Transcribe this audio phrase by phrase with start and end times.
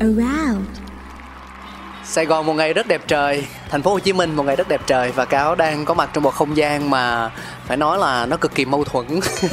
[0.00, 0.66] Around.
[2.04, 4.68] Sài Gòn một ngày rất đẹp trời, thành phố Hồ Chí Minh một ngày rất
[4.68, 7.30] đẹp trời và cáo đang có mặt trong một không gian mà
[7.66, 9.06] phải nói là nó cực kỳ mâu thuẫn.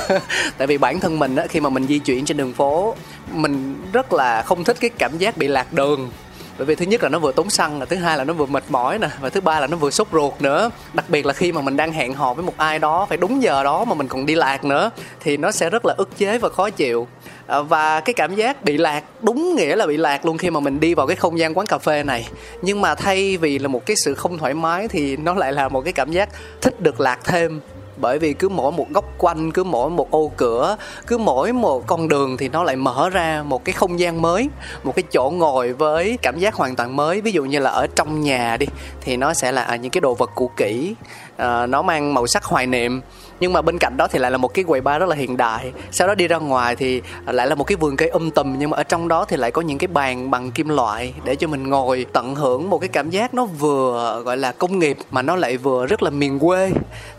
[0.58, 2.96] Tại vì bản thân mình á khi mà mình di chuyển trên đường phố,
[3.32, 6.12] mình rất là không thích cái cảm giác bị lạc đường
[6.58, 8.46] bởi vì thứ nhất là nó vừa tốn xăng là thứ hai là nó vừa
[8.46, 10.70] mệt mỏi nè, và thứ ba là nó vừa sốt ruột nữa.
[10.94, 13.44] Đặc biệt là khi mà mình đang hẹn hò với một ai đó, phải đúng
[13.44, 16.38] giờ đó mà mình còn đi lạc nữa, thì nó sẽ rất là ức chế
[16.38, 17.08] và khó chịu.
[17.48, 20.60] À, và cái cảm giác bị lạc, đúng nghĩa là bị lạc luôn khi mà
[20.60, 22.28] mình đi vào cái không gian quán cà phê này.
[22.62, 25.70] Nhưng mà thay vì là một cái sự không thoải mái thì nó lại là
[25.70, 26.30] một cái cảm giác
[26.62, 27.60] thích được lạc thêm
[27.98, 31.88] bởi vì cứ mỗi một góc quanh cứ mỗi một ô cửa cứ mỗi một
[31.88, 34.50] con đường thì nó lại mở ra một cái không gian mới
[34.84, 37.22] một cái chỗ ngồi với cảm giác hoàn toàn mới.
[37.22, 38.66] Ví dụ như là ở trong nhà đi
[39.02, 40.96] thì nó sẽ là những cái đồ vật cũ kỹ.
[41.36, 43.02] Uh, nó mang màu sắc hoài niệm
[43.40, 45.38] nhưng mà bên cạnh đó thì lại là một cái quầy bar rất là hiện
[45.38, 45.72] đại.
[45.92, 48.70] Sau đó đi ra ngoài thì lại là một cái vườn cây um tùm nhưng
[48.70, 51.48] mà ở trong đó thì lại có những cái bàn bằng kim loại để cho
[51.48, 55.22] mình ngồi tận hưởng một cái cảm giác nó vừa gọi là công nghiệp mà
[55.22, 56.72] nó lại vừa rất là miền quê.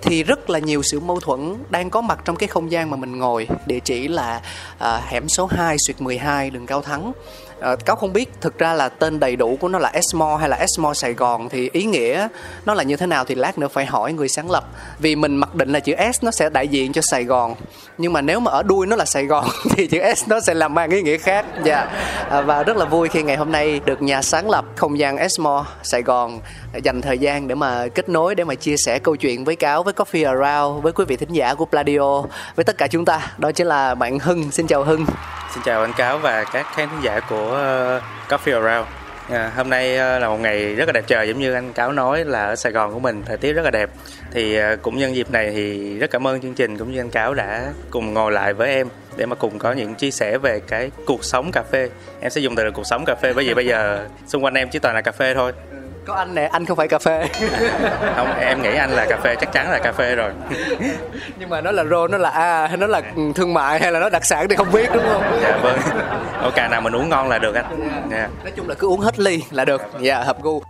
[0.02, 2.96] Thì rất là nhiều sự mâu thuẫn đang có mặt trong cái không gian mà
[2.96, 3.48] mình ngồi.
[3.66, 4.40] Địa chỉ là
[4.78, 7.12] à, hẻm số 2 xuyệt 12 đường Cao Thắng
[7.60, 10.48] à, cáo không biết thực ra là tên đầy đủ của nó là Esmo hay
[10.48, 12.28] là Esmo Sài Gòn thì ý nghĩa
[12.66, 14.64] nó là như thế nào thì lát nữa phải hỏi người sáng lập.
[14.98, 17.54] Vì mình mặc định là chữ S nó sẽ đại diện cho Sài Gòn
[17.98, 19.44] nhưng mà nếu mà ở đuôi nó là Sài Gòn
[19.76, 21.46] thì chữ S nó sẽ làm mang ý nghĩa khác.
[21.64, 21.74] Dạ.
[21.74, 22.30] Yeah.
[22.30, 25.16] à, và rất là vui khi ngày hôm nay được nhà sáng lập không gian
[25.16, 26.40] Esmo Sài Gòn
[26.82, 29.82] dành thời gian để mà kết nối để mà chia sẻ câu chuyện với cáo
[29.82, 32.22] với Coffee Around với quý vị thính giả của Pladio
[32.56, 33.32] với tất cả chúng ta.
[33.38, 34.50] Đó chính là bạn Hưng.
[34.50, 35.06] Xin chào Hưng
[35.54, 38.88] xin chào anh cáo và các khán giả của ờ, Coffee Around.
[39.30, 41.92] À, hôm nay ờ, là một ngày rất là đẹp trời giống như anh cáo
[41.92, 43.90] nói là ở Sài Gòn của mình thời tiết rất là đẹp.
[44.30, 47.34] Thì cũng nhân dịp này thì rất cảm ơn chương trình cũng như anh cáo
[47.34, 50.90] đã cùng ngồi lại với em để mà cùng có những chia sẻ về cái
[51.06, 51.88] cuộc sống cà phê.
[52.20, 54.54] Em sẽ dùng từ là cuộc sống cà phê bởi vì bây giờ xung quanh
[54.54, 55.52] em chỉ toàn là cà phê thôi
[56.08, 57.28] có anh nè anh không phải cà phê.
[58.16, 60.32] Không em nghĩ anh là cà phê chắc chắn là cà phê rồi.
[61.38, 63.02] Nhưng mà nó là rô nó là a hay nó là
[63.34, 65.22] thương mại hay là nó đặc sản thì không biết đúng không?
[65.42, 65.78] Dạ vâng.
[66.42, 67.80] Ok nào mình uống ngon là được anh.
[67.80, 68.12] Yeah.
[68.12, 68.30] Yeah.
[68.44, 69.82] nói chung là cứ uống hết ly là được.
[70.00, 70.62] Dạ yeah, hợp gu.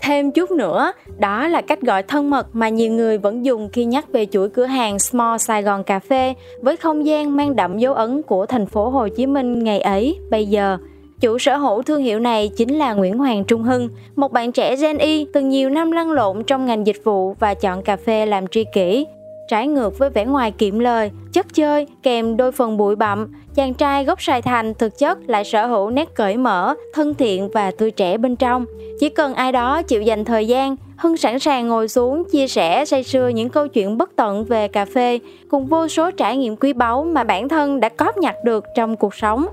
[0.00, 3.84] Thêm chút nữa, đó là cách gọi thân mật mà nhiều người vẫn dùng khi
[3.84, 7.78] nhắc về chuỗi cửa hàng Small Sài Gòn Cà phê với không gian mang đậm
[7.78, 10.78] dấu ấn của thành phố Hồ Chí Minh ngày ấy, bây giờ.
[11.20, 14.76] Chủ sở hữu thương hiệu này chính là Nguyễn Hoàng Trung Hưng, một bạn trẻ
[14.76, 18.26] Gen Y từng nhiều năm lăn lộn trong ngành dịch vụ và chọn cà phê
[18.26, 19.06] làm tri kỷ.
[19.48, 23.74] Trái ngược với vẻ ngoài kiệm lời, chất chơi kèm đôi phần bụi bặm, chàng
[23.74, 27.70] trai gốc Sài Thành thực chất lại sở hữu nét cởi mở, thân thiện và
[27.70, 28.64] tươi trẻ bên trong.
[29.00, 32.84] Chỉ cần ai đó chịu dành thời gian, Hưng sẵn sàng ngồi xuống chia sẻ
[32.84, 35.20] say sưa những câu chuyện bất tận về cà phê
[35.50, 38.96] cùng vô số trải nghiệm quý báu mà bản thân đã cóp nhặt được trong
[38.96, 39.46] cuộc sống.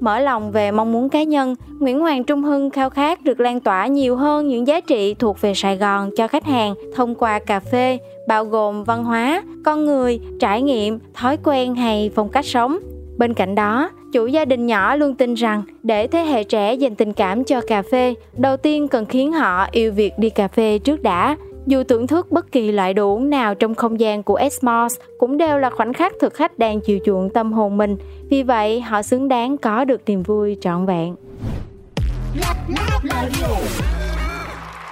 [0.00, 3.60] Mở lòng về mong muốn cá nhân, Nguyễn Hoàng Trung Hưng khao khát được lan
[3.60, 7.38] tỏa nhiều hơn những giá trị thuộc về Sài Gòn cho khách hàng thông qua
[7.38, 7.98] cà phê,
[8.28, 12.78] bao gồm văn hóa, con người, trải nghiệm, thói quen hay phong cách sống.
[13.18, 16.94] Bên cạnh đó, chủ gia đình nhỏ luôn tin rằng để thế hệ trẻ dành
[16.94, 20.78] tình cảm cho cà phê, đầu tiên cần khiến họ yêu việc đi cà phê
[20.78, 21.36] trước đã.
[21.68, 25.38] Dù thưởng thức bất kỳ loại đồ uống nào trong không gian của Esmos cũng
[25.38, 27.96] đều là khoảnh khắc thực khách đang chiều chuộng tâm hồn mình,
[28.30, 31.16] vì vậy họ xứng đáng có được niềm vui trọn vẹn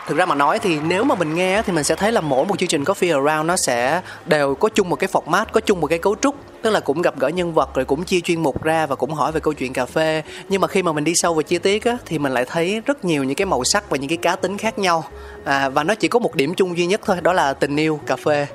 [0.07, 2.45] thực ra mà nói thì nếu mà mình nghe thì mình sẽ thấy là mỗi
[2.45, 5.81] một chương trình Coffee Around nó sẽ đều có chung một cái format có chung
[5.81, 6.35] một cái cấu trúc.
[6.63, 9.15] Tức là cũng gặp gỡ nhân vật rồi cũng chia chuyên mục ra và cũng
[9.15, 10.23] hỏi về câu chuyện cà phê.
[10.49, 12.83] Nhưng mà khi mà mình đi sâu vào chi tiết á thì mình lại thấy
[12.87, 15.05] rất nhiều những cái màu sắc và những cái cá tính khác nhau.
[15.45, 18.01] À, và nó chỉ có một điểm chung duy nhất thôi đó là tình yêu
[18.07, 18.47] cà phê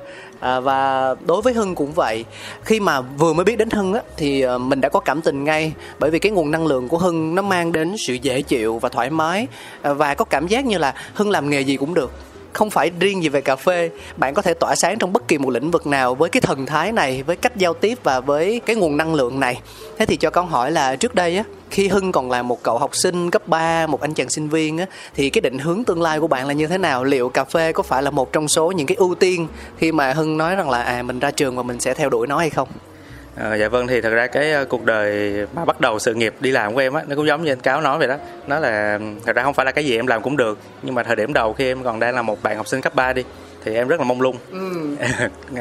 [0.42, 2.24] à, và đối với hưng cũng vậy.
[2.64, 5.44] Khi mà vừa mới biết đến hưng á thì ờ, mình đã có cảm tình
[5.44, 8.78] ngay bởi vì cái nguồn năng lượng của hưng nó mang đến sự dễ chịu
[8.78, 9.46] và thoải mái.
[9.82, 12.12] À, và có cảm giác như là hưng làm nghề gì cũng được
[12.52, 15.38] không phải riêng gì về cà phê bạn có thể tỏa sáng trong bất kỳ
[15.38, 18.60] một lĩnh vực nào với cái thần thái này với cách giao tiếp và với
[18.66, 19.60] cái nguồn năng lượng này
[19.98, 22.78] thế thì cho con hỏi là trước đây á khi Hưng còn là một cậu
[22.78, 26.02] học sinh cấp 3, một anh chàng sinh viên á thì cái định hướng tương
[26.02, 27.04] lai của bạn là như thế nào?
[27.04, 30.12] Liệu cà phê có phải là một trong số những cái ưu tiên khi mà
[30.12, 32.50] Hưng nói rằng là à mình ra trường và mình sẽ theo đuổi nó hay
[32.50, 32.68] không?
[33.36, 36.34] À, dạ vâng thì thật ra cái uh, cuộc đời mà bắt đầu sự nghiệp
[36.40, 38.16] đi làm của em á nó cũng giống như anh cáo nói vậy đó.
[38.46, 41.02] Nó là thật ra không phải là cái gì em làm cũng được nhưng mà
[41.02, 43.24] thời điểm đầu khi em còn đang là một bạn học sinh cấp 3 đi
[43.64, 44.36] thì em rất là mông lung.
[44.50, 44.96] Ừ.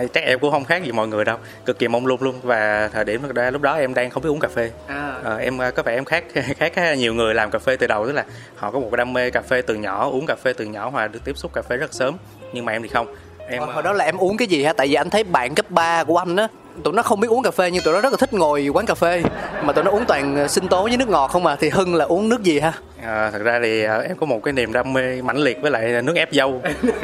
[0.13, 2.35] chắc em cũng không khác gì mọi người đâu cực kỳ mông lung luôn.
[2.43, 4.71] Và thời điểm thật ra lúc đó em đang không biết uống cà phê.
[4.87, 5.13] À.
[5.23, 6.23] à, em có vẻ em khác
[6.73, 8.25] khác nhiều người làm cà phê từ đầu tức là
[8.55, 11.07] họ có một đam mê cà phê từ nhỏ uống cà phê từ nhỏ hoặc
[11.07, 12.17] được tiếp xúc cà phê rất sớm
[12.53, 13.15] nhưng mà em thì không.
[13.47, 14.73] Em hồi, hồi đó là em uống cái gì hả?
[14.73, 16.47] Tại vì anh thấy bạn cấp 3 của anh á
[16.83, 18.85] tụi nó không biết uống cà phê nhưng tụi nó rất là thích ngồi quán
[18.85, 19.23] cà phê.
[19.63, 21.95] Mà tụi nó uống toàn ờ, sinh tố với nước ngọt không à thì hưng
[21.95, 22.73] là uống nước gì ha?
[23.03, 25.71] À, thật ra thì à, em có một cái niềm đam mê mãnh liệt với
[25.71, 26.61] lại nước ép dâu.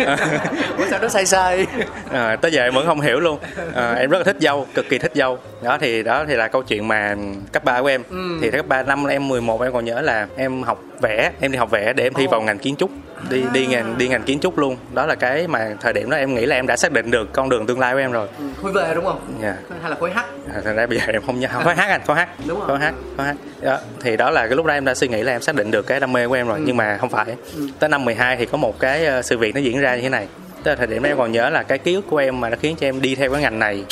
[0.90, 1.66] Sao nó sai sai?
[2.12, 3.40] À, tới giờ em vẫn không hiểu luôn.
[3.74, 5.38] À, em rất là thích dâu cực kỳ thích dâu.
[5.64, 7.16] Đó thì đó thì là câu chuyện mà
[7.52, 8.04] cấp 3 của em.
[8.10, 8.38] Ừ.
[8.42, 11.58] thì cấp 3 năm em 11 em còn nhớ là em học vẽ em đi
[11.58, 12.90] học vẽ để em thi vào ngành kiến trúc
[13.30, 16.18] đi đi ngành đi ngành kiến trúc luôn đó là cái mà thời điểm đó
[16.18, 18.28] em nghĩ là em đã xác định được con đường tương lai của em rồi
[18.40, 19.20] ừ, khối V đúng không?
[19.42, 19.56] Yeah.
[19.70, 19.78] Dạ.
[19.82, 20.18] Hay là khối H?
[20.54, 22.80] À, thật ra bây giờ em không nhớ khối H anh khối H đúng khối
[22.80, 22.84] H
[23.18, 23.30] khối H
[23.62, 25.72] đó, thì đó là cái lúc đó em đã suy nghĩ là em xác định
[25.72, 26.64] được cái đam mê của em rồi ừ.
[26.68, 27.26] nhưng mà không phải
[27.56, 27.68] ừ.
[27.80, 30.10] tới năm 12 thì có một cái ờ, sự việc nó diễn ra như thế
[30.10, 30.28] này
[30.64, 32.58] tới thời điểm đó em còn nhớ là cái ký ức của em mà nó
[32.62, 33.84] khiến cho em đi theo cái ngành này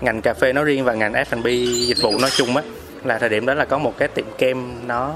[0.00, 1.46] ngành cà phê nói riêng và ngành F&B
[1.86, 2.62] dịch vụ nói chung á
[3.04, 5.14] là thời điểm đó là có một cái tiệm kem nó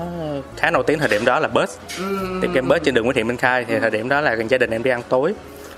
[0.56, 0.98] khá nổi tiếng.
[0.98, 1.66] Thời điểm đó là Buzz.
[2.40, 3.64] Tiệm kem Buzz trên đường Nguyễn Thị Minh Khai.
[3.64, 5.34] Thì thời điểm đó là gia đình em đi ăn tối.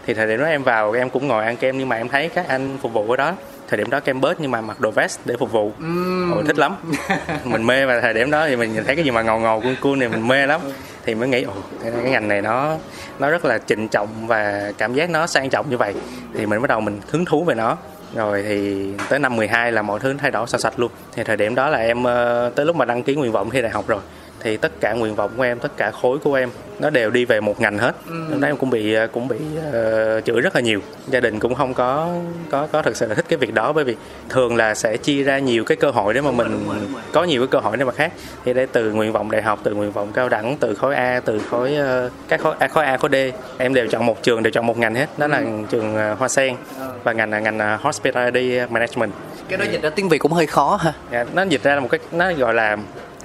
[0.06, 2.28] Thì thời điểm đó em vào em cũng ngồi ăn kem nhưng mà em thấy
[2.28, 3.32] các anh phục vụ ở đó
[3.68, 5.72] thời điểm đó kem bớt nhưng mà mặc đồ vest để phục vụ.
[5.78, 6.32] Mm.
[6.32, 6.76] Ôi, thích lắm.
[7.44, 9.60] Mình mê và thời điểm đó thì mình nhìn thấy cái gì mà ngầu ngầu
[9.60, 10.60] cuốn cuốn này mình mê lắm.
[11.04, 12.76] Thì mới nghĩ ồ cái ngành này nó
[13.18, 15.94] nó rất là trịnh trọng và cảm giác nó sang trọng như vậy.
[16.34, 17.76] Thì mình bắt đầu mình hứng thú về nó
[18.14, 20.90] rồi thì tới năm 12 là mọi thứ thay đổi sạch sạch luôn.
[21.12, 23.62] Thì thời điểm đó là em ờ, tới lúc mà đăng ký nguyện vọng thi
[23.62, 24.00] đại học rồi
[24.46, 27.24] thì tất cả nguyện vọng của em tất cả khối của em nó đều đi
[27.24, 28.14] về một ngành hết ừ.
[28.30, 31.38] lúc đó em cũng bị ờ, cũng bị uh, chửi rất là nhiều gia đình
[31.38, 32.14] cũng không có
[32.50, 33.96] có có thực sự là thích cái việc đó bởi vì
[34.28, 36.92] thường là sẽ chia ra nhiều cái cơ hội để mà mình đúng rồi, đúng
[36.92, 37.02] rồi.
[37.12, 38.12] có nhiều cái cơ hội để mà khác
[38.44, 41.20] thì đây từ nguyện vọng đại học từ nguyện vọng cao đẳng từ khối A
[41.24, 41.76] từ khối
[42.06, 43.16] uh, các khối A khối A khối D
[43.58, 45.46] em đều chọn một trường đều chọn một ngành hết đó là ừ.
[45.70, 46.56] trường uh, Hoa Sen
[47.04, 49.12] và ngành là ngành Hospitality Management
[49.48, 51.74] cái đó dịch ra tiếng Việt cũng hơi khó ha yeah, dạ, nó dịch ra
[51.74, 52.76] là một cái nó gọi là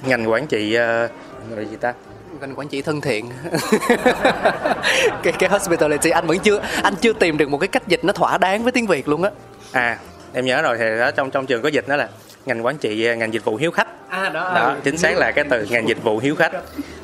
[0.06, 1.10] ngành quản trị uh,
[1.56, 1.94] gọi gì ta?
[2.40, 3.30] Ngành quản trị thân thiện.
[5.22, 8.12] Cái cái hospitality anh vẫn chưa anh chưa tìm được một cái cách dịch nó
[8.12, 9.30] thỏa đáng với tiếng việt luôn á.
[9.72, 9.98] À
[10.32, 12.08] em nhớ rồi thì đó trong trong trường có dịch đó là
[12.46, 13.88] ngành quản trị ờ, ngành dịch vụ hiếu khách.
[14.08, 14.74] À, đó, đó ừ.
[14.84, 16.52] chính xác là cái từ ngành dịch vụ hiếu khách.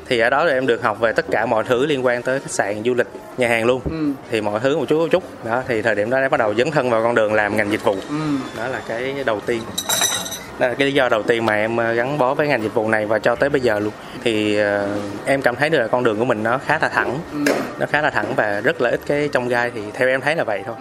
[0.07, 2.39] Thì ở đó thì em được học về tất cả mọi thứ liên quan tới
[2.39, 3.07] khách sạn du lịch
[3.37, 3.81] nhà hàng luôn.
[3.91, 4.07] Ừ.
[4.31, 5.23] thì mọi thứ một chút một chút.
[5.45, 7.71] Đó thì thời điểm đó em bắt đầu dấn thân vào con đường làm ngành
[7.71, 7.95] dịch vụ.
[8.09, 8.37] Ừ.
[8.57, 9.61] đó là cái đầu tiên
[10.59, 12.89] là cái lý do đầu tiên mà em ờ, gắn bó với ngành dịch vụ
[12.89, 13.93] này và cho tới bây giờ luôn.
[14.23, 14.87] Thì ờ,
[15.25, 17.19] em cảm thấy được là con đường của mình nó khá là thẳng,
[17.79, 20.35] nó khá là thẳng và rất là ít cái trong gai, thì theo em thấy
[20.35, 20.75] là vậy thôi.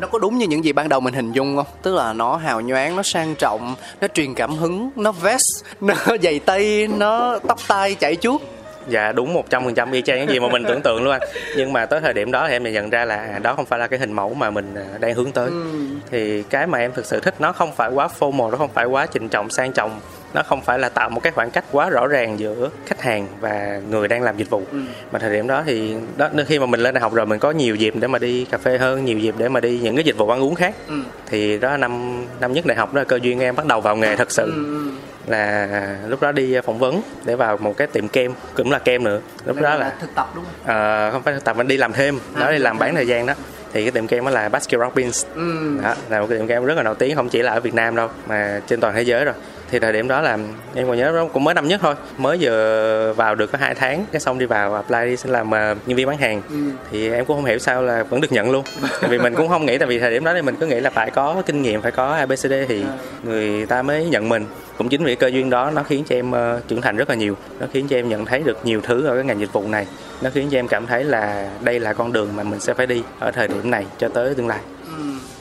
[0.00, 1.66] Nó có đúng như những gì ban đầu mình hình dung không?
[1.82, 5.94] Tức là nó hào nhoáng, nó sang trọng, nó truyền cảm hứng, nó vest, nó
[6.22, 8.40] giày tây, nó tóc tai chảy chuốt
[8.88, 11.12] dạ đúng một trăm phần trăm y chang những gì mà mình tưởng tượng luôn
[11.12, 11.22] anh
[11.56, 13.86] nhưng mà tới thời điểm đó thì em nhận ra là đó không phải là
[13.86, 15.64] cái hình mẫu mà mình à, đang hướng tới ừ.
[16.10, 18.86] thì cái mà em thực sự thích nó không phải quá formal nó không phải
[18.86, 20.00] quá trịnh trọng sang trọng
[20.34, 23.26] nó không phải là tạo một cái khoảng cách quá rõ ràng giữa khách hàng
[23.40, 24.78] và người đang làm dịch vụ ừ.
[25.12, 27.50] mà thời điểm đó thì đó khi mà mình lên đại học rồi mình có
[27.50, 30.04] nhiều dịp để mà đi cà phê hơn nhiều dịp để mà đi những cái
[30.04, 30.94] dịch vụ ăn uống khác ừ.
[31.26, 33.96] thì đó năm năm nhất đại học đó là cơ duyên em bắt đầu vào
[33.96, 34.90] nghề thật sự ừ.
[35.30, 39.04] Là lúc đó đi phỏng vấn để vào một cái tiệm kem cũng là kem
[39.04, 39.20] nữa.
[39.44, 40.74] Lúc đó là thực tập đúng không?
[40.76, 42.18] À, không phải thực tập mình đi làm thêm.
[42.34, 43.34] À, đó đi làm bán thời gian đó.
[43.72, 45.26] Thì cái tiệm kem đó là Baskin Robbins.
[45.34, 45.78] Ừ.
[45.82, 47.74] đó là một cái tiệm kem rất là nổi tiếng không chỉ là ở Việt
[47.74, 49.34] Nam đâu mà trên toàn thế giới rồi.
[49.70, 50.38] Thì thời điểm đó là
[50.74, 51.94] em còn nhớ cũng mới năm nhất thôi.
[52.18, 55.48] Mới vừa vào được có hai tháng cái xong đi vào apply đi xin làm
[55.48, 56.42] uh, nhân viên bán hàng.
[56.50, 56.56] Ừ.
[56.90, 58.64] thì em cũng không hiểu sao là vẫn được nhận luôn.
[59.08, 60.90] Vì mình cũng không nghĩ tại vì thời điểm đó thì mình cứ nghĩ là
[60.90, 62.92] phải có kinh nghiệm phải có abcd thì à.
[63.22, 64.46] người ta mới nhận mình
[64.80, 67.14] cũng chính vì cơ duyên đó nó khiến cho em uh, trưởng thành rất là
[67.14, 67.36] nhiều.
[67.60, 69.86] Nó khiến cho em nhận thấy được nhiều thứ ở cái ngành dịch vụ này.
[70.22, 72.86] Nó khiến cho em cảm thấy là đây là con đường mà mình sẽ phải
[72.86, 74.58] đi ở thời điểm này cho tới tương lai.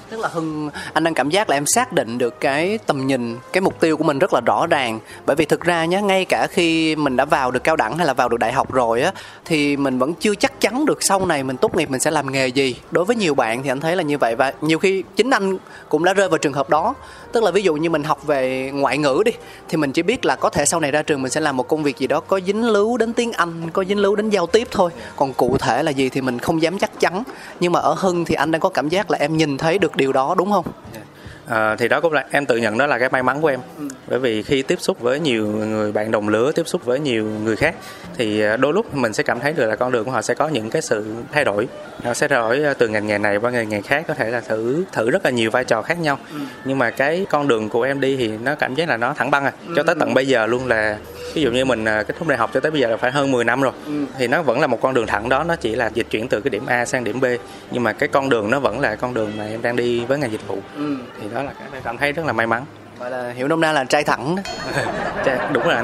[0.09, 3.37] Tức là hưng anh đang cảm giác là em xác định được cái tầm nhìn
[3.53, 4.99] cái mục tiêu của mình rất là rõ ràng.
[5.25, 8.07] Bởi vì thực ra nhé ngay cả khi mình đã vào được cao đẳng hay
[8.07, 9.11] là vào được đại học rồi á
[9.45, 12.31] thì mình vẫn chưa chắc chắn được sau này mình tốt nghiệp mình sẽ làm
[12.31, 12.75] nghề gì.
[12.91, 14.35] Đối với nhiều bạn thì anh thấy là như vậy.
[14.35, 15.57] Và nhiều khi chính anh
[15.89, 16.93] cũng đã rơi vào trường hợp đó
[17.31, 19.31] tức là ví dụ như mình học về ngoại ngữ đi,
[19.69, 21.67] thì mình chỉ biết là có thể sau này ra trường mình sẽ làm một
[21.67, 24.47] công việc gì đó có dính líu đến tiếng anh, có dính líu đến giao
[24.47, 24.91] tiếp thôi.
[25.15, 27.23] Còn cụ thể là gì thì mình không dám chắc chắn.
[27.59, 29.95] Nhưng mà ở hưng thì anh đang có cảm giác là em nhìn thấy được
[29.95, 30.65] điều đó, đúng không?
[30.93, 30.99] Dạ.
[31.49, 33.59] À, thì đó cũng là em tự nhận đó là cái may mắn của em
[33.77, 33.87] ừ.
[34.07, 37.25] bởi vì khi tiếp xúc với nhiều người bạn đồng lứa tiếp xúc với nhiều
[37.43, 37.75] người khác
[38.17, 40.33] thì à, đôi lúc mình sẽ cảm thấy được là con đường của họ sẽ
[40.33, 41.67] có những cái sự thay đổi
[42.03, 44.41] họ sẽ đổi à, từ ngành nghề này qua ngành nghề khác có thể là
[44.41, 46.39] thử thử rất là nhiều vai trò khác nhau ừ.
[46.65, 49.31] nhưng mà cái con đường của em đi thì nó cảm giác là nó thẳng
[49.31, 49.73] băng à ừ.
[49.75, 50.97] cho tới tận bây giờ luôn là
[51.33, 53.11] ví dụ như mình à, kết thúc đại học cho tới bây giờ là phải
[53.11, 54.05] hơn 10 năm rồi ừ.
[54.17, 56.41] thì nó vẫn là một con đường thẳng đó nó chỉ là dịch chuyển từ
[56.41, 57.25] cái điểm A sang điểm B
[57.71, 60.19] nhưng mà cái con đường nó vẫn là con đường mà em đang đi với
[60.19, 60.95] ngành dịch vụ ừ.
[61.21, 62.65] thì đó là cái cảm thấy rất là may mắn.
[62.99, 64.35] Gọi là hiểu nôm na là trai thẳng
[65.25, 65.83] trai, đúng là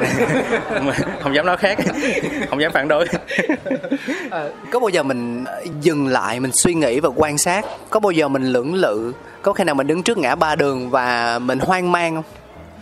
[1.21, 1.77] không dám nói khác.
[2.49, 3.05] Không dám phản đối.
[4.31, 5.45] À, có bao giờ mình
[5.81, 7.65] dừng lại mình suy nghĩ và quan sát?
[7.89, 9.13] Có bao giờ mình lưỡng lự?
[9.41, 12.23] Có khi nào mình đứng trước ngã ba đường và mình hoang mang không?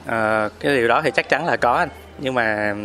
[0.05, 1.89] À, cái điều đó thì chắc chắn là có anh.
[2.19, 2.75] Nhưng mà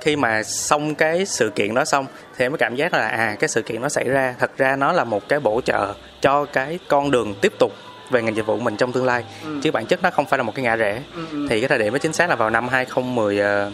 [0.00, 3.36] khi mà xong cái sự kiện đó xong thì em mới cảm giác là à
[3.40, 4.34] cái sự kiện nó xảy ra.
[4.38, 7.72] Thật ra nó là một cái bổ trợ cho cái con đường tiếp tục
[8.10, 9.24] về ngành dịch vụ mình trong tương lai.
[9.44, 9.60] Ừ.
[9.62, 11.02] chứ bản chất nó không phải là một cái ngã rẽ.
[11.14, 11.46] Ừ, ừ.
[11.50, 13.70] thì cái thời điểm đó chính xác là vào năm 2010 uh, ờ,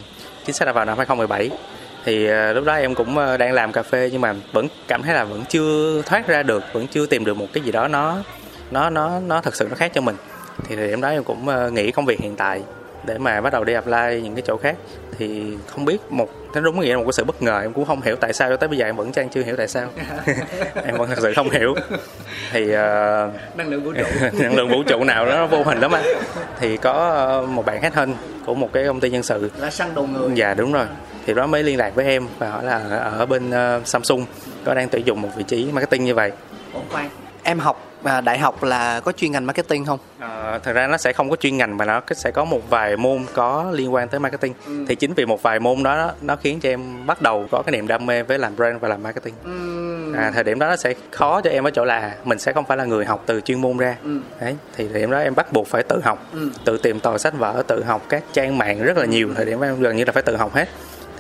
[0.47, 1.51] chính xác là vào năm 2017
[2.05, 5.03] thì uh, lúc đó em cũng uh, đang làm cà phê nhưng mà vẫn cảm
[5.03, 7.89] thấy là vẫn chưa thoát ra được vẫn chưa tìm được một cái gì đó
[7.89, 8.17] nó
[8.71, 10.17] nó nó nó thật sự nó khác cho mình.
[10.69, 12.63] Thì thời điểm đó em cũng nghĩ công việc hiện tại
[13.05, 14.77] để mà bắt đầu đi apply những cái chỗ khác.
[15.19, 17.85] Thì không biết một nó đúng nghĩa là một cái sự bất ngờ em cũng
[17.85, 19.89] không hiểu tại sao cho tới bây giờ em vẫn trang chưa hiểu tại sao.
[20.85, 21.75] Em vẫn thật sự không hiểu.
[22.53, 22.73] Thì uh,
[23.57, 24.05] năng lượng vũ trụ.
[24.33, 26.05] Năng lượng vũ trụ nào đó vô hình lắm anh.
[26.61, 28.15] Thì có một bạn khách hơn
[28.47, 29.51] của một cái công ty nhân sự.
[29.59, 30.31] Là săn đầu người.
[30.35, 30.87] Dạ đúng rồi.
[31.27, 32.79] Thì đó mới liên lạc với em và hỏi là
[33.19, 34.27] ở bên uh, Samsung
[34.65, 36.33] có đang tuyển dụng một vị trí marketing như vậy.
[36.75, 37.09] Ủa khoan
[37.43, 39.99] em học à, đại học là có chuyên ngành marketing không?
[40.19, 42.97] À, thật ra nó sẽ không có chuyên ngành mà nó sẽ có một vài
[42.97, 44.55] môn có liên quan tới marketing.
[44.67, 44.85] Ừ.
[44.89, 47.73] Thì chính vì một vài môn đó nó khiến cho em bắt đầu có cái
[47.73, 49.35] niềm đam mê với làm brand và làm marketing.
[49.45, 50.15] Ừ.
[50.17, 52.65] À, thời điểm đó nó sẽ khó cho em ở chỗ là mình sẽ không
[52.65, 53.97] phải là người học từ chuyên môn ra.
[54.05, 54.21] Ừ.
[54.41, 56.51] Đấy, thì thời điểm đó em bắt buộc phải tự học, ừ.
[56.65, 59.29] tự tìm tòi sách vở, tự học các trang mạng rất là nhiều.
[59.37, 60.69] Thời điểm đó em gần như là phải tự học hết.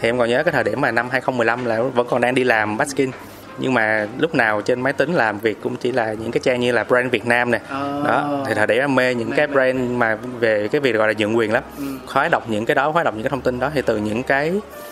[0.01, 2.45] Thì em còn nhớ cái thời điểm mà năm 2015 là vẫn còn đang đi
[2.45, 3.11] làm Baskin
[3.59, 6.61] nhưng mà lúc nào trên máy tính làm việc cũng chỉ là những cái trang
[6.61, 8.07] như là brand Việt Nam nè oh.
[8.07, 11.09] đó thì thời điểm em mê những mê cái brand mà về cái việc gọi
[11.09, 11.85] là nhượng quyền lắm ừ.
[12.07, 14.23] khoái đọc những cái đó khoái đọc những cái thông tin đó thì từ những
[14.23, 14.51] cái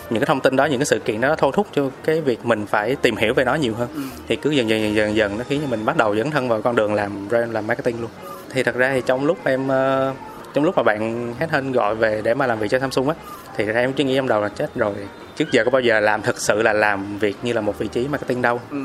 [0.09, 2.45] những cái thông tin đó những cái sự kiện đó thôi thúc cho cái việc
[2.45, 4.01] mình phải tìm hiểu về nó nhiều hơn ừ.
[4.27, 6.49] thì cứ dần dần dần dần dần nó khiến cho mình bắt đầu dấn thân
[6.49, 8.09] vào con đường làm brand làm marketing luôn
[8.49, 10.15] thì thật ra thì trong lúc em uh,
[10.53, 13.15] trong lúc mà bạn hết hơn gọi về để mà làm việc cho Samsung á
[13.57, 14.93] thì em chỉ nghĩ trong đầu là chết rồi
[15.35, 17.87] trước giờ có bao giờ làm thực sự là làm việc như là một vị
[17.87, 18.77] trí marketing đâu ừ.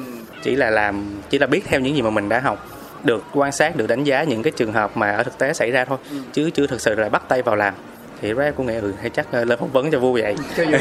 [0.43, 2.67] chỉ là làm chỉ là biết theo những gì mà mình đã học
[3.05, 5.71] được quan sát được đánh giá những cái trường hợp mà ở thực tế xảy
[5.71, 6.17] ra thôi ừ.
[6.33, 7.75] chứ chưa thực sự là bắt tay vào làm
[8.23, 10.37] thì em cũng nghĩ ừ hay chắc ờ, lên phỏng vấn cho vui vậy.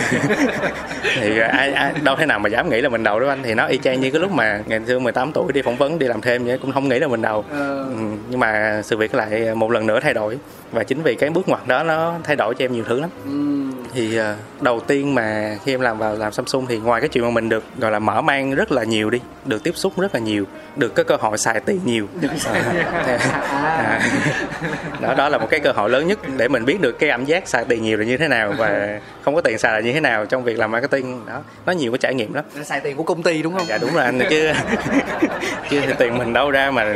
[1.16, 3.40] Thì ờ, ai, ai đâu thế nào mà dám nghĩ là mình đầu đó anh.
[3.44, 6.00] Thì nó y chang như cái lúc mà ngày xưa 18 tuổi đi phỏng vấn
[6.00, 7.46] đi làm thêm vậy cũng không nghĩ là mình đầu.
[7.52, 7.78] Ờ.
[7.78, 7.96] ừ,
[8.30, 10.38] nhưng mà sự việc lại một lần nữa thay đổi.
[10.72, 13.10] Và chính vì cái bước ngoặt đó nó thay đổi cho em nhiều thứ lắm.
[13.26, 13.32] Ừ.
[13.94, 14.20] Thì
[14.62, 17.50] đầu tiên mà khi em làm vào làm Samsung thì ngoài cái chuyện mà mình
[17.50, 20.46] được gọi là mở mang rất là nhiều đi được tiếp xúc rất là nhiều
[20.76, 22.08] được cái cơ hội xài tiền nhiều.
[23.56, 24.02] À, à,
[25.02, 27.30] đó đó là một cái cơ hội lớn nhất để mình biết được cái cảm
[27.30, 29.94] giác xài tiền nhiều là như thế nào và không có tiền xài là như
[29.94, 31.26] thế nào trong việc làm marketing.
[31.26, 32.46] Đó nó nhiều cái trải nghiệm lắm.
[32.64, 33.66] Xài tiền của công ty đúng không?
[33.68, 34.52] Dạ đúng rồi anh chứ
[35.70, 36.96] chứ tiền mình đâu ra mà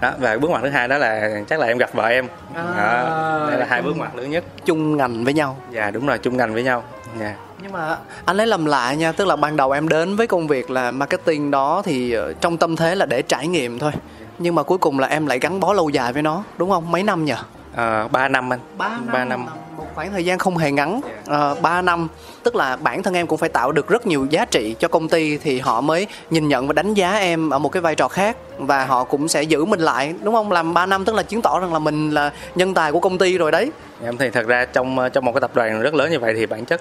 [0.00, 2.26] đó và bước ngoặt thứ hai đó là chắc là em gặp vợ em.
[2.54, 4.44] À, đó, đây là hai bước ngoặt lớn nhất.
[4.64, 5.56] Chung ngành với nhau.
[5.70, 6.84] Dạ đúng rồi chung ngành với nhau.
[7.20, 7.34] Dạ.
[7.62, 10.46] Nhưng mà anh lấy làm lạ nha tức là ban đầu em đến với công
[10.46, 13.92] việc là marketing đó thì ờ, trong tâm thế là để trải nghiệm thôi.
[14.38, 16.90] Nhưng mà cuối cùng là em lại gắn bó lâu dài với nó đúng không?
[16.90, 17.34] Mấy năm nhỉ
[17.74, 18.60] à, 3 năm anh.
[18.78, 19.46] 3 năm, 3 năm.
[19.76, 21.00] Một khoảng thời gian không hề ngắn.
[21.26, 22.08] À, 3 năm.
[22.42, 25.08] Tức là bản thân em cũng phải tạo được rất nhiều giá trị cho công
[25.08, 28.08] ty thì họ mới nhìn nhận và đánh giá em ở một cái vai trò
[28.08, 30.52] khác và họ cũng sẽ giữ mình lại đúng không?
[30.52, 33.18] Làm 3 năm tức là chứng tỏ rằng là mình là nhân tài của công
[33.18, 33.70] ty rồi đấy
[34.04, 36.46] em thì thật ra trong trong một cái tập đoàn rất lớn như vậy thì
[36.46, 36.80] bản chất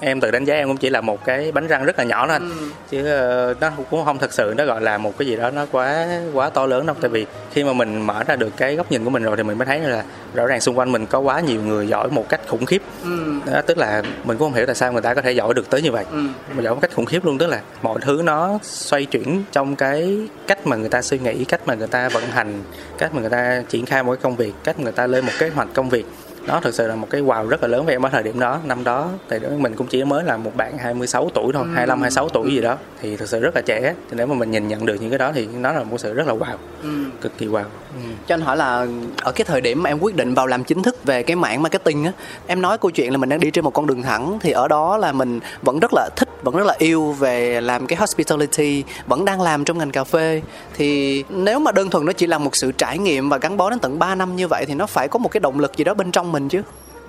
[0.00, 2.26] em tự đánh giá em cũng chỉ là một cái bánh răng rất là nhỏ
[2.28, 2.46] thôi Ừ.
[2.90, 5.66] chứ ờ, nó cũng không thật sự nó gọi là một cái gì đó nó
[5.72, 8.90] quá quá to lớn đâu tại vì khi mà mình mở ra được cái góc
[8.92, 11.18] nhìn của mình rồi thì mình mới thấy là rõ ràng xung quanh mình có
[11.18, 13.10] quá nhiều người giỏi một cách khủng khiếp Ừ.
[13.52, 15.70] đó, tức là mình cũng không hiểu tại sao người ta có thể giỏi được
[15.70, 16.18] tới như vậy Ừ.
[16.54, 19.76] mà giỏi một cách khủng khiếp luôn tức là mọi thứ nó xoay chuyển trong
[19.76, 22.62] cái cách mà người ta suy nghĩ cách mà người ta vận hành
[22.98, 25.24] cách mà người ta triển khai một cái công việc cách mà người ta lên
[25.26, 26.06] một kế hoạch công việc
[26.46, 28.40] đó thực sự là một cái wow rất là lớn với em ở thời điểm
[28.40, 28.58] đó.
[28.64, 32.00] Năm đó thì đó mình cũng chỉ mới là một bạn 26 tuổi thôi 25
[32.00, 33.94] 26 tuổi gì đó thì thực sự rất là trẻ.
[34.10, 36.14] Thì nếu mà mình nhìn nhận được những cái đó thì nó là một sự
[36.14, 36.56] rất là wow.
[36.82, 36.88] Ừ.
[37.20, 37.64] cực kỳ wow.
[37.94, 38.00] Ừ.
[38.26, 38.86] cho anh hỏi là
[39.22, 41.62] ở cái thời điểm mà em quyết định vào làm chính thức về cái mảng
[41.62, 42.12] marketing á
[42.46, 44.68] em nói câu chuyện là mình đang đi trên một con đường thẳng thì ở
[44.68, 48.84] đó là mình vẫn rất là thích vẫn rất là yêu về làm cái hospitality
[49.06, 50.42] vẫn đang làm trong ngành cà phê.
[50.76, 53.70] Thì nếu mà đơn thuần nó chỉ là một sự trải nghiệm và gắn bó
[53.70, 55.84] đến tận 3 năm như vậy thì nó phải có một cái động lực gì
[55.84, 56.62] đó bên trong mình chứ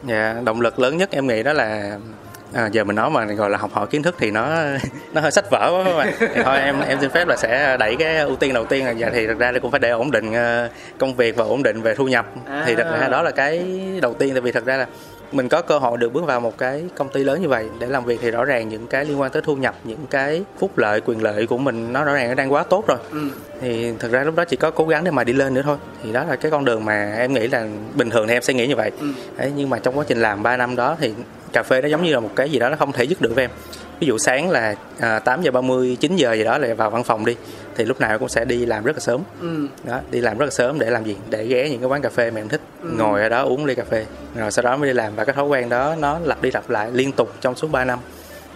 [0.08, 1.98] Dạ, động lực lớn nhất em nghĩ đó là
[2.54, 4.48] à, giờ mình nói mà gọi là học hỏi kiến thức thì nó
[5.14, 6.14] nó hơi sách vở quá các bạn.
[6.20, 8.92] Thì thôi em em xin phép là sẽ đẩy cái ưu tiên đầu tiên là
[8.92, 11.82] giờ thì thật ra cũng phải để ổn định ờ, công việc và ổn định
[11.82, 12.26] về thu nhập.
[12.66, 13.66] Thì thật ra đó là cái
[14.02, 14.86] đầu tiên tại vì thật ra là
[15.32, 17.88] mình có cơ hội được bước vào một cái công ty lớn như vậy để
[17.88, 20.78] làm việc thì rõ ràng những cái liên quan tới thu nhập những cái phúc
[20.78, 22.98] lợi quyền lợi của mình nó rõ ràng nó đang quá tốt rồi.
[23.62, 25.78] Thì thực ra lúc đó chỉ có cố gắng để mà đi lên nữa thôi.
[26.04, 28.54] Thì đó là cái con đường mà em nghĩ là bình thường thì em sẽ
[28.54, 28.92] nghĩ như vậy.
[29.38, 31.14] Đấy, nhưng mà trong quá trình làm 3 năm đó thì
[31.54, 33.36] cà phê nó giống như là một cái gì đó nó không thể dứt được
[33.36, 33.52] với em
[34.00, 37.04] ví dụ sáng là à, 8 giờ 30 9 giờ gì đó là vào văn
[37.04, 37.36] phòng đi
[37.76, 39.22] thì lúc nào cũng sẽ đi làm rất là sớm.
[39.42, 39.68] Ừ.
[39.84, 41.16] đó đi làm rất là sớm để làm gì?
[41.30, 43.76] Để ghé những cái quán cà phê mà em thích ngồi ở đó uống ly
[43.76, 45.16] cà phê rồi sau đó mới đi làm.
[45.16, 47.86] Và cái thói quen đó nó lặp đi lặp lại liên tục trong suốt 3
[47.86, 48.00] năm.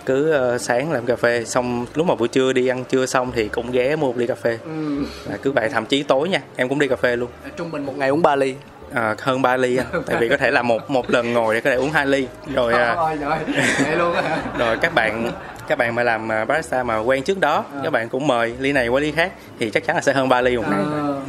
[0.06, 3.32] Cứ ờ, sáng làm cà phê xong lúc mà buổi trưa đi ăn trưa xong
[3.36, 4.58] thì cũng ghé mua một ly cà phê.
[4.66, 5.04] Ừ.
[5.26, 7.30] và cứ vậy thậm chí tối nha em cũng đi cà phê luôn.
[7.58, 8.56] Trung bình một ngày uống 3 ly
[8.94, 11.62] à, hơn 3 ly anh tại vì có thể là một một lần ngồi để
[11.62, 12.28] có thể uống hai ly.
[12.54, 13.40] Rồi à, trời,
[13.86, 14.16] vậy luôn
[14.58, 15.32] rồi các bạn
[15.68, 18.72] các bạn mà làm à, barista mà quen trước đó các bạn cũng mời ly
[18.72, 20.80] này qua ly khác thì chắc chắn là sẽ hơn 3 ly một ngày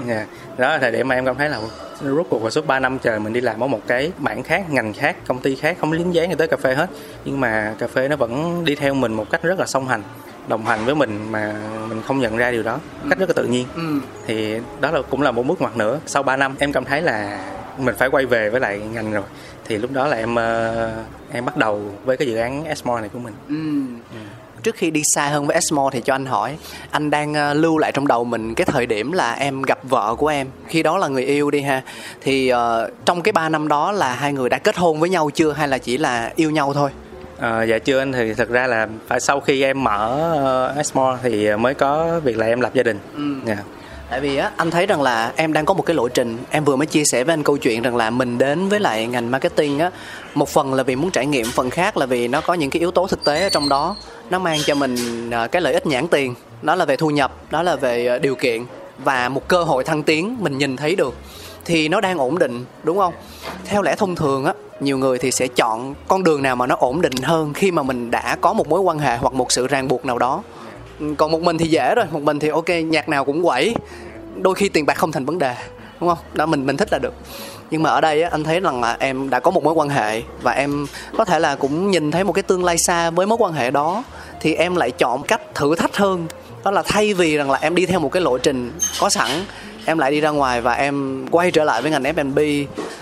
[0.09, 0.26] Dạ.
[0.59, 1.59] đó là thời điểm mà em cảm thấy là
[2.02, 4.71] rốt cuộc vào suốt 3 năm trời mình đi làm ở một cái mảng khác
[4.71, 6.87] ngành khác công ty khác không lính dáng gì tới cà phê hết.
[7.25, 10.02] Nhưng mà cà phê nó vẫn đi theo mình một cách rất là song hành
[10.50, 11.54] đồng hành với mình mà
[11.88, 12.78] mình không nhận ra điều đó
[13.11, 13.66] cách rất là tự nhiên.
[13.75, 14.00] Ừ.
[14.26, 16.00] thì đó là cũng là một bước ngoặt nữa.
[16.07, 17.45] Sau 3 năm em cảm thấy là
[17.78, 19.25] mình phải quay về với lại ngành rồi.
[19.64, 20.90] Thì lúc đó là em ờ,
[21.33, 23.35] em bắt đầu với cái dự án Esmore này của mình.
[23.49, 23.54] Ừ.
[24.62, 26.57] Trước khi đi xa hơn với Esmo thì cho anh hỏi
[26.90, 30.14] Anh đang ờ, lưu lại trong đầu mình cái thời điểm là em gặp vợ
[30.19, 30.47] của em.
[30.66, 31.83] Khi đó là người yêu đi ha.
[32.21, 35.30] Thì ờ, trong cái 3 năm đó là hai người đã kết hôn với nhau
[35.35, 36.90] chưa Hay là chỉ là yêu nhau thôi
[37.41, 41.19] Ờ, dạ chưa anh thì thật ra là phải sau khi em mở uh, Esmore
[41.23, 42.99] thì mới có việc là em lập gia đình.
[43.17, 43.23] Ừ.
[43.47, 43.57] Dạ.
[44.11, 46.39] Tại vì á, anh thấy rằng là em đang có một cái lộ trình.
[46.50, 49.07] Em vừa mới chia sẻ với anh câu chuyện rằng là mình đến với lại
[49.07, 49.91] ngành marketing á
[50.35, 52.81] Một phần là vì muốn trải nghiệm, phần khác là vì nó có những cái
[52.81, 53.97] yếu tố thực tế ở trong đó.
[54.31, 56.35] Nó mang cho mình à, cái lợi ích nhãn tiền.
[56.63, 58.65] Đó là về thu nhập, đó là về à, điều kiện
[59.05, 61.15] Và một cơ hội thăng tiến mình nhìn thấy được
[61.71, 63.15] thì nó đang ổn định, đúng không?
[63.65, 66.76] Theo lẽ thông thường á nhiều người thì sẽ chọn con đường nào mà nó
[66.78, 69.67] ổn định hơn khi mà mình đã có một mối quan hệ hoặc một sự
[69.67, 70.43] ràng buộc nào đó.
[71.17, 73.75] Còn một mình thì dễ rồi một mình thì ok nhạc nào cũng quẩy.
[74.37, 75.54] Đôi khi tiền bạc không thành vấn đề
[76.00, 76.19] đúng không?
[76.35, 77.15] Đó mình mình thích là được.
[77.71, 79.89] Nhưng mà ở đây á, anh thấy rằng là em đã có một mối quan
[79.89, 83.26] hệ và em có thể là cũng nhìn thấy một cái tương lai xa với
[83.26, 84.04] mối quan hệ đó
[84.41, 86.26] thì em lại chọn cách thử thách hơn.
[86.65, 89.30] Đó là thay vì rằng là em đi theo một cái lộ trình có sẵn
[89.91, 92.39] em lại đi ra ngoài và em quay trở lại với ngành F&B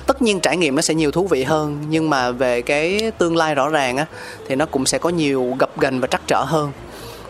[0.07, 3.37] tất nhiên trải nghiệm nó sẽ nhiều thú vị hơn nhưng mà về cái tương
[3.37, 4.07] lai rõ ràng á
[4.48, 6.72] thì nó cũng sẽ có nhiều gập ghềnh và trắc trở hơn.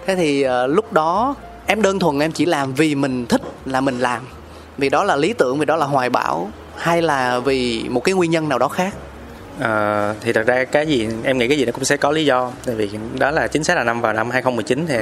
[0.06, 1.34] Thế thì uh, lúc đó
[1.66, 4.22] em đơn thuần em chỉ làm vì mình thích là mình làm.
[4.78, 8.14] Vì đó là lý tưởng vì đó là hoài bão hay là vì một cái
[8.14, 8.94] nguyên nhân nào đó khác?
[9.60, 12.24] Ờ, thì thật ra cái gì em nghĩ cái gì nó cũng sẽ có lý
[12.24, 12.52] do.
[12.66, 14.96] Tại vì đó là chính xác là năm vào năm 2019 thì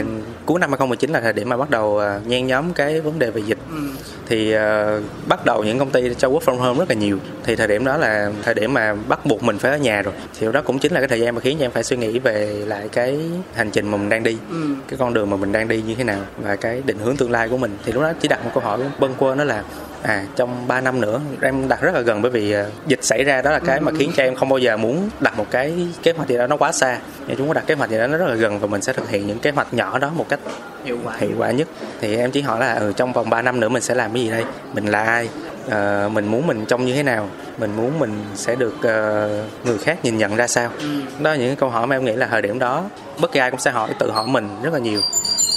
[0.46, 3.30] cuối năm 2019 là thời điểm mà bắt đầu ờ, nhen nhóm cái vấn đề
[3.30, 3.58] về dịch.
[4.28, 7.18] Thì ờ, bắt đầu những công ty cho work from home rất là nhiều.
[7.44, 10.14] Thì thời điểm đó là thời điểm mà bắt buộc mình phải ở nhà rồi.
[10.40, 12.18] Thì đó cũng chính là cái thời gian mà khiến cho em phải suy nghĩ
[12.18, 13.18] về lại cái
[13.54, 14.36] hành trình mà mình đang đi
[14.88, 17.30] cái con đường mà mình đang đi như thế nào và cái định hướng tương
[17.30, 17.76] lai của mình.
[17.84, 19.62] Thì lúc đó chỉ đặt một câu hỏi bâng quơ đó là
[20.06, 23.24] à trong 3 năm nữa em đặt rất là gần bởi vì ờ, dịch xảy
[23.24, 25.88] ra đó là cái mà khiến cho em không bao giờ muốn đặt một cái
[26.02, 26.98] kế hoạch gì đó nó quá xa.
[27.26, 28.92] Nhưng chúng có đặt kế hoạch gì đó nó rất là gần và mình sẽ
[28.92, 30.40] thực hiện những kế hoạch nhỏ đó một cách
[30.84, 31.68] hiệu quả hiệu quả nhất.
[32.00, 34.22] Thì em chỉ hỏi là ừ, trong vòng 3 năm nữa mình sẽ làm cái
[34.22, 34.44] gì đây?
[34.74, 35.28] Mình là ai?
[35.70, 37.28] Ờ, mình muốn mình trông như thế nào?
[37.58, 39.28] Mình muốn mình sẽ được ờ,
[39.64, 40.70] người khác nhìn nhận ra sao?
[41.20, 42.84] Đó là những cái câu hỏi mà em nghĩ là thời điểm đó
[43.20, 45.00] bất kỳ ai cũng sẽ hỏi tự hỏi mình rất là nhiều.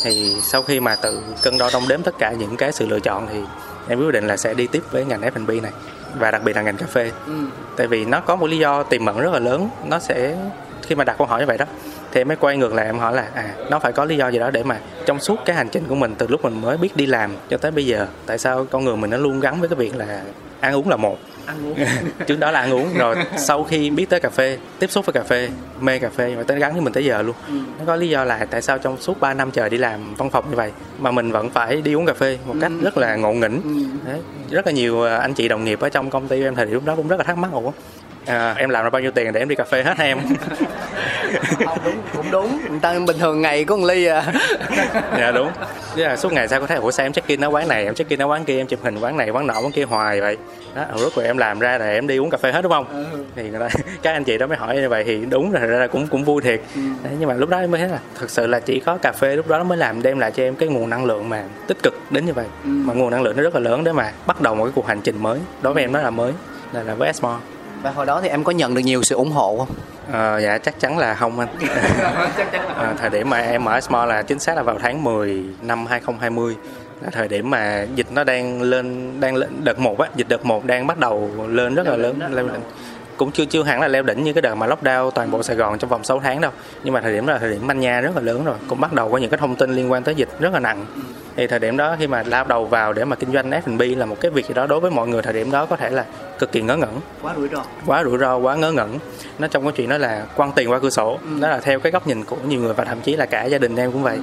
[0.04, 3.00] Thì sau khi mà tự cân đo đong đếm tất cả những cái sự lựa
[3.00, 3.40] chọn thì
[3.90, 5.72] em quyết định là sẽ đi tiếp với ngành F&B này
[6.20, 7.34] và đặc biệt là ngành cà phê Ừ.
[7.78, 10.36] tại vì nó có một lý do tiềm ẩn rất là lớn nó sẽ
[10.82, 11.66] khi mà đặt câu hỏi như vậy đó
[12.12, 14.28] thì em mới quay ngược lại em hỏi là à nó phải có lý do
[14.28, 16.78] gì đó để mà trong suốt cái hành trình của mình từ lúc mình mới
[16.78, 19.60] biết đi làm cho tới bây giờ tại sao con người mình nó luôn gắn
[19.60, 20.22] với cái việc là
[20.60, 21.18] ăn uống là một
[21.50, 21.78] ăn uống.
[22.28, 22.94] Trước đó là ăn uống.
[22.98, 26.36] Rồi sau khi biết tới cà phê tiếp xúc với cà phê mê cà phê
[26.36, 27.36] và tới gắn với mình tới giờ luôn.
[27.50, 30.30] Nó có lý do là tại sao trong suốt 3 năm trời đi làm văn
[30.30, 33.16] phòng như vậy mà mình vẫn phải đi uống cà phê một cách rất là
[33.16, 33.62] ngộ nghĩnh.
[34.06, 34.20] Đấy.
[34.50, 36.74] rất là nhiều à, anh chị đồng nghiệp ở trong công ty em thời điểm
[36.74, 37.72] lúc đó cũng rất là thắc mắc ủa
[38.30, 40.20] à, em làm ra bao nhiêu tiền để em đi cà phê hết em?
[41.66, 42.60] Không đúng cũng đúng.
[42.70, 44.24] Người ta bình thường ngày có một ly à.
[45.18, 45.52] Dạ đúng.
[45.96, 47.84] Thế là suốt ngày sao có thể ủa sao em check in ở quán này?
[47.84, 49.84] Em check in ở quán kia em chụp hình quán này quán nọ quán kia
[49.84, 50.38] hoài vậy.
[50.76, 52.72] Đó rồi rốt cuộc em làm ra là em đi uống cà phê hết đúng
[52.72, 53.06] không?
[53.36, 53.70] Thì người ta
[54.02, 56.08] các anh chị đó mới hỏi như vậy thì đúng rồi thật ra là cũng
[56.08, 56.62] cũng vui thiệt.
[56.76, 59.12] Đấy, nhưng mà lúc đó em mới thấy là thực sự là chỉ có cà
[59.12, 61.44] phê lúc đó nó mới làm đem lại cho em cái nguồn năng lượng mà
[61.68, 62.46] tích cực đến như vậy.
[62.64, 64.88] Mà nguồn năng lượng nó rất là lớn để mà bắt đầu một cái cuộc
[64.88, 65.40] hành trình mới.
[65.62, 66.34] Đối với em đó là mới
[66.74, 67.40] là là với Esmore
[67.82, 69.76] và hồi đó thì em có nhận được nhiều sự ủng hộ không?
[70.12, 71.50] Ờ, dạ chắc chắn là không anh.
[72.76, 75.86] À, thời điểm mà em mở Small là chính xác là vào tháng 10 năm
[75.86, 76.56] 2020
[77.02, 80.46] là thời điểm mà dịch nó đang lên đang lên đợt một á dịch đợt
[80.46, 82.62] một đang bắt đầu lên rất là lớn leo đỉnh.
[83.18, 85.56] cũng chưa chưa hẳn là leo đỉnh như cái đợt mà lockdown toàn bộ Sài
[85.56, 86.52] Gòn trong vòng 6 tháng đâu.
[86.84, 88.56] Nhưng mà thời điểm đó là thời điểm manh nha rất là lớn rồi.
[88.68, 90.86] Cũng bắt đầu có những cái thông tin liên quan tới dịch rất là nặng
[91.36, 94.06] thì thời điểm đó khi mà lao đầu vào để mà kinh doanh F&B là
[94.06, 96.06] một cái việc gì đó đối với mọi người thời điểm đó có thể là
[96.40, 97.02] cực kỳ ngớ ngẩn.
[97.22, 97.64] Quá rủi ro.
[97.86, 99.00] Quá rủi ro quá ngớ ngẩn.
[99.40, 101.20] Nó trong cái chuyện đó là quăng tiền qua cửa sổ.
[101.40, 103.58] Đó là theo cái góc nhìn của nhiều người và thậm chí là cả gia
[103.58, 104.20] đình em cũng vậy.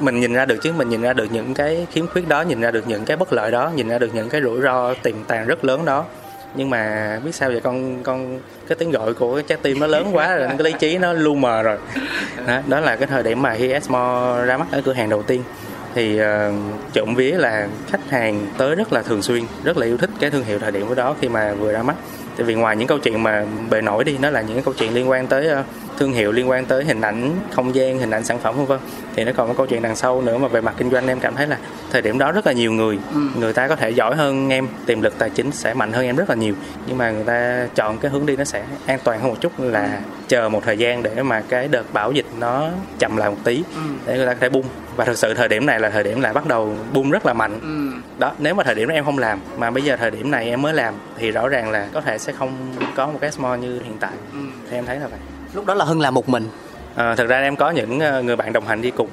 [0.00, 2.60] Mình nhìn ra được chứ mình nhìn ra được những cái khiếm khuyết đó nhìn
[2.60, 5.24] ra được những cái bất lợi đó nhìn ra được những cái rủi ro tiềm
[5.24, 6.04] tàng rất lớn đó.
[6.54, 9.86] Nhưng mà biết sao vậy con con cái tiếng gọi của cái trái tim nó
[9.86, 11.78] lớn quá rồi cái lý trí nó lu mờ rồi.
[12.46, 15.22] Đó, đó là cái thời điểm mà khi Esmo ra mắt ở cửa hàng đầu
[15.22, 15.42] tiên
[15.98, 16.54] thì uh,
[16.92, 20.30] trộm vía là khách hàng tới rất là thường xuyên rất là yêu thích cái
[20.30, 21.96] thương hiệu thời điểm của đó khi mà vừa ra mắt.
[22.36, 24.94] Tại vì ngoài những câu chuyện mà bề nổi đi nó là những câu chuyện
[24.94, 25.66] liên quan tới uh,
[25.98, 28.78] thương hiệu liên quan tới hình ảnh không gian hình ảnh sản phẩm vân vân.
[29.16, 31.20] Thì nó còn có câu chuyện đằng sau nữa mà về mặt kinh doanh em
[31.20, 31.58] cảm thấy là
[31.90, 32.98] thời điểm đó rất là nhiều người.
[33.36, 36.16] Người ta có thể giỏi hơn em tiềm lực tài chính sẽ mạnh hơn em
[36.16, 36.54] rất là nhiều.
[36.86, 39.52] Nhưng mà người ta chọn cái hướng đi nó sẽ an toàn hơn một chút
[39.58, 43.36] là chờ một thời gian để mà cái đợt bão dịch nó chậm lại một
[43.44, 43.62] tí
[44.06, 44.64] để người ta có thể bung.
[44.96, 47.32] Và thực sự thời điểm này là thời điểm lại bắt đầu bung rất là
[47.32, 47.60] mạnh.
[48.18, 50.48] Đó nếu mà thời điểm đó em không làm mà bây giờ thời điểm này
[50.48, 52.52] em mới làm thì rõ ràng là có thể sẽ không
[52.96, 54.12] có một cái small như hiện tại.
[54.70, 55.18] Thì em thấy là vậy
[55.54, 56.48] lúc đó là hưng làm một mình?
[56.94, 59.08] À, thực ra em có những ờ, người bạn đồng hành đi cùng.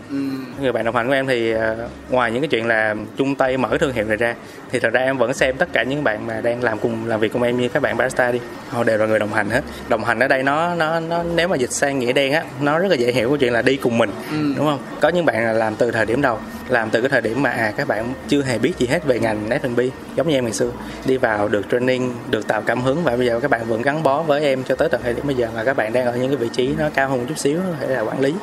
[0.61, 1.75] Người bạn đồng hành của em thì ờ,
[2.09, 4.35] ngoài những cái chuyện là chung tay mở thương hiệu này ra
[4.71, 7.19] thì thật ra em vẫn xem tất cả những bạn mà đang làm cùng làm
[7.19, 8.39] việc cùng em như các bạn barista đi.
[8.69, 9.61] Họ đều là người đồng hành hết.
[9.89, 12.79] Đồng hành ở đây nó nó nó nếu mà dịch sang nghĩa đen á nó
[12.79, 14.09] rất là dễ hiểu cái chuyện là đi cùng mình
[14.57, 14.79] đúng không?
[15.01, 17.49] Có những bạn là làm từ thời điểm đầu làm từ cái thời điểm mà
[17.49, 19.79] à các bạn chưa hề biết gì hết về ngành F&B
[20.15, 20.71] giống như em ngày xưa.
[21.05, 24.03] Đi vào được training được tạo cảm hứng và bây giờ các bạn vẫn gắn
[24.03, 26.15] bó với em cho tới tận thời điểm bây giờ mà các bạn đang ở
[26.15, 28.33] những cái vị trí nó cao hơn một chút xíu có thể là quản lý.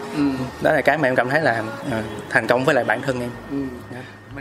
[0.62, 3.20] Đó là cái mà em cảm thấy là à, thành công với lại bản thân
[3.20, 3.30] em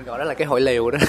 [0.01, 0.99] mình gọi đó là cái hội liều đó.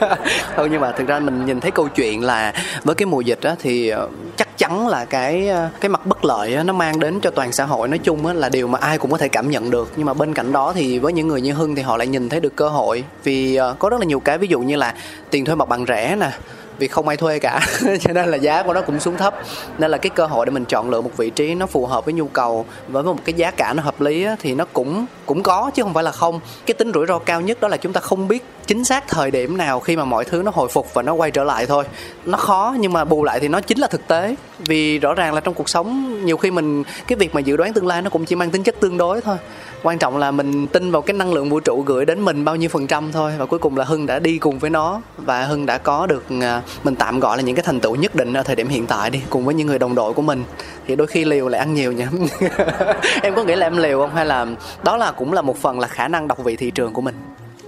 [0.56, 2.52] Thôi nhưng mà thực ra mình nhìn thấy câu chuyện là
[2.84, 6.24] với cái mùa dịch á thì ờ, chắc chắn là cái ờ, cái mặt bất
[6.24, 8.78] lợi á, nó mang đến cho toàn xã hội nói chung á, là điều mà
[8.78, 9.92] ai cũng có thể cảm nhận được.
[9.96, 12.28] Nhưng mà bên cạnh đó thì với những người như hưng thì họ lại nhìn
[12.28, 14.94] thấy được cơ hội vì ờ, có rất là nhiều cái ví dụ như là
[15.30, 16.30] tiền thuê mặt bằng rẻ nè
[16.78, 17.60] vì không ai thuê cả.
[18.00, 19.34] Cho nên là giá của nó cũng xuống thấp.
[19.78, 22.04] Nên là cái cơ hội để mình chọn lựa một vị trí nó phù hợp
[22.04, 25.06] với nhu cầu với một cái giá cả nó hợp lý á, thì nó cũng
[25.26, 26.40] cũng có chứ không phải là không.
[26.66, 29.30] Cái tính rủi ro cao nhất đó là chúng ta không biết chính xác thời
[29.30, 31.84] điểm nào khi mà mọi thứ nó hồi phục và nó quay trở lại thôi.
[32.24, 34.36] Nó khó nhưng mà bù lại thì nó chính là thực tế.
[34.58, 37.72] Vì rõ ràng là trong cuộc sống nhiều khi mình cái việc mà dự đoán
[37.72, 39.36] tương lai nó cũng chỉ mang tính chất tương đối thôi
[39.82, 42.56] quan trọng là mình tin vào cái năng lượng vũ trụ gửi đến mình bao
[42.56, 43.32] nhiêu phần trăm thôi.
[43.38, 45.00] Và cuối cùng là hưng đã đi cùng với nó.
[45.16, 48.14] Và hưng đã có được à, mình tạm gọi là những cái thành tựu nhất
[48.14, 50.44] định ở thời điểm hiện tại đi, cùng với những người đồng đội của mình.
[50.86, 52.04] Thì đôi khi liều lại ăn nhiều nhỉ?
[53.22, 54.14] Em có nghĩ là em liều không?
[54.14, 54.46] Hay là
[54.84, 57.14] đó là cũng là một phần là khả năng đọc vị thị trường của mình?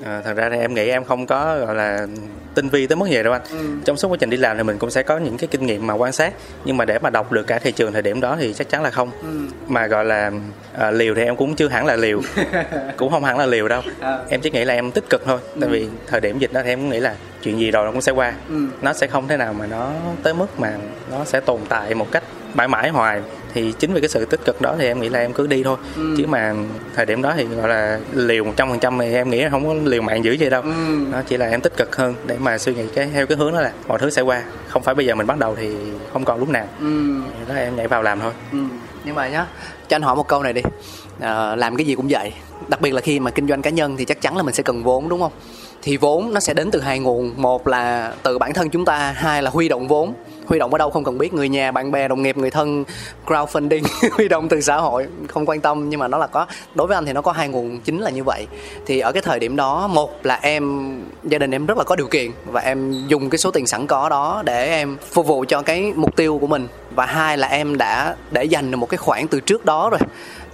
[0.08, 2.06] À, thật ra thì em nghĩ em không có gọi là
[2.54, 3.42] tinh vi tới mức vậy đâu anh.
[3.84, 5.86] Trong suốt quá trình đi làm thì mình cũng sẽ có những cái kinh nghiệm
[5.86, 8.36] mà quan sát nhưng mà để mà đọc được cả thị trường thời điểm đó
[8.40, 9.10] thì chắc chắn là không.
[9.66, 10.30] Mà gọi là
[10.78, 12.20] à, liều thì em cũng chưa hẳn là liều
[12.96, 13.82] cũng không hẳn là liều đâu.
[14.28, 16.68] Em chỉ nghĩ là em tích cực thôi tại vì thời điểm dịch đó thì
[16.68, 18.32] em cũng nghĩ là chuyện gì rồi nó cũng sẽ qua.
[18.82, 19.90] Nó sẽ không thể nào mà nó
[20.22, 20.72] tới mức mà
[21.10, 22.22] nó sẽ tồn tại một cách
[22.54, 23.22] mãi mãi hoài.
[23.54, 25.62] Thì chính vì cái sự tích cực đó thì em nghĩ là em cứ đi
[25.62, 25.76] thôi.
[25.96, 26.54] Chứ mà
[26.94, 29.50] thời điểm đó thì gọi là liều một trăm phần trăm thì em nghĩ là
[29.50, 30.62] không có liều mạng dữ vậy đâu.
[31.12, 33.52] Nó chỉ là em tích cực hơn để mà suy nghĩ cái theo cái hướng
[33.52, 34.42] đó là mọi thứ sẽ qua.
[34.68, 35.76] Không phải bây giờ mình bắt đầu thì
[36.12, 36.66] không còn lúc nào.
[37.48, 38.32] Đó em nhảy vào làm thôi.
[38.52, 38.58] Ừ.
[39.04, 39.46] nhưng mà nhá
[39.88, 40.62] cho anh hỏi một câu này đi.
[41.20, 42.32] À, làm cái gì cũng vậy.
[42.68, 44.62] Đặc biệt là khi mà kinh doanh cá nhân thì chắc chắn là mình sẽ
[44.62, 45.32] cần vốn đúng không
[45.88, 47.32] thì vốn nó sẽ đến từ hai nguồn.
[47.36, 50.14] Một là từ bản thân chúng ta, hai là huy động vốn.
[50.46, 52.84] Huy động ở đâu không cần biết, người nhà, bạn bè, đồng nghiệp, người thân,
[53.26, 56.46] crowdfunding, huy động từ xã hội, không quan tâm, nhưng mà nó là có.
[56.74, 58.46] Đối với anh thì nó có hai nguồn chính là như vậy.
[58.86, 61.96] Thì ở cái thời điểm đó, một là em, gia đình em rất là có
[61.96, 65.44] điều kiện và em dùng cái số tiền sẵn có đó để em phục vụ
[65.48, 66.68] cho cái mục tiêu của mình.
[66.94, 70.00] Và hai là em đã để dành được một cái khoản từ trước đó rồi.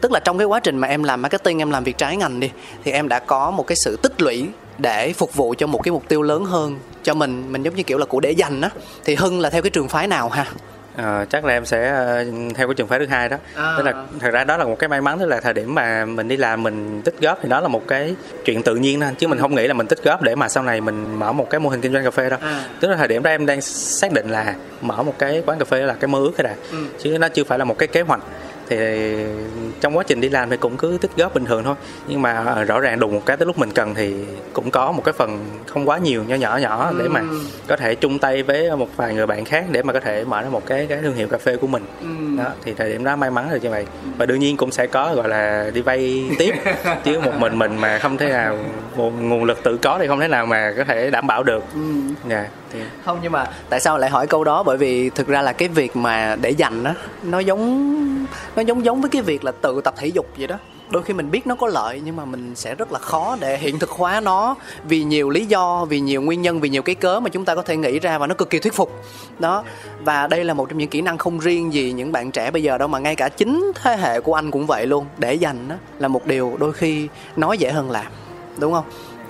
[0.01, 2.40] Tức là trong cái quá trình mà em làm marketing, em làm việc trái ngành
[2.40, 2.51] đi,
[2.85, 5.93] thì em đã có một cái sự tích lũy để phục vụ cho một cái
[5.93, 7.53] mục tiêu lớn hơn cho mình.
[7.53, 8.71] Mình giống như kiểu là của để dành á.
[9.05, 10.47] Thì hưng là theo cái trường phái nào ha?
[10.97, 13.37] À, chắc là em sẽ ờ, theo cái trường phái thứ hai đó.
[13.55, 13.75] À.
[13.77, 16.05] tức là thật ra đó là một cái may mắn tức là thời điểm mà
[16.05, 19.11] mình đi làm mình tích góp thì đó là một cái chuyện tự nhiên thôi.
[19.19, 21.51] Chứ mình không nghĩ là mình tích góp để mà sau này mình mở một
[21.51, 22.39] cái mô hình kinh doanh cà phê đâu.
[22.43, 22.65] À.
[22.81, 25.65] tức là thời điểm đó em đang xác định là mở một cái quán cà
[25.65, 26.55] phê là cái mơ ước cái đã.
[26.71, 26.79] Ừ.
[27.03, 28.21] chứ nó chưa phải là một cái kế hoạch
[28.68, 29.14] thì
[29.81, 31.74] trong quá trình đi làm thì cũng cứ tích góp bình thường thôi
[32.09, 34.14] nhưng mà ờ, rõ ràng đùng một cái tới lúc mình cần thì
[34.53, 37.40] cũng có một cái phần không quá nhiều nhỏ nhỏ nhỏ để mà ừ.
[37.66, 40.42] có thể chung tay với một vài người bạn khác để mà có thể mở
[40.42, 42.42] ra một cái cái thương hiệu cà phê của mình ừ.
[42.42, 43.87] đó thì thời điểm đó may mắn là như vậy
[44.18, 46.55] và đương nhiên cũng sẽ có gọi là đi vay tiếp
[47.05, 48.59] chứ một mình mình mà không thể nào
[48.96, 51.64] một nguồn lực tự có thì không thể nào mà có thể đảm bảo được
[51.74, 51.81] ừ.
[52.31, 52.63] yeah thì...
[52.75, 52.87] Dạ.
[53.05, 54.63] không, nhưng mà tại sao lại hỏi câu đó?
[54.63, 58.85] Bởi vì thực ra là cái việc mà để dành á, nó giống nó giống
[58.85, 60.57] giống với cái việc là tự tập thể dục vậy đó.
[60.91, 63.59] Đôi khi mình biết nó có lợi, nhưng mà mình sẽ rất là khó để
[63.59, 66.95] hiện thực hóa nó vì nhiều lý do, vì nhiều nguyên nhân, vì nhiều cái
[66.95, 69.03] cớ mà chúng ta có thể nghĩ ra và nó cực kỳ thuyết phục.
[69.39, 69.65] Đó.
[70.05, 72.63] Và đây là một trong những kỹ năng không riêng gì những bạn trẻ bây
[72.63, 75.07] giờ đâu, mà ngay cả chính thế hệ của anh cũng vậy luôn.
[75.19, 78.07] Để dành đó là một điều đôi khi nói dễ hơn làm,
[78.59, 78.85] đúng không?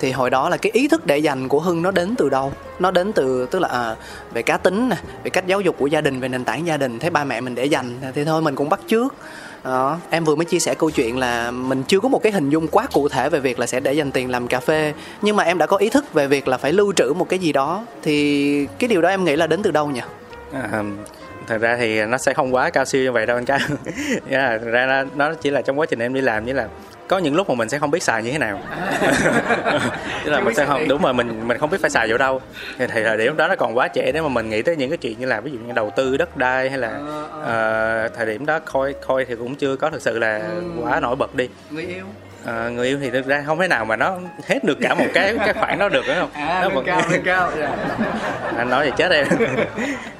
[0.05, 2.53] Thì hồi đó là cái ý thức để dành của hưng nó đến từ đâu?
[2.79, 3.95] Nó đến từ tức là à,
[4.33, 6.77] về cá tính nè về cách giáo dục của gia đình về nền tảng gia
[6.77, 6.99] đình.
[6.99, 9.15] Thấy ba mẹ mình để dành thì thôi mình cũng bắt trước
[9.63, 9.99] đó.
[10.09, 12.67] em vừa mới chia sẻ câu chuyện là mình chưa có một cái hình dung
[12.67, 15.43] quá cụ thể về việc là sẽ để dành tiền làm cà phê nhưng mà
[15.43, 17.85] em đã có ý thức về việc là phải lưu trữ một cái gì đó.
[18.03, 20.01] Thì cái điều đó em nghĩ là đến từ đâu nhỉ?
[20.53, 20.83] À,
[21.47, 23.59] thật ra thì nó sẽ không quá cao siêu như vậy đâu anh ca
[24.29, 26.67] yeah, ra nó chỉ là trong quá trình em đi làm như là
[27.07, 28.59] có những lúc mà mình sẽ không biết xài như thế nào.
[30.23, 32.41] Tức là mình sẽ không đúng rồi mình mình không biết phải xài vào đâu.
[32.77, 34.97] Thì thời điểm đó nó còn quá trẻ để mà mình nghĩ tới những cái
[34.97, 36.89] chuyện như là ví dụ như đầu tư đất đai hay là
[37.39, 40.63] uh, thời điểm đó coi coi thì cũng chưa có thực sự là ừ.
[40.81, 41.49] quá nổi bật đi.
[41.69, 42.05] Người yêu.
[42.45, 45.05] À, người yêu thì thực ra không thể nào mà nó hết được cả một
[45.13, 46.29] cái cái khoản đó được đúng không?
[46.33, 47.71] À, nó vẫn cao cao yeah.
[48.57, 49.27] anh nói vậy chết em.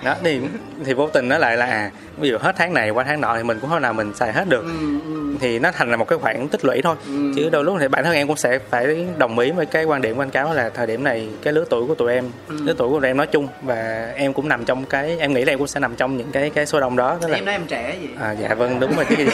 [0.04, 0.42] Đó thì
[0.86, 3.38] thì vô tình nó lại là à, ví dụ hết tháng này qua tháng nọ
[3.38, 5.36] thì mình cũng không nào mình xài hết được ừ, ừ.
[5.40, 7.34] thì nó thành là một cái khoản tích lũy thôi ừ.
[7.36, 10.02] chứ đôi lúc thì bản thân em cũng sẽ phải đồng ý với cái quan
[10.02, 12.56] điểm của anh cáo là thời điểm này cái lứa tuổi của tụi em ừ.
[12.64, 15.46] lứa tuổi của tụi em nói chung và em cũng nằm trong cái em nghĩ
[15.46, 17.46] là em cũng sẽ nằm trong những cái cái số đông đó tức là em
[17.46, 19.26] nói em trẻ gì à, dạ vâng đúng rồi chứ gì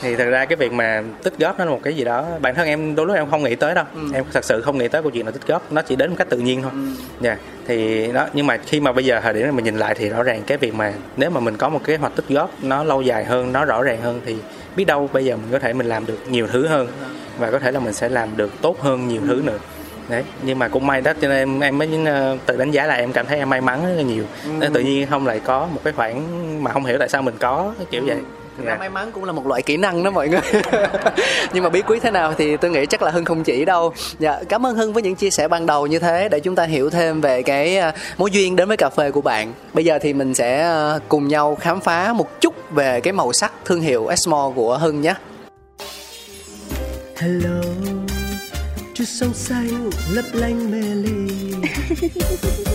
[0.00, 2.54] thì thật ra cái việc mà tích góp nó là một cái gì đó bản
[2.54, 4.00] thân em đôi lúc em không nghĩ tới đâu ừ.
[4.14, 6.16] em thật sự không nghĩ tới câu chuyện là tích góp nó chỉ đến một
[6.18, 6.78] cách tự nhiên thôi ừ.
[7.20, 7.40] dạ yeah.
[7.70, 10.08] Thì đó nhưng mà khi mà bây giờ thời điểm này mình nhìn lại thì
[10.08, 12.84] rõ ràng cái việc mà nếu mà mình có một kế hoạch tích góp nó
[12.84, 14.36] lâu dài hơn nó rõ ràng hơn thì
[14.76, 16.88] biết đâu bây giờ mình có thể mình làm được nhiều thứ hơn
[17.38, 19.58] và có thể là mình sẽ làm được tốt hơn nhiều thứ nữa.
[20.08, 22.86] Đấy nhưng mà cũng may đó cho nên em em mới ờ, tự đánh giá
[22.86, 24.24] là em cảm thấy em may mắn rất là nhiều.
[24.60, 24.68] Ừ.
[24.74, 26.22] tự nhiên không lại có một cái khoản
[26.62, 28.18] mà không hiểu tại sao mình có kiểu vậy
[28.66, 28.76] dạ.
[28.76, 30.40] may mắn cũng là một loại kỹ năng đó mọi người.
[31.52, 33.92] Nhưng mà bí quyết thế nào thì tôi nghĩ chắc là hưng không chỉ đâu.
[34.18, 36.64] Dạ cảm ơn hưng với những chia sẻ ban đầu như thế để chúng ta
[36.64, 39.52] hiểu thêm về cái à, mối duyên đến với cà phê của bạn.
[39.74, 43.32] Bây giờ thì mình sẽ à, cùng nhau khám phá một chút về cái màu
[43.32, 45.14] sắc thương hiệu Esmo của hưng nhé.
[47.16, 47.60] Hello
[49.00, 51.54] chút sông xanh lấp lánh mê ly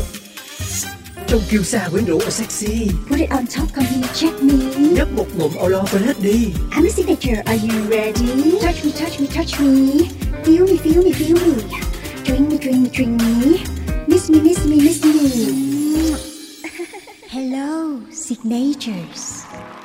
[1.27, 2.87] Trông kiêu sa quyến rũ và sexy.
[3.09, 4.53] Put it on top, come here, check me.
[4.77, 6.53] Nhấp một ngụm all over hết đi.
[6.71, 8.51] I'm a signature, are you ready?
[8.61, 10.05] Touch me, touch me, touch me.
[10.45, 11.63] Feel me, feel me, feel me.
[12.25, 13.57] Drink me, drink me, drink me.
[14.07, 15.11] Miss me, miss me, miss me.
[17.29, 19.43] Hello, signatures.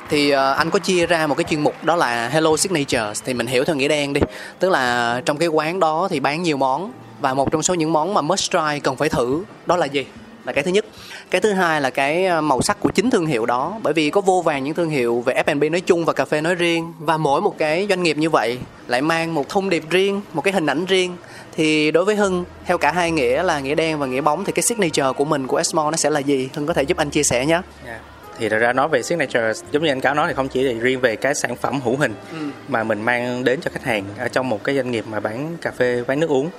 [0.09, 3.23] Thì uh, anh có chia ra một cái chuyên mục đó là Hello Signatures.
[3.25, 4.21] Thì mình hiểu theo nghĩa đen đi.
[4.59, 7.93] Tức là trong cái quán đó thì bán nhiều món và một trong số những
[7.93, 10.05] món mà must try cần phải thử đó là gì
[10.45, 10.85] là cái thứ nhất.
[11.31, 14.09] Cái thứ hai là cái ờ, màu sắc của chính thương hiệu đó bởi vì
[14.09, 16.93] có vô vàng những thương hiệu về F&B nói chung và cà phê nói riêng.
[16.99, 20.41] Và mỗi một cái doanh nghiệp như vậy lại mang một thông điệp riêng một
[20.41, 21.17] cái hình ảnh riêng.
[21.55, 24.51] Thì đối với Hưng theo cả hai nghĩa là nghĩa đen và nghĩa bóng thì
[24.51, 26.49] cái signature của mình của Esmo nó sẽ là gì?
[26.53, 27.53] Hưng có thể giúp anh chia sẻ nhé.
[27.53, 27.99] Yeah dạ.
[28.39, 30.73] thì thật ra nói về signature giống như anh cáo nói thì không chỉ là
[30.79, 32.37] riêng về cái sản phẩm hữu hình ừ.
[32.67, 35.57] mà mình mang đến cho khách hàng ở trong một cái doanh nghiệp mà bán
[35.61, 36.49] cà phê bán nước uống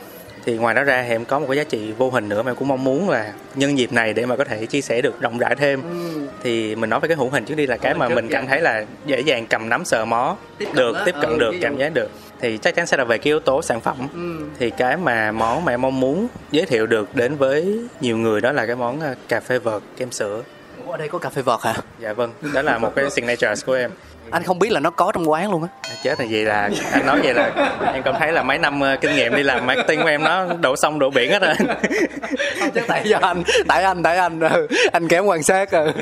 [0.44, 2.50] thì ngoài đó ra thì em có một cái giá trị vô hình nữa mà
[2.50, 5.20] em cũng mong muốn là nhân dịp này để mà có thể chia sẻ được
[5.20, 5.82] rộng rãi thêm.
[5.82, 6.26] Ừ.
[6.42, 8.60] thì mình nói về cái hữu hình trước đi là cái mà mình cảm thấy
[8.60, 11.94] là dễ dàng cầm nắm sờ mó tiếp được tiếp cận ừ, được cảm giác
[11.94, 12.10] được.
[12.40, 13.96] Thì chắc chắn sẽ là về cái yếu tố sản phẩm.
[14.14, 14.46] Ừ.
[14.58, 18.40] thì cái mà món mà em mong muốn giới thiệu được đến với nhiều người
[18.40, 20.42] đó là cái món ờ, cà phê vợt kem sữa.
[20.86, 21.74] Ủa, ở đây có cà phê vợt hả?
[21.98, 23.90] Dạ vâng đó là một cái signature của em
[24.32, 25.68] anh không biết là nó có trong quán luôn á.
[26.02, 27.50] Chết là gì là anh nói vậy là
[27.94, 30.46] em cảm thấy là mấy năm ờ, kinh nghiệm đi làm marketing của em nó
[30.60, 31.54] đổ sông đổ biển hết rồi.
[32.74, 34.66] Chứ tại do anh tại anh tại anh ừ.
[34.92, 35.92] anh kém quan sát ừ.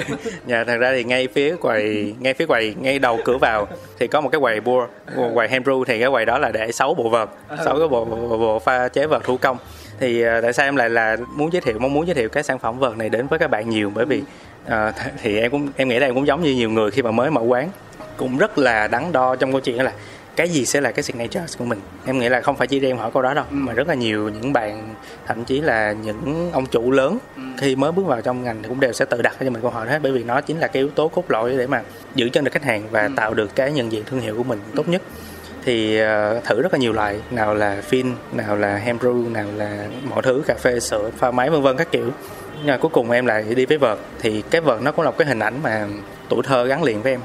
[0.46, 4.06] dạ thật ra thì ngay phía quầy ngay phía quầy ngay đầu cửa vào thì
[4.06, 4.86] có một cái quầy bua
[5.34, 7.28] quầy hand brew thì cái quầy đó là để sáu bộ vợt
[7.64, 9.56] sáu cái bộ, bộ, bộ pha chế vợt thủ công.
[10.00, 12.42] Thì ờ, tại sao em lại là muốn giới thiệu mong muốn giới thiệu cái
[12.42, 13.92] sản phẩm vợt này đến với các bạn nhiều?
[13.94, 14.22] Bởi vì
[14.68, 17.10] th- thì em cũng em nghĩ là em cũng giống như nhiều người khi mà
[17.10, 17.68] mới mở quán
[18.20, 19.92] cũng rất là đắn đo trong câu chuyện là
[20.36, 21.80] cái gì sẽ là cái signature của mình.
[22.06, 24.28] Em nghĩ là không phải chỉ riêng hỏi câu đó đâu mà rất là nhiều
[24.28, 24.94] những bạn
[25.26, 27.18] thậm chí là những ông chủ lớn
[27.58, 29.70] khi mới bước vào trong ngành thì cũng đều sẽ tự đặt cho mình câu
[29.70, 31.82] hỏi hết bởi vì nó chính là cái yếu tố cốt lõi để mà
[32.14, 34.60] giữ chân được khách hàng và tạo được cái nhận diện thương hiệu của mình
[34.76, 35.02] tốt nhất.
[35.64, 39.46] Thì ờ, thử rất là nhiều loại nào là phin nào là hand brew nào
[39.56, 42.10] là mọi thứ cà phê sữa pha máy vân vân các kiểu.
[42.58, 43.98] Nhưng mà cuối cùng em lại đi với vợt.
[44.20, 45.86] Thì cái vợt nó cũng là một cái hình ảnh mà
[46.30, 47.20] tuổi thơ gắn liền với em.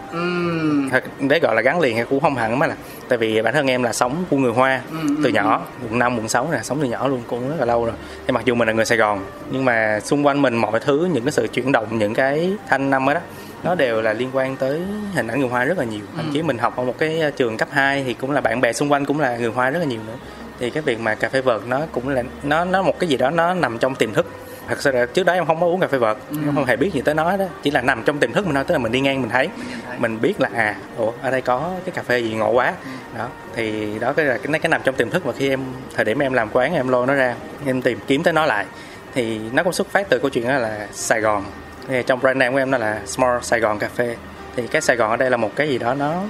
[0.91, 2.75] Thật, để gọi là gắn liền hay cũng không hẳn mà là
[3.07, 4.81] tại vì bản thân em là sống của người Hoa
[5.23, 7.85] từ nhỏ quận năm quận sáu nè sống từ nhỏ luôn cũng rất là lâu
[7.85, 7.95] rồi.
[8.27, 11.09] Thì mặc dù mình là người Sài Gòn nhưng mà xung quanh mình mọi thứ
[11.13, 13.19] những cái sự chuyển động những cái thanh năm đó
[13.63, 14.81] nó đều là liên quan tới
[15.13, 16.05] hình ảnh người Hoa rất là nhiều.
[16.17, 18.73] Thậm chí mình học ở một cái trường cấp 2 thì cũng là bạn bè
[18.73, 20.15] xung quanh cũng là người Hoa rất là nhiều nữa.
[20.59, 23.17] Thì cái việc mà cà phê vợt nó cũng là nó nó một cái gì
[23.17, 24.25] đó nó nằm trong tiềm thức
[24.67, 26.75] thật sự là trước đó em không có uống cà phê vợt em không hề
[26.75, 28.79] biết gì tới nó đó chỉ là nằm trong tiềm thức mình thôi tức là
[28.79, 29.49] mình đi ngang mình thấy.
[29.97, 32.73] Mình biết là à ủa ở đây có cái cà phê gì ngộ quá.
[33.17, 35.59] Đó thì đó cái là cái cái nằm trong tiềm thức và khi em
[35.95, 38.65] thời điểm em làm quán em lôi nó ra em tìm kiếm tới nó lại.
[39.13, 41.43] Thì nó cũng xuất phát từ câu chuyện đó là Sài Gòn.
[41.87, 44.15] Thì trong brand name của em đó là Small Sài Gòn Cà phê.
[44.55, 46.21] Thì cái Sài Gòn ở đây là một cái gì đó nó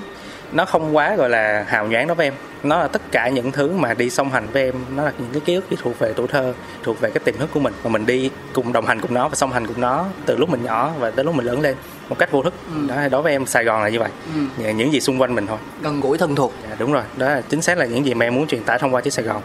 [0.51, 2.33] nó không quá gọi là hào nhoáng đối với em.
[2.63, 5.31] Nó là tất cả những thứ mà đi song hành với em nó là những
[5.31, 6.53] cái ký ức ที่ thuộc về tuổi thơ
[6.83, 7.73] thuộc về cái tiềm thức của mình.
[7.83, 10.49] Và mình đi cùng đồng hành cùng nó và song hành cùng nó từ lúc
[10.49, 11.75] mình nhỏ và tới lúc mình lớn lên
[12.09, 12.53] một cách vô thức.
[12.87, 14.09] Đó đối với em Sài Gòn là như vậy.
[14.57, 15.57] Và những gì xung quanh mình thôi.
[15.81, 16.53] Gần gũi thân thuộc.
[16.69, 17.03] Dạ, đúng rồi.
[17.17, 19.13] Đó là chính xác là những gì mà em muốn truyền tải thông qua chiếc
[19.13, 19.41] Sài Gòn.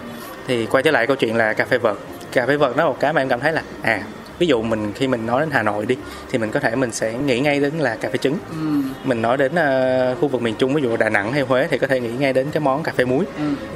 [0.46, 1.96] Thì quay trở lại câu chuyện là cà phê vợt.
[2.32, 4.02] Cà phê vợt nó là một cái mà em cảm thấy là à
[4.40, 5.96] ví dụ mình khi mình nói đến Hà Nội đi
[6.30, 8.38] thì mình có thể mình sẽ nghĩ ngay đến là cà phê trứng.
[9.04, 11.78] Mình nói đến ờ, khu vực miền Trung ví dụ Đà Nẵng hay Huế thì
[11.78, 13.24] có thể nghĩ ngay đến cái món cà phê muối.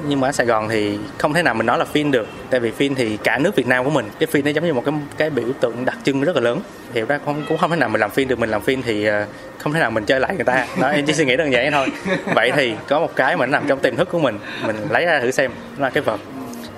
[0.09, 2.61] Nhưng mà ở Sài Gòn thì không thể nào mình nói là phin được tại
[2.61, 4.85] vì phin thì cả nước Việt Nam của mình cái phin nó giống như một
[4.85, 6.61] cái cái biểu tượng đặc trưng rất là lớn.
[6.93, 9.05] Thì ra không cũng không thể nào mình làm phin được mình làm phin thì
[9.05, 9.27] ờ,
[9.59, 10.67] không thể nào mình chơi lại người ta.
[10.81, 12.17] Đó em chỉ suy nghĩ đơn giản vậy thôi.
[12.35, 15.07] Vậy thì có một cái mà nó nằm trong tiềm thức của mình mình lấy
[15.07, 16.21] ra thử xem nó là cái vợt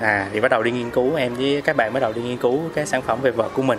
[0.00, 2.36] à thì bắt đầu đi nghiên cứu em với các bạn bắt đầu đi nghiên
[2.36, 3.78] cứu cái sản phẩm về vợt của mình.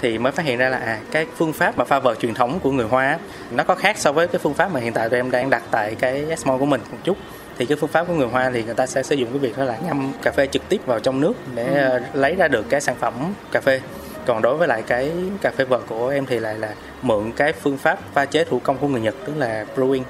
[0.00, 2.60] Thì mới phát hiện ra là à cái phương pháp mà pha vợt truyền thống
[2.60, 3.18] của người Hoa
[3.50, 5.62] nó có khác so với cái phương pháp mà hiện tại tụi em đang đặt
[5.70, 7.16] tại cái Esmo của mình một chút.
[7.58, 9.58] Thì cái phương pháp của người Hoa thì người ta sẽ sử dụng cái việc
[9.58, 12.66] đó là ngâm cà phê trực tiếp vào trong nước để ờ, lấy ra được
[12.68, 13.14] cái sản phẩm
[13.52, 13.80] cà phê.
[14.26, 17.52] Còn đối với lại cái cà phê vợt của em thì lại là mượn cái
[17.52, 20.02] phương pháp pha chế thủ công của người Nhật tức là brewing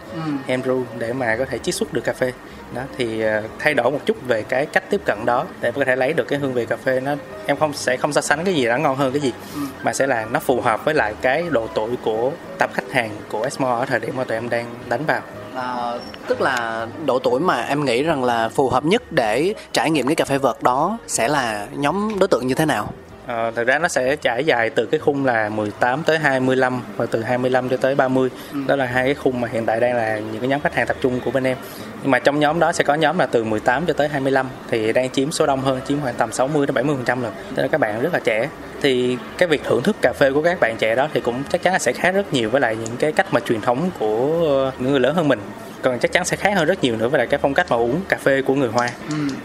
[0.46, 2.32] hand brew để mà có thể chiết xuất được cà phê
[2.74, 5.84] đó thì ờ, thay đổi một chút về cái cách tiếp cận đó để có
[5.84, 7.14] thể lấy được cái hương vị cà phê nó
[7.46, 9.32] em không sẽ không so sánh cái gì đã ngon hơn cái gì
[9.82, 13.10] mà sẽ là nó phù hợp với lại cái độ tuổi của tập khách hàng
[13.28, 15.20] của Esmo ở thời điểm mà tụi em đang đánh vào
[15.54, 15.92] À,
[16.28, 20.06] tức là độ tuổi mà em nghĩ rằng là phù hợp nhất để trải nghiệm
[20.06, 22.92] cái cà phê vợt đó sẽ là nhóm đối tượng như thế nào?
[23.30, 27.06] Ờ, thật ra nó sẽ trải dài từ cái khung là 18 tới 25 và
[27.06, 28.30] từ 25 cho tới 30
[28.66, 30.86] đó là hai cái khung mà hiện tại đang là những cái nhóm khách hàng
[30.86, 31.56] tập trung của bên em.
[32.02, 34.92] Nhưng mà trong nhóm đó sẽ có nhóm là từ 18 cho tới 25 thì
[34.92, 37.62] đang chiếm số đông hơn chiếm khoảng tầm 60 đến 70 phần trăm lần tức
[37.62, 38.48] là các bạn rất là trẻ.
[38.82, 41.62] Thì cái việc thưởng thức cà phê của các bạn trẻ đó thì cũng chắc
[41.62, 44.70] chắn là sẽ khác rất nhiều với lại những cái cách mà truyền thống của
[44.78, 45.40] những người lớn hơn mình
[45.82, 47.76] còn chắc chắn sẽ khác hơn rất nhiều nữa với lại cái phong cách mà
[47.76, 48.88] uống cà phê của người Hoa.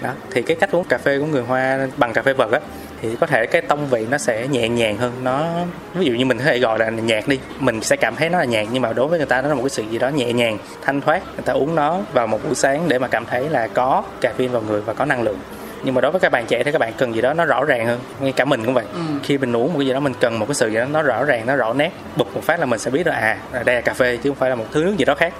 [0.01, 2.59] Đó thì cái cách uống cà phê của người Hoa bằng cà phê vợt á
[3.01, 5.11] thì có thể cái tông vị nó sẽ nhẹ nhàng hơn.
[5.23, 5.47] Nó
[5.93, 8.39] ví dụ như mình có thể gọi là nhạt đi mình sẽ cảm thấy nó
[8.39, 10.09] là nhạt nhưng mà đối với người ta nó là một cái sự gì đó
[10.09, 11.23] nhẹ nhàng thanh thoát.
[11.25, 14.49] Người ta uống nó vào một buổi sáng để mà cảm thấy là có caffeine
[14.49, 15.39] vào người và có năng lượng
[15.85, 17.63] nhưng mà đối với các bạn trẻ thì các bạn cần gì đó nó rõ
[17.63, 17.99] ràng hơn.
[18.19, 18.85] Ngay cả mình cũng vậy.
[19.23, 21.01] Khi mình uống một cái gì đó mình cần một cái sự gì đó nó
[21.01, 21.91] rõ ràng nó rõ nét.
[22.17, 24.37] Bụp một phát là mình sẽ biết là à đây là cà phê chứ không
[24.37, 25.33] phải là một thứ nước gì đó khác.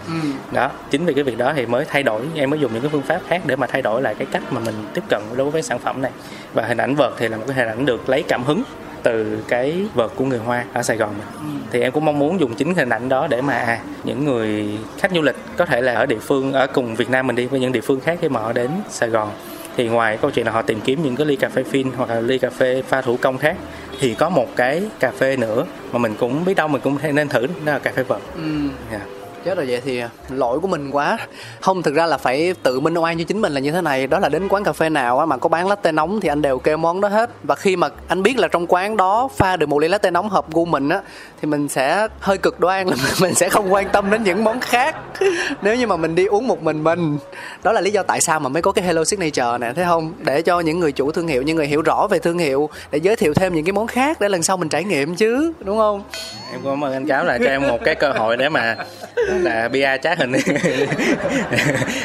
[0.52, 2.90] Đó chính vì cái việc đó thì mới thay đổi em mới dùng những cái
[2.92, 5.50] phương pháp khác để mà thay đổi lại cái cách mà mình tiếp cận đối
[5.50, 6.12] với sản phẩm này.
[6.54, 8.64] Và hình ảnh vợt thì là một cái hình ảnh được lấy cảm hứng
[9.04, 11.60] từ cái vợt của người Hoa ở Sài Gòn mình.
[11.72, 14.78] Thì em cũng mong muốn dùng chính hình ảnh đó để mà à, những người
[14.98, 17.46] khách du lịch có thể là ở địa phương ở cùng Việt Nam mình đi
[17.46, 19.30] với những địa phương khác khi mà họ đến Sài Gòn
[19.78, 22.10] thì ngoài câu chuyện là họ tìm kiếm những cái ly cà phê phin hoặc
[22.10, 23.58] là ly cà phê pha thủ công khác
[24.00, 27.30] thì có một cái cà phê nữa mà mình cũng biết đâu mình cũng nên
[27.30, 28.22] thử đó là cà phê vợt
[28.92, 29.00] Dạ
[29.46, 31.18] chết rồi vậy thì lỗi của mình quá.
[31.62, 34.08] Không, thực ra là phải tự minh oan cho chính mình là như thế này.
[34.08, 36.60] Đó là đến quán cà phê nào mà có bán latte nóng thì anh đều
[36.60, 37.30] kêu món đó hết.
[37.44, 40.30] Và khi mà anh biết là trong quán đó pha được một ly latte nóng
[40.30, 41.02] hợp gu mình á,
[41.42, 44.60] thì mình sẽ hơi cực đoan là mình sẽ không quan tâm đến những món
[44.60, 44.96] khác.
[45.62, 47.18] Nếu như mà mình đi uống một mình mình,
[47.64, 50.14] đó là lý do tại sao mà mới có cái hello signature nè, thấy không?
[50.20, 52.98] Để cho những người chủ thương hiệu, những người hiểu rõ về thương hiệu, để
[52.98, 55.78] giới thiệu thêm những cái món khác để lần sau mình trải nghiệm chứ, đúng
[55.78, 56.04] không?
[56.52, 58.76] Em cảm ơn anh cáo là cho em một cái cơ hội để mà
[59.38, 60.34] là bia trá hình.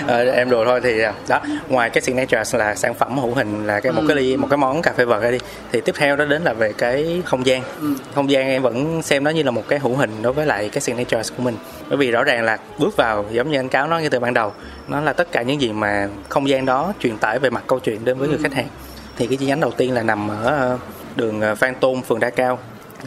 [0.07, 3.81] Ờ, em đùa thôi thì đó ngoài cái signature là sản phẩm hữu hình là
[3.81, 5.39] cái một cái ly một cái món cà phê vợt đi
[5.73, 7.63] thì tiếp theo đó đến là về cái không gian.
[8.15, 10.69] Không gian em vẫn xem nó như là một cái hữu hình đối với lại
[10.69, 11.57] cái signature của mình.
[11.89, 14.35] Bởi vì rõ ràng là bước vào giống như anh cáo nói như từ ban
[14.35, 14.53] đầu
[14.89, 17.79] nó là tất cả những gì mà không gian đó truyền tải về mặt câu
[17.79, 18.69] chuyện đến với người khách hàng.
[19.17, 20.79] Thì cái chi nhánh đầu tiên là nằm ở ờ,
[21.17, 22.59] đường ờ, Phan Tôn phường Đa Cao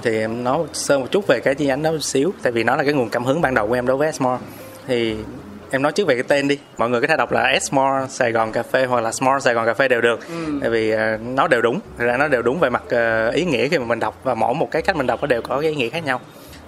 [0.02, 2.64] thì em nói sơ một chút về cái chi nhánh đó một xíu tại vì
[2.64, 4.42] nó là cái nguồn cảm hứng ban đầu của em đối với Small
[4.88, 5.16] thì
[5.72, 8.32] em nói trước về cái tên đi mọi người có thể đọc là Small Sài
[8.32, 10.20] Gòn Cà Phê hoặc là Small Sài Gòn Cà Phê đều được.
[10.28, 10.60] Ừ.
[10.62, 13.46] tại vì uh, nó đều đúng Thật ra nó đều đúng về mặt uh, ý
[13.46, 15.62] nghĩa khi mà mình đọc và mỗi một cái cách mình đọc nó đều có
[15.62, 16.22] cái ý nghĩa khác nhau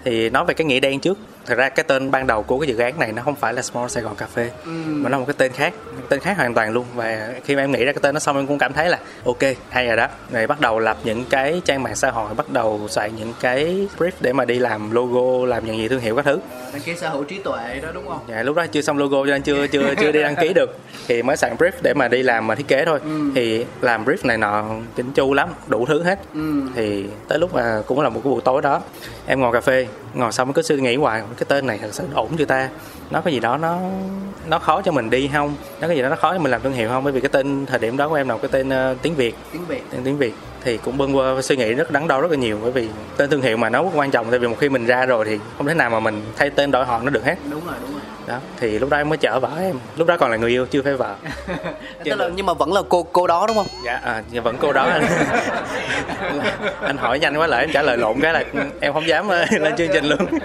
[0.05, 1.17] thì nói về cái nghĩa đen trước.
[1.45, 3.61] Thật ra cái tên ban đầu của cái dự án này nó không phải là
[3.61, 4.71] Small Sài Gòn Cà Phê ừ.
[4.85, 5.73] mà nó một cái tên khác
[6.09, 6.85] tên khác hoàn toàn luôn.
[6.95, 8.99] Và khi mà em nghĩ ra cái tên nó xong em cũng cảm thấy là
[9.25, 10.07] ok hay rồi đó.
[10.31, 13.87] Rồi bắt đầu lập những cái trang mạng xã hội bắt đầu soạn những cái
[13.97, 16.39] brief để mà đi làm logo làm những gì thương hiệu các thứ.
[16.73, 18.19] Đăng ký sở hữu trí tuệ đó đúng không?
[18.29, 20.77] Dạ lúc đó chưa xong logo cho nên chưa chưa chưa đi đăng ký được.
[21.07, 22.99] Thì mới soạn brief để mà đi làm mà thiết kế thôi.
[23.03, 23.31] Ừ.
[23.35, 26.19] thì làm brief này nọ chỉnh chu lắm đủ thứ hết.
[26.33, 26.61] Ừ.
[26.75, 28.81] thì tới lúc mà cũng là một cái buổi tối đó
[29.27, 32.03] em ngồi cà phê ngồi xong cứ suy nghĩ hoài cái tên này thật sự
[32.13, 32.69] ổn chưa ta?
[33.11, 33.79] Nó có gì đó nó
[34.47, 35.55] nó khó cho mình đi không?
[35.81, 37.03] Nó có gì đó nó khó cho mình làm thương hiệu không?
[37.03, 39.35] Bởi vì cái tên thời điểm đó của em là cái tên uh, tiếng việt.
[39.51, 39.83] Tiếng việt.
[39.91, 40.33] Tên tiếng việt.
[40.63, 43.29] Thì cũng bâng qua suy nghĩ rất đắn đo rất là nhiều bởi vì tên
[43.29, 45.39] thương hiệu mà nó rất quan trọng tại vì một khi mình ra rồi thì
[45.57, 47.35] không thể nào mà mình thay tên đổi họ nó được hết.
[47.51, 49.75] Đúng rồi đúng rồi đó thì lúc đó em mới chở vợ em.
[49.97, 51.15] Lúc đó còn là người yêu chưa phải vợ.
[52.03, 53.67] Tức là, nhưng mà vẫn là cô cô đó đúng không?
[53.85, 54.83] Dạ à, vẫn cô đó.
[54.89, 55.03] Anh
[56.81, 58.43] anh hỏi nhanh quá lại em trả lời lộn cái là
[58.79, 60.19] em không dám ờ, lên chương trình luôn.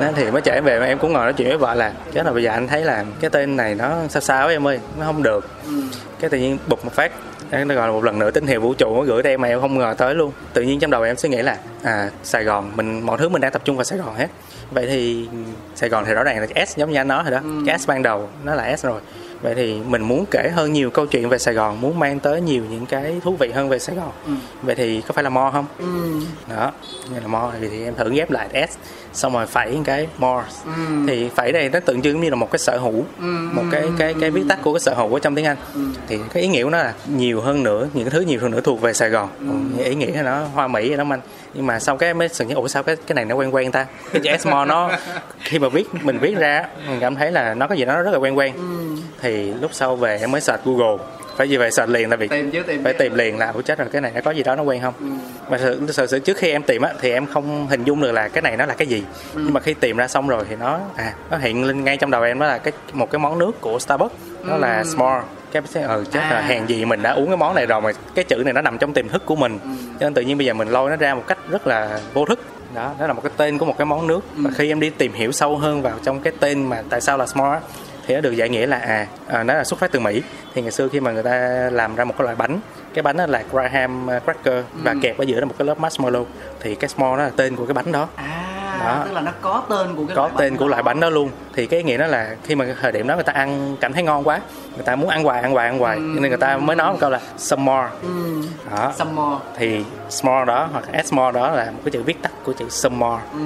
[0.00, 1.92] Đó, thì mới chở em về mà em cũng ngồi nói chuyện với vợ là
[2.14, 4.80] chắc là bây giờ anh thấy là cái tên này nó sao sao em ơi
[4.98, 5.48] nó không được.
[5.64, 5.82] Ừ.
[6.20, 7.12] cái tự nhiên bục một phát
[7.50, 9.48] nó gọi là một lần nữa tín hiệu vũ trụ nó gửi tới em mà
[9.48, 10.32] em không ngờ tới luôn.
[10.52, 13.40] Tự nhiên trong đầu em suy nghĩ là à sài gòn mình mọi thứ mình
[13.40, 14.28] đang tập trung vào sài gòn hết
[14.70, 15.28] vậy thì
[15.74, 17.62] sài gòn thì rõ ràng là s giống như anh nói rồi đó ừ.
[17.66, 19.00] cái s ban đầu nó là s rồi
[19.44, 22.40] vậy thì mình muốn kể hơn nhiều câu chuyện về Sài Gòn muốn mang tới
[22.40, 24.32] nhiều những cái thú vị hơn về Sài Gòn ừ.
[24.62, 25.84] vậy thì có phải là mo không ừ.
[26.48, 26.72] đó
[27.14, 28.76] như là mo thì, thì em thử ghép lại s
[29.12, 30.70] xong rồi phẩy cái more ừ.
[31.06, 33.48] thì phẩy đây nó tượng trưng như là một cái sở hữu ừ.
[33.52, 35.80] một cái cái cái viết tắt của cái sở hữu ở trong tiếng Anh ừ.
[36.08, 38.50] thì cái ý nghĩa của nó là nhiều hơn nữa những cái thứ nhiều hơn
[38.50, 39.28] nữa thuộc về Sài Gòn
[39.76, 39.84] ừ.
[39.84, 41.20] ý nghĩa nó hoa mỹ đó anh
[41.54, 43.86] nhưng mà sau cái mới sừng ủa sao cái cái này nó quen quen ta
[44.12, 44.90] cái chữ Esmo nó
[45.40, 48.10] khi mà viết mình viết ra mình cảm thấy là nó có gì đó rất
[48.10, 49.02] là quen quen ừ.
[49.20, 51.04] thì lúc sau về em mới search Google
[51.36, 52.98] phải gì vậy sợ liền là việc tìm chứ, tìm phải chứ.
[52.98, 54.94] tìm liền là ủa chết rồi cái này nó có gì đó nó quen không
[55.00, 55.06] ừ.
[55.50, 58.12] mà sự, sự, sự trước khi em tìm á thì em không hình dung được
[58.12, 59.02] là cái này nó là cái gì
[59.34, 59.40] ừ.
[59.44, 62.10] nhưng mà khi tìm ra xong rồi thì nó à nó hiện lên ngay trong
[62.10, 64.60] đầu em đó là cái một cái món nước của Starbucks nó ừ.
[64.60, 65.22] là small
[65.62, 66.30] cái ừ chết à.
[66.30, 68.60] là hàng gì mình đã uống cái món này rồi mà cái chữ này nó
[68.60, 69.68] nằm trong tiềm thức của mình ừ.
[70.00, 72.24] cho nên tự nhiên bây giờ mình lôi nó ra một cách rất là vô
[72.24, 72.40] thức
[72.74, 74.42] đó đó là một cái tên của một cái món nước ừ.
[74.44, 77.18] và khi em đi tìm hiểu sâu hơn vào trong cái tên mà tại sao
[77.18, 77.58] là small
[78.06, 80.22] thì nó được giải nghĩa là à, à nó là xuất phát từ Mỹ
[80.54, 82.60] thì ngày xưa khi mà người ta làm ra một cái loại bánh
[82.94, 84.98] cái bánh đó là Graham cracker và ừ.
[85.02, 86.24] kẹp ở giữa là một cái lớp marshmallow
[86.60, 89.02] thì cái small đó là tên của cái bánh đó à đó.
[89.04, 91.30] tức là nó có tên của cái có loại tên của loại bánh đó luôn
[91.52, 94.02] thì cái nghĩa đó là khi mà thời điểm đó người ta ăn cảm thấy
[94.02, 94.40] ngon quá
[94.74, 95.96] người ta muốn ăn hoài ăn hoài ăn hoài.
[95.96, 96.02] Ừ.
[96.02, 97.88] nên người ta mới nói một câu là some more.
[98.02, 98.42] Ừ.
[98.70, 98.92] đó.
[98.96, 99.44] Some more.
[99.56, 102.64] Thì small đó hoặc s small đó là một cái chữ viết tắt của chữ
[102.68, 103.22] some more.
[103.32, 103.38] Ừ.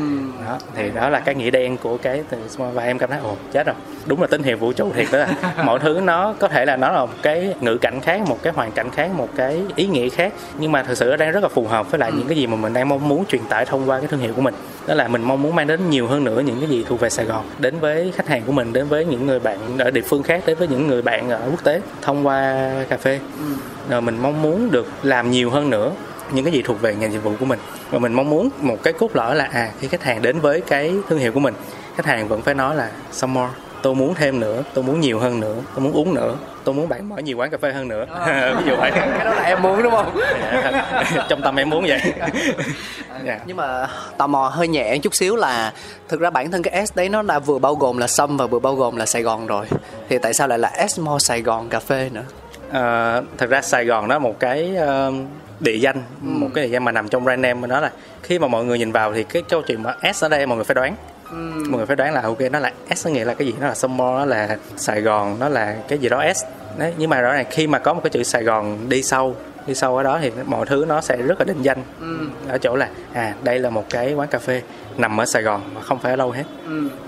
[0.47, 0.59] đó.
[0.75, 3.37] Thì đó là cái nghĩa đen của cái từ small và em cảm thấy ồ
[3.53, 3.77] chết rồi.
[4.07, 5.19] Đúng là tín hiệu vũ trụ thiệt đó.
[5.19, 5.29] Là
[5.65, 8.53] mọi thứ nó có thể là nó là một cái ngữ cảnh khác một cái
[8.53, 10.33] hoàn cảnh khác một cái ý nghĩa khác.
[10.59, 12.17] Nhưng mà thực sự nó đang rất là phù hợp với lại ừ.
[12.19, 14.33] những cái gì mà mình đang mong muốn truyền tải thông qua cái thương hiệu
[14.35, 14.55] của mình.
[14.87, 17.11] Đó là mình mong muốn mang đến nhiều hơn nữa những cái gì thuộc về
[17.11, 17.45] Sài Gòn.
[17.59, 20.43] Đến với khách hàng của mình đến với những người bạn ở địa phương khác
[20.47, 23.21] đến với những người bạn ở quốc tế thông qua cà phê.
[23.39, 23.45] Ừ.
[23.91, 25.93] rồi mình mong muốn được làm nhiều hơn nữa
[26.33, 27.59] những cái gì thuộc về ngành dịch vụ của mình.
[27.91, 30.61] Và mình mong muốn một cái cốt lõi là à khi khách hàng đến với
[30.61, 31.55] cái thương hiệu của mình
[31.97, 33.51] khách hàng vẫn phải nói là some more
[33.83, 36.37] tôi muốn thêm nữa tôi muốn nhiều hơn nữa tôi muốn uống nữa
[36.69, 38.07] tôi muốn bạn mở nhiều quán cà phê hơn nữa.
[38.27, 38.55] À.
[38.59, 38.91] ví dụ vậy.
[38.95, 40.21] Cái đó là em muốn đúng không?
[40.53, 42.01] Dạ, trong tâm em muốn vậy.
[43.25, 43.41] Dạ.
[43.47, 45.73] nhưng mà tò mò hơi nhẹ chút xíu là
[46.09, 48.47] thực ra bản thân cái S đấy nó đã vừa bao gồm là Sâm và
[48.47, 49.67] vừa bao gồm là Sài Gòn rồi.
[50.09, 52.25] Thì tại sao lại là S More Sài Gòn cà phê nữa?
[52.73, 54.77] À, thật ra Sài Gòn nó một cái
[55.09, 55.15] uh,
[55.61, 56.29] địa danh ừ.
[56.29, 57.91] một cái địa danh mà nằm trong brand name nó là
[58.23, 60.57] khi mà mọi người nhìn vào thì cái câu chuyện mà S ở đây mọi
[60.57, 60.97] người phải đoán
[61.31, 63.55] mọi người phải đoán là ok nó là S nó nghĩa là cái gì?
[63.61, 66.45] Nó là Summer nó là Sài Gòn nó là cái gì đó S.
[66.79, 69.35] Đấy nhưng mà rõ ràng khi mà có một cái chữ Sài Gòn đi sau
[69.67, 71.83] đi sâu ở đó thì mọi thứ nó sẽ rất là định danh.
[72.49, 74.63] Ở chỗ là à đây là một cái quán cà phê
[74.99, 76.45] nằm ở Sài Gòn mà không phải ở đâu hết.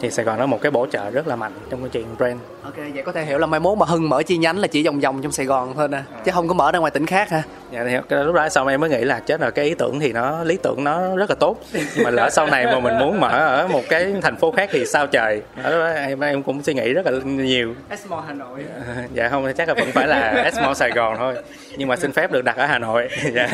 [0.01, 2.41] Thì Sài Gòn nó một cái bổ trợ rất là mạnh trong cái chuyện brand.
[2.65, 4.87] Ok vậy có thể hiểu là mai mốt mà hưng mở chi nhánh là chỉ
[4.87, 7.31] vòng vòng trong sài gòn thôi nè chứ không có mở ra ngoài tỉnh khác
[7.31, 10.01] ha dạ thì lúc đó sau em mới nghĩ là chết rồi cái ý tưởng
[10.01, 11.57] thì nó lý tưởng nó rất là tốt.
[11.73, 14.69] Nhưng mà lỡ sau này mà mình muốn mở ở một cái thành phố khác
[14.73, 15.43] thì sao trời?
[15.63, 17.75] Ở đó em em cũng suy nghĩ rất là nhiều.
[17.89, 18.65] Esmo hà nội.
[19.15, 21.35] Dạ không chắc là vẫn phải là Esmo Sài Gòn thôi.
[21.77, 23.09] Nhưng mà xin phép được đặt ở Hà Nội.
[23.35, 23.49] Dạ.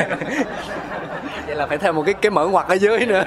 [1.47, 3.23] Vậy là phải thêm một cái cái mở ngoặt ở dưới nữa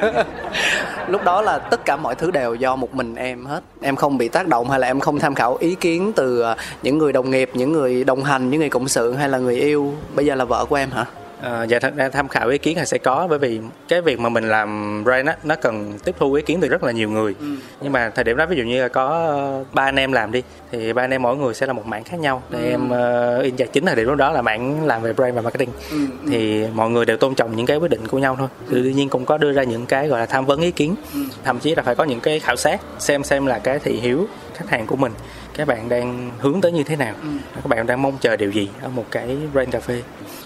[1.09, 3.63] lúc đó là tất cả mọi thứ đều do một mình em hết.
[3.81, 6.57] Em không bị tác động hay là em không tham khảo ý kiến từ ờ,
[6.83, 9.57] những người đồng nghiệp, những người đồng hành, những người cộng sự hay là người
[9.57, 9.93] yêu.
[10.15, 11.07] Bây giờ là vợ của em hả?
[11.43, 14.21] Ờ, dạ thật ra tham khảo ý kiến là sẽ có bởi vì cái việc
[14.21, 17.11] mà mình làm brand á nó cần tiếp thu ý kiến từ rất là nhiều
[17.11, 17.35] người.
[17.81, 19.35] Nhưng mà thời điểm đó ví dụ như là có
[19.73, 22.05] ba anh em làm đi thì ba anh em mỗi người sẽ là một mảng
[22.05, 22.43] khác nhau.
[22.51, 25.43] Để em uh, in chính thời điểm lúc đó là mảng làm về brand và
[25.43, 25.71] marketing.
[26.31, 28.49] Thì mọi người đều tôn trọng những cái quyết định của nhau thôi.
[28.71, 30.95] Tuy nhiên cũng có đưa ra những cái gọi là tham vấn ý kiến.
[31.45, 34.27] Thậm chí là phải có những cái khảo sát xem xem là cái thị hiếu
[34.55, 35.13] khách hàng của mình.
[35.55, 37.15] Các bạn đang hướng tới như thế nào?
[37.55, 40.03] Các bạn đang mong chờ điều gì ở một cái brand cà phê?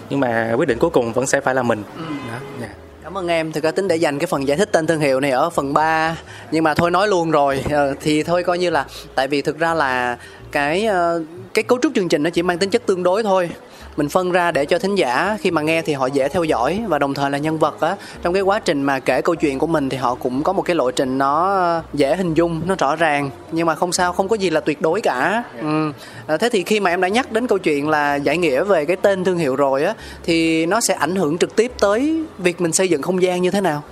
[0.09, 1.83] Nhưng mà quyết định cuối cùng vẫn sẽ phải là mình.
[2.31, 2.69] Đó dạ.
[3.03, 5.19] Cảm ơn em, thực ra tính để dành cái phần giải thích tên thương hiệu
[5.19, 6.17] này ở phần 3
[6.51, 7.63] Nhưng mà thôi nói luôn rồi.
[7.71, 8.85] Ờ, Thì thôi coi như là
[9.15, 10.17] Tại vì thực ra là
[10.51, 13.49] cái ờ, cái cấu trúc chương trình nó chỉ mang tính chất tương đối thôi
[13.97, 16.83] mình phân ra để cho thính giả khi mà nghe thì họ dễ theo dõi
[16.87, 17.95] và đồng thời là nhân vật á.
[18.21, 20.61] Trong cái quá trình mà kể câu chuyện của mình thì họ cũng có một
[20.61, 23.29] cái lộ trình nó dễ hình dung, nó rõ ràng.
[23.51, 25.43] Nhưng mà không sao, không có gì là tuyệt đối cả.
[25.61, 25.91] Ừ.
[26.27, 28.85] À, thế thì khi mà em đã nhắc đến câu chuyện là giải nghĩa về
[28.85, 29.93] cái tên thương hiệu rồi á,
[30.23, 33.51] thì nó sẽ ảnh hưởng trực tiếp tới việc mình xây dựng không gian như
[33.51, 33.83] thế nào?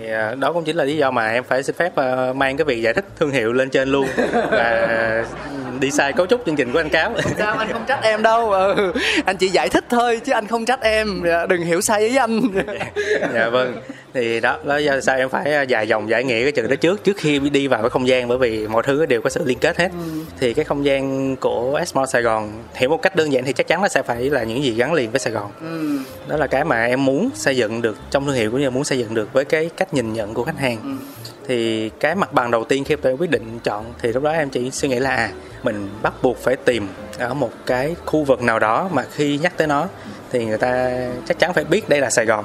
[0.00, 2.64] Thì đó cũng chính là lý do mà em phải xin phép ờ, mang cái
[2.64, 4.06] việc giải thích thương hiệu lên trên luôn
[4.50, 5.24] và
[5.80, 7.12] đi sai cấu trúc chương trình của anh cáo.
[7.38, 8.50] Sao anh không trách em đâu?
[8.50, 8.92] Ừ.
[9.24, 11.22] anh chỉ giải thích thôi chứ anh không trách em.
[11.26, 12.40] Dạ, đừng hiểu sai ý anh.
[13.34, 13.80] Dạ vâng
[14.14, 16.76] thì đó đó do sao em phải ờ, dài dòng giải nghĩa cái chừng đó
[16.76, 19.44] trước trước khi đi vào cái không gian bởi vì mọi thứ đều có sự
[19.44, 19.90] liên kết hết.
[20.40, 23.66] Thì cái không gian của Exmo Sài Gòn hiểu một cách đơn giản thì chắc
[23.66, 25.50] chắn nó sẽ phải là những gì gắn liền với Sài Gòn.
[26.28, 28.84] Đó là cái mà em muốn xây dựng được trong thương hiệu cũng như muốn
[28.84, 30.98] xây dựng được với cái cách nhìn nhận của khách hàng.
[31.48, 34.50] Thì cái mặt bằng đầu tiên khi tôi quyết định chọn thì lúc đó em
[34.50, 35.30] chỉ suy nghĩ là à,
[35.62, 36.88] mình bắt buộc phải tìm
[37.18, 39.88] ở một cái khu vực nào đó mà khi nhắc tới nó
[40.32, 40.90] thì người ta
[41.28, 42.44] chắc chắn phải biết đây là Sài Gòn.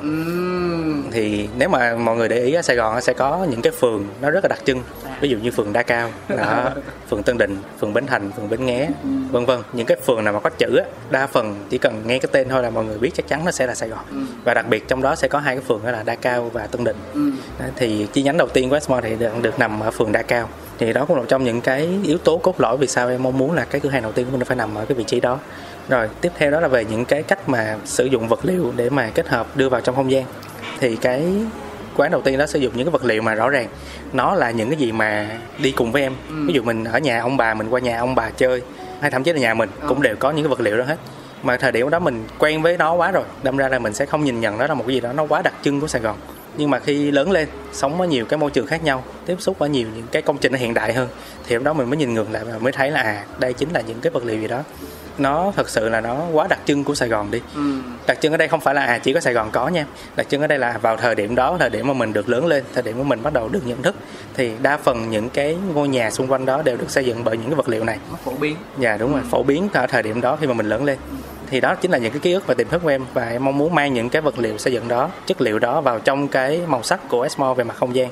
[1.12, 4.08] Thì nếu mà mọi người để ý ở Sài Gòn sẽ có những cái phường
[4.22, 4.84] nó rất là đặc trưng.
[5.22, 6.70] Ví dụ như phường Đa Cao đó,
[7.10, 8.90] phường Tân Định phường Bến Thành phường Bến Nghé
[9.32, 9.60] vân vân.
[9.74, 12.50] Những cái phường nào mà có chữ á đa phần chỉ cần nghe cái tên
[12.50, 14.28] thôi là mọi người biết chắc chắn nó sẽ là Sài Gòn.
[14.44, 16.68] Và đặc biệt trong đó sẽ có hai cái phường đó là Đa Cao và
[16.68, 16.98] Tân Định.
[17.60, 20.22] Đó, thì chi nhánh đầu tiên của Westmore thì được, được nằm ở phường Đa
[20.22, 20.50] Cao.
[20.78, 23.24] Thì đó cũng là một trong những cái yếu tố cốt lõi vì sao em
[23.24, 25.04] mong muốn là cái cửa hàng đầu tiên của mình phải nằm ở cái vị
[25.04, 25.40] trí đó
[25.90, 28.90] rồi tiếp theo đó là về những cái cách mà sử dụng vật liệu để
[28.90, 30.26] mà kết hợp đưa vào trong không gian.
[30.80, 31.24] Thì cái
[31.98, 33.68] quán đầu tiên đó sử dụng những cái vật liệu mà rõ ràng.
[34.14, 36.14] Nó là những cái gì mà đi cùng với em.
[36.48, 38.62] Ví dụ mình ở nhà ông bà mình qua nhà ông bà chơi
[39.02, 40.98] hay thậm chí là nhà mình cũng đều có những cái vật liệu đó hết.
[41.44, 44.06] Mà thời điểm đó mình quen với nó quá rồi đâm ra là mình sẽ
[44.06, 46.02] không nhìn nhận đó là một cái gì đó nó quá đặc trưng của Sài
[46.02, 46.18] Gòn.
[46.58, 49.60] Nhưng mà khi lớn lên sống ở nhiều cái môi trường khác nhau tiếp xúc
[49.60, 51.08] ở nhiều những cái công trình nó hiện đại hơn
[51.48, 53.70] thì lúc đó mình mới nhìn ngược lại và mới thấy là à đây chính
[53.70, 54.64] là những cái vật liệu gì đó
[55.18, 57.41] nó thật sự là nó quá đặc trưng của Sài Gòn đi.
[58.07, 59.86] Đặc trưng ở đây không phải là à chỉ có Sài Gòn có nha.
[60.16, 62.45] Đặc trưng ở đây là vào thời điểm đó thời điểm mà mình được lớn
[62.45, 63.95] lên thời điểm mà mình bắt đầu được nhận thức
[64.34, 67.38] thì đa phần những cái ngôi nhà xung quanh đó đều được xây dựng bởi
[67.38, 67.97] những cái vật liệu này.
[68.11, 68.55] Nó phổ biến.
[68.80, 70.97] Dạ đúng rồi phổ biến ở thời điểm đó khi mà mình lớn lên.
[71.49, 73.45] Thì đó chính là những cái ký ức và tiềm thức của em và em
[73.45, 76.28] mong muốn mang những cái vật liệu xây dựng đó chất liệu đó vào trong
[76.28, 78.09] cái màu sắc của Esmo về mặt không gian.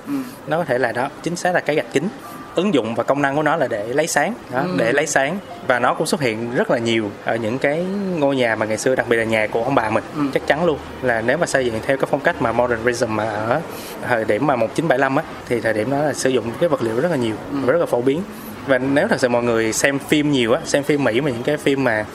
[0.48, 2.08] Nó có thể là đó chính xác là cái gạch kính
[2.56, 4.34] ứng dụng và công năng của nó là để lấy sáng.
[4.52, 5.38] Đó, để lấy sáng.
[5.68, 7.86] Và nó cũng xuất hiện rất là nhiều ở những cái
[8.18, 10.66] ngôi nhà mà ngày xưa đặc biệt là nhà của ông bà mình chắc chắn
[10.66, 10.78] luôn.
[11.02, 13.62] Là nếu mà xây dựng theo cái phong cách mà modernism mà ở
[14.08, 17.00] thời điểm mà 1975 á thì thời điểm đó là sử dụng cái vật liệu
[17.00, 18.22] rất là nhiều và rất là phổ biến
[18.68, 21.44] và nếu thật sự mọi người xem phim nhiều á xem phim mỹ mà những
[21.44, 22.06] cái phim mà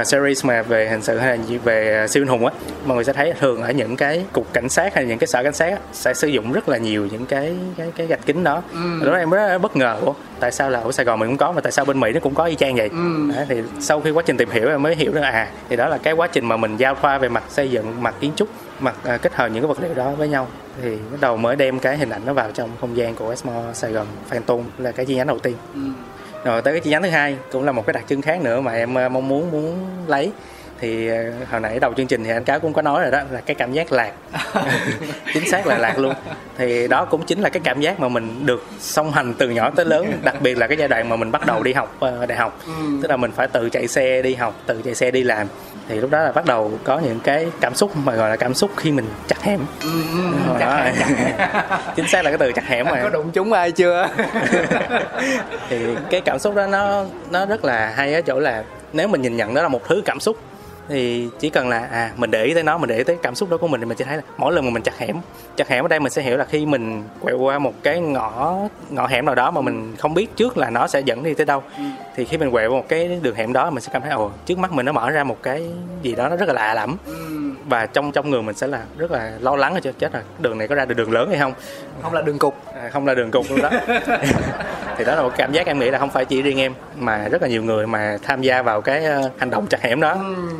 [0.00, 2.52] uh, series mà về hình sự hay là về siêu anh hùng á
[2.86, 5.42] mọi người sẽ thấy thường ở những cái cục cảnh sát hay những cái sở
[5.42, 8.44] cảnh sát á, sẽ sử dụng rất là nhiều những cái cái cái gạch kính
[8.44, 9.06] đó ừ.
[9.06, 11.52] đó em rất bất ngờ Ủa, tại sao là ở sài gòn mình cũng có
[11.52, 13.32] mà tại sao bên mỹ nó cũng có y chang vậy Ừ.
[13.36, 15.88] đó, thì sau khi quá trình tìm hiểu em mới hiểu được à thì đó
[15.88, 18.48] là cái quá trình mà mình giao thoa về mặt xây dựng mặt kiến trúc
[18.80, 20.48] mặt à, kết hợp những cái vật liệu đó với nhau.
[20.82, 23.62] Thì bắt đầu mới đem cái hình ảnh nó vào trong không gian của Esmo
[23.74, 25.56] Sài Gòn Phan Tôn là cái chi nhánh đầu tiên.
[26.44, 28.60] Rồi tới cái chi nhánh thứ hai cũng là một cái đặc trưng khác nữa
[28.60, 30.32] mà em à, mong muốn muốn lấy.
[30.80, 33.20] Thì ờ, hồi nãy đầu chương trình thì anh cáo cũng có nói rồi đó
[33.30, 34.12] là cái cảm giác lạc.
[35.34, 36.14] Chính xác là lạc luôn.
[36.58, 39.70] Thì đó cũng chính là cái cảm giác mà mình được song hành từ nhỏ
[39.70, 42.26] tới lớn đặc biệt là cái giai đoạn mà mình bắt đầu đi học ờ,
[42.26, 42.60] đại học.
[43.02, 45.46] Tức là mình phải tự chạy xe đi học tự chạy xe đi làm
[45.88, 48.54] thì lúc đó là bắt đầu có những cái cảm xúc mà gọi là cảm
[48.54, 49.60] xúc khi mình chặt hẻm.
[50.60, 50.80] Đó.
[51.96, 53.02] chính xác là cái từ chặt hẻm mà.
[53.02, 54.08] có đụng chúng ai chưa?
[55.68, 59.22] Thì cái cảm xúc đó nó nó rất là hay ở chỗ là nếu mình
[59.22, 60.36] nhìn nhận đó là một thứ cảm xúc
[60.88, 63.34] thì chỉ cần là à mình để ý tới nó mình để ý tới cảm
[63.34, 65.16] xúc đó của mình thì mình sẽ thấy là mỗi lần mà mình chặt hẻm
[65.56, 68.58] chặt hẻm ở đây mình sẽ hiểu là khi mình quẹo qua một cái ngõ
[68.90, 71.46] ngõ hẻm nào đó mà mình không biết trước là nó sẽ dẫn đi tới
[71.46, 71.62] đâu.
[72.16, 74.30] Thì khi mình quẹo qua một cái đường hẻm đó mình sẽ cảm thấy ồ
[74.46, 75.70] trước mắt mình nó mở ra một cái
[76.02, 76.96] gì đó nó rất là lạ lẫm.
[77.68, 80.58] Và trong trong người mình sẽ là rất là lo lắng cho chết là đường
[80.58, 81.52] này có ra được đường lớn hay không?
[82.02, 82.54] Không là đường cục.
[82.74, 83.70] À, không là đường cục luôn đó.
[84.98, 87.28] Thì đó là một cảm giác em nghĩ là không phải chỉ riêng em mà
[87.28, 90.16] rất là nhiều người mà tham gia vào cái ờ, hành động chặt hẻm đó.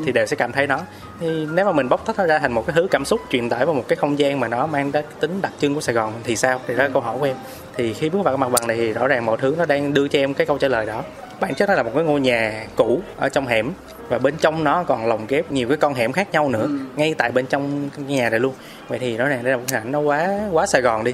[0.06, 0.80] Thì đều sẽ cảm thấy nó.
[1.20, 3.48] Thì nếu mà mình bóc tách nó ra thành một cái thứ cảm xúc truyền
[3.48, 5.94] tải vào một cái không gian mà nó mang tới tính đặc trưng của Sài
[5.94, 6.60] Gòn thì sao?
[6.66, 7.36] Thì đó là câu hỏi của em.
[7.74, 9.94] Thì khi bước vào cái mặt bằng này thì rõ ràng mọi thứ nó đang
[9.94, 11.02] đưa cho em cái câu trả lời đó.
[11.40, 13.70] Bản chất nó là một cái ngôi nhà cũ ở trong hẻm
[14.08, 17.14] và bên trong nó còn lồng ghép nhiều cái con hẻm khác nhau nữa ngay
[17.18, 18.54] tại bên trong nhà này luôn.
[18.88, 21.12] Vậy thì rõ ràng đây là một hình ảnh nó quá quá Sài Gòn đi.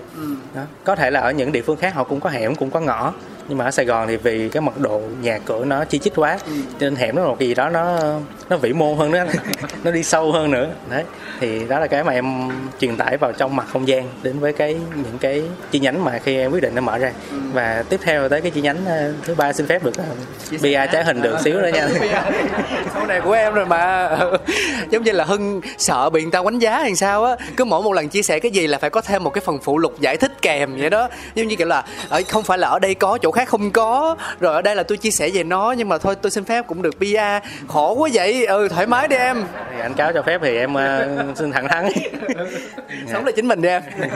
[0.55, 0.63] Đó.
[0.85, 3.13] có thể là ở những địa phương khác họ cũng có hẻm cũng có ngõ
[3.49, 6.13] nhưng mà ở Sài Gòn thì vì cái mật độ nhà cửa nó chi chít
[6.17, 7.99] quá cho nên hẻm nó một cái gì đó nó
[8.49, 9.25] nó vĩ mô hơn nữa
[9.85, 10.71] nó đi sâu hơn nữa.
[10.91, 11.05] Đấy
[11.41, 12.49] thì đó là cái mà em
[12.81, 16.19] truyền tải vào trong mặt không gian đến với cái những cái chi nhánh mà
[16.25, 17.13] khi em quyết định nó mở ra.
[17.53, 19.93] Và tiếp theo tới cái chi nhánh ờ, thứ ba xin phép được
[20.63, 21.89] bia trái hình được xíu nữa nha.
[22.95, 24.09] Câu này của em rồi mà.
[24.91, 27.37] Giống như là hưng sợ bị người ta đánh giá hay sao á.
[27.57, 29.59] Cứ mỗi một lần chia sẻ cái gì là phải có thêm một cái phần
[29.63, 31.09] phụ lục giải thích kèm vậy đó.
[31.35, 34.17] Giống như kiểu là ở không phải là ở đây có chỗ khác không có.
[34.41, 36.67] Rồi ở đây là tôi chia sẻ về nó nhưng mà thôi tôi xin phép
[36.67, 38.47] cũng được bia khổ quá vậy.
[38.47, 39.45] Ừ thoải mái đi em.
[39.71, 41.89] Thì anh cáo cho phép thì em uh, xin thẳng thắn.
[43.13, 43.83] Sống là chính mình đi em.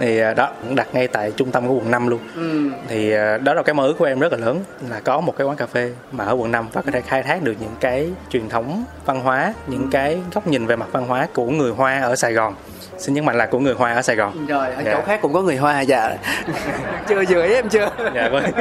[0.00, 2.20] Thì uh, đó cũng đặt ngay tại trung tâm của quận 5 luôn.
[2.36, 2.70] Ừ.
[2.88, 5.36] thì uh, đó là cái mơ ước của em rất là lớn là có một
[5.36, 7.74] cái quán cà phê mà ở quận 5 và có thể khai thác được những
[7.80, 11.70] cái truyền thống văn hóa những cái góc nhìn về mặt văn hóa của người
[11.70, 12.54] Hoa ở Sài Gòn
[13.00, 14.46] xin nhấn mạnh là của người Hoa ở Sài Gòn.
[14.46, 14.92] Rồi ở Dạ.
[14.94, 16.16] chỗ khác cũng có người hoa dạ.
[17.08, 17.88] Chưa vừa ý em chưa.
[18.14, 18.44] Dạ vâng.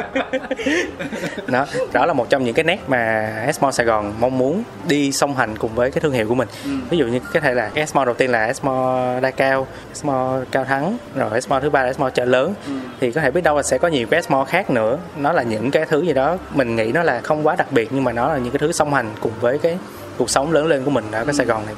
[1.47, 5.11] Đó đó là một trong những cái nét mà Esmo Sài Gòn mong muốn đi
[5.11, 6.47] song hành cùng với cái thương hiệu của mình.
[6.89, 10.65] Ví dụ như có thể là Esmo đầu tiên là Esmo Đa Cao Esmo Cao
[10.65, 12.53] Thắng rồi Esmo thứ ba là Esmo chợ lớn.
[12.99, 14.97] Thì có thể biết đâu là sẽ có nhiều cái Esmo khác nữa.
[15.17, 17.89] Nó là những cái thứ gì đó mình nghĩ nó là không quá đặc biệt
[17.91, 19.77] nhưng mà nó là những cái thứ song hành cùng với cái
[20.17, 21.75] cuộc sống lớn lên của mình ở cái Sài Gòn này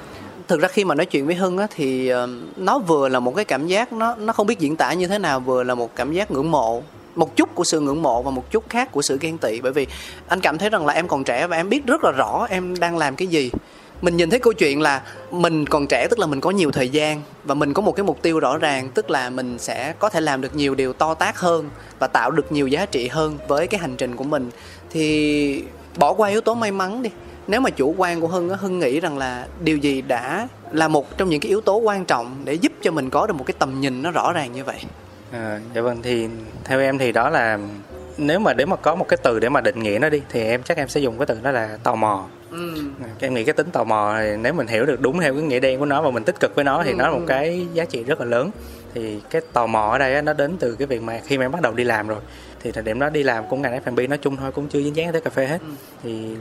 [0.51, 3.35] thực ra khi mà nói chuyện với hưng á, thì ờ, nó vừa là một
[3.35, 5.95] cái cảm giác nó nó không biết diễn tả như thế nào, vừa là một
[5.95, 6.83] cảm giác ngưỡng mộ,
[7.15, 9.61] một chút của sự ngưỡng mộ và một chút khác của sự ghen tị.
[9.61, 9.87] Bởi vì
[10.27, 12.79] anh cảm thấy rằng là em còn trẻ và em biết rất là rõ em
[12.79, 13.51] đang làm cái gì.
[14.01, 16.89] Mình nhìn thấy câu chuyện là mình còn trẻ, tức là mình có nhiều thời
[16.89, 20.09] gian và mình có một cái mục tiêu rõ ràng, tức là mình sẽ có
[20.09, 23.37] thể làm được nhiều điều to tác hơn và tạo được nhiều giá trị hơn
[23.47, 24.49] với cái hành trình của mình.
[24.89, 25.63] Thì
[25.97, 27.09] bỏ qua yếu tố may mắn đi
[27.47, 30.87] nếu mà chủ quan của hưng á hưng nghĩ rằng là điều gì đã là
[30.87, 33.43] một trong những cái yếu tố quan trọng để giúp cho mình có được một
[33.47, 34.77] cái tầm nhìn nó rõ ràng như vậy
[35.31, 36.27] À, dạ vâng thì
[36.63, 37.59] theo em thì đó là
[38.17, 40.43] nếu mà để mà có một cái từ để mà định nghĩa nó đi thì
[40.43, 42.73] em chắc em sẽ dùng cái từ đó là tò mò ừ.
[43.03, 45.43] À, em nghĩ cái tính tò mò thì nếu mình hiểu được đúng theo cái
[45.43, 47.19] nghĩa đen của nó và mình tích cực với nó thì Ừ, nó là một
[47.19, 47.25] ừ.
[47.27, 48.49] cái giá trị rất là lớn
[48.93, 51.45] thì cái tò mò ở đây á, nó đến từ cái việc mà khi mà
[51.45, 52.19] em bắt đầu đi làm rồi
[52.63, 54.95] thì thời điểm đó đi làm cũng ngành F&B nói chung thôi cũng chưa dính
[54.95, 55.67] dáng tới cà phê hết Ừ.
[56.03, 56.35] thì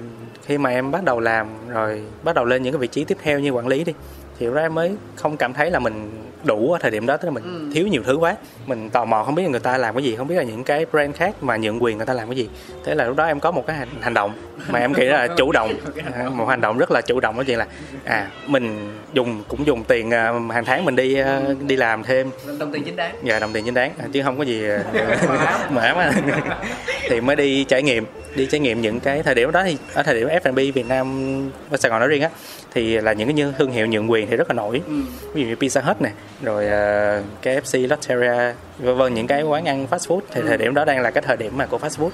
[0.44, 3.16] khi mà em bắt đầu làm rồi bắt đầu lên những cái vị trí tiếp
[3.22, 3.92] theo như quản lý đi
[4.38, 6.10] thì lúc đó em mới không cảm thấy là mình
[6.45, 7.70] đủ ở thời điểm đó tức là mình Ừ.
[7.74, 8.36] thiếu nhiều thứ quá.
[8.66, 10.64] Mình tò mò không biết là người ta làm cái gì không biết là những
[10.64, 12.49] cái brand khác mà nhượng quyền người ta làm cái gì.
[12.84, 14.32] Thế là lúc đó em có một cái hành, hành động
[14.70, 15.74] mà em nghĩ là chủ động.
[16.14, 17.66] À, một hành động rất là chủ động đó chuyện là
[18.05, 22.30] à mình dùng cũng dùng tiền à, hàng tháng mình đi à, đi làm thêm.
[22.59, 23.14] Đồng tiền chính đáng.
[23.22, 23.93] Dạ đồng tiền chính đáng.
[24.12, 24.62] Chứ không có gì
[25.70, 26.12] mở á
[27.09, 29.62] thì mới đi trải nghiệm đi trải nghiệm những cái thời điểm đó.
[29.64, 32.28] Thì ở thời điểm F&B Việt Nam và Sài Gòn nói riêng á
[32.74, 34.82] thì là những cái như thương hiệu nhượng quyền thì rất là nổi.
[34.86, 34.94] Ừ.
[35.34, 36.12] ví dụ như Pizza Hut này
[36.42, 40.20] rồi uh, KFC, Lotteria vân vân những cái quán ăn fast food.
[40.30, 42.10] Thì thời điểm đó đang là cái thời điểm mà của fast food.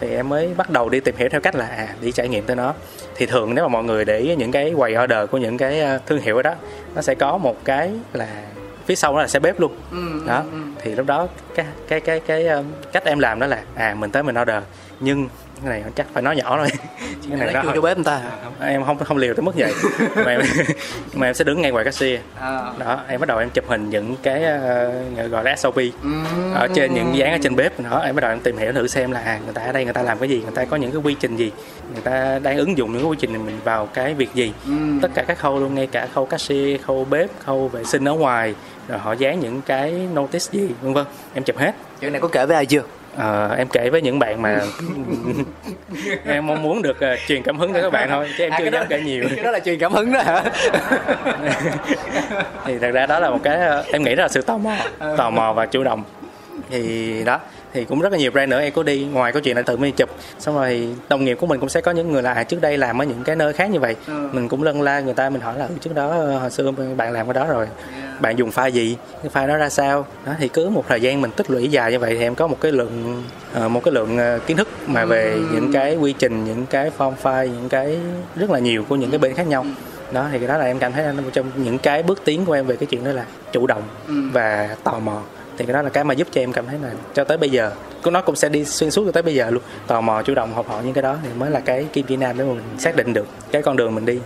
[0.00, 2.44] Thì em mới bắt đầu đi tìm hiểu theo cách là à đi trải nghiệm
[2.44, 2.74] tới nó.
[3.14, 5.80] Thì thường nếu mà mọi người để ý những cái quầy order của những cái
[5.80, 6.54] ờ, thương hiệu đó
[6.94, 8.28] nó sẽ có một cái là
[8.86, 9.74] phía sau đó là xe bếp luôn.
[9.90, 10.22] Ừ.
[10.26, 10.44] đó.
[10.52, 10.58] ừ.
[10.82, 14.10] thì lúc đó cái cái cái cái um, cách em làm đó là à mình
[14.10, 14.62] tới mình order.
[15.00, 15.28] Nhưng
[15.64, 16.68] cái này chắc phải nói nhỏ thôi.
[17.00, 18.20] Chứ cái này Lấy chui cho bếp người ta
[18.60, 19.72] em không không liều tới mức vậy.
[20.16, 20.40] Mà em,
[21.14, 22.20] mà em sẽ đứng ngay ngoài cashier.
[22.40, 22.60] À.
[22.78, 24.92] đó em bắt đầu em chụp hình những cái ờ,
[25.30, 25.76] gọi là SOP
[26.54, 28.86] ở trên những dáng ở trên bếp đó em bắt đầu em tìm hiểu thử
[28.86, 30.76] xem là à, người ta ở đây người ta làm cái gì người ta có
[30.76, 31.52] những cái quy trình gì
[31.92, 34.52] người ta đang ứng dụng những cái quy trình này mình vào cái việc gì.
[35.02, 38.14] Tất cả các khâu luôn ngay cả khâu cashier khâu bếp khâu vệ sinh ở
[38.14, 38.54] ngoài
[38.88, 41.04] rồi họ dán những cái notice gì vân vân.
[41.34, 41.74] Em chụp hết.
[42.00, 42.82] Chuyện này có kể với ai chưa
[43.20, 44.60] Ờ, em kể với những bạn mà
[46.26, 48.58] em mong muốn được ờ, truyền cảm hứng cho các bạn thôi chứ em À,
[48.58, 49.24] chưa dám kể nhiều.
[49.36, 50.42] cái đó là truyền cảm hứng đó hả?
[52.64, 54.76] Thì thật ra đó là một cái ờ, em nghĩ đó là sự tò mò
[55.16, 56.02] tò mò và chủ động.
[56.70, 57.38] Thì đó
[57.72, 58.60] thì cũng rất là nhiều brand nữa.
[58.60, 60.08] Em có đi ngoài câu chuyện là tự mình chụp.
[60.38, 62.78] Xong rồi đồng nghiệp của mình cũng sẽ có những người là à, trước đây
[62.78, 63.96] làm ở những cái nơi khác như vậy.
[64.32, 66.70] Mình cũng lân la người ta mình hỏi là "Ừ, trước đó ờ, hồi xưa
[66.96, 67.66] bạn làm cái đó rồi
[68.20, 68.96] bạn dùng file gì?
[69.22, 70.06] Cái file đó ra sao?
[70.26, 72.46] Đó thì cứ một thời gian mình tích lũy dài như vậy thì em có
[72.46, 73.22] một cái lượng
[73.54, 76.90] ờ, một cái lượng ờ, kiến thức mà về những cái quy trình những cái
[76.98, 77.96] form file những cái
[78.36, 79.66] rất là nhiều của những cái bên khác nhau.
[80.12, 82.44] Đó thì cái đó là em cảm thấy là một trong những cái bước tiến
[82.44, 83.82] của em về cái chuyện đó là chủ động
[84.32, 85.22] và tò mò
[85.60, 87.50] thì cái đó là cái mà giúp cho em cảm thấy là cho tới bây
[87.50, 87.72] giờ
[88.04, 89.62] nó cũng sẽ đi xuyên suốt cho tới bây giờ luôn.
[89.86, 92.16] Tò mò chủ động học hỏi những cái đó thì mới là cái kim chỉ
[92.16, 94.18] nam để mà mình xác định được cái con đường mình đi.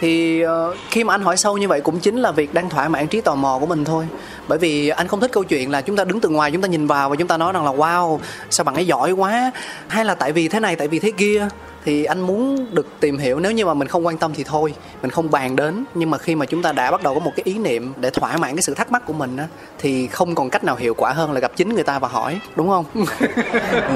[0.00, 2.88] Thì uh, khi mà anh hỏi sâu như vậy cũng chính là việc đang thỏa
[2.88, 4.06] mãn trí tò mò của mình thôi.
[4.48, 6.68] Bởi vì anh không thích câu chuyện là chúng ta đứng từ ngoài chúng ta
[6.68, 8.18] nhìn vào và chúng ta nói rằng là wow
[8.50, 9.50] sao bạn ấy giỏi quá.
[9.88, 11.48] Hay là tại vì thế này tại vì thế kia
[11.84, 13.40] thì anh muốn được tìm hiểu.
[13.40, 15.84] Nếu như mà mình không quan tâm thì thôi, mình không bàn đến.
[15.94, 18.10] Nhưng mà khi mà chúng ta đã bắt đầu có một cái ý niệm để
[18.10, 19.46] thỏa mãn cái sự thắc mắc của mình á,
[19.78, 22.40] thì không còn cách nào hiệu quả hơn là gặp chính người ta và hỏi,
[22.56, 22.84] đúng không?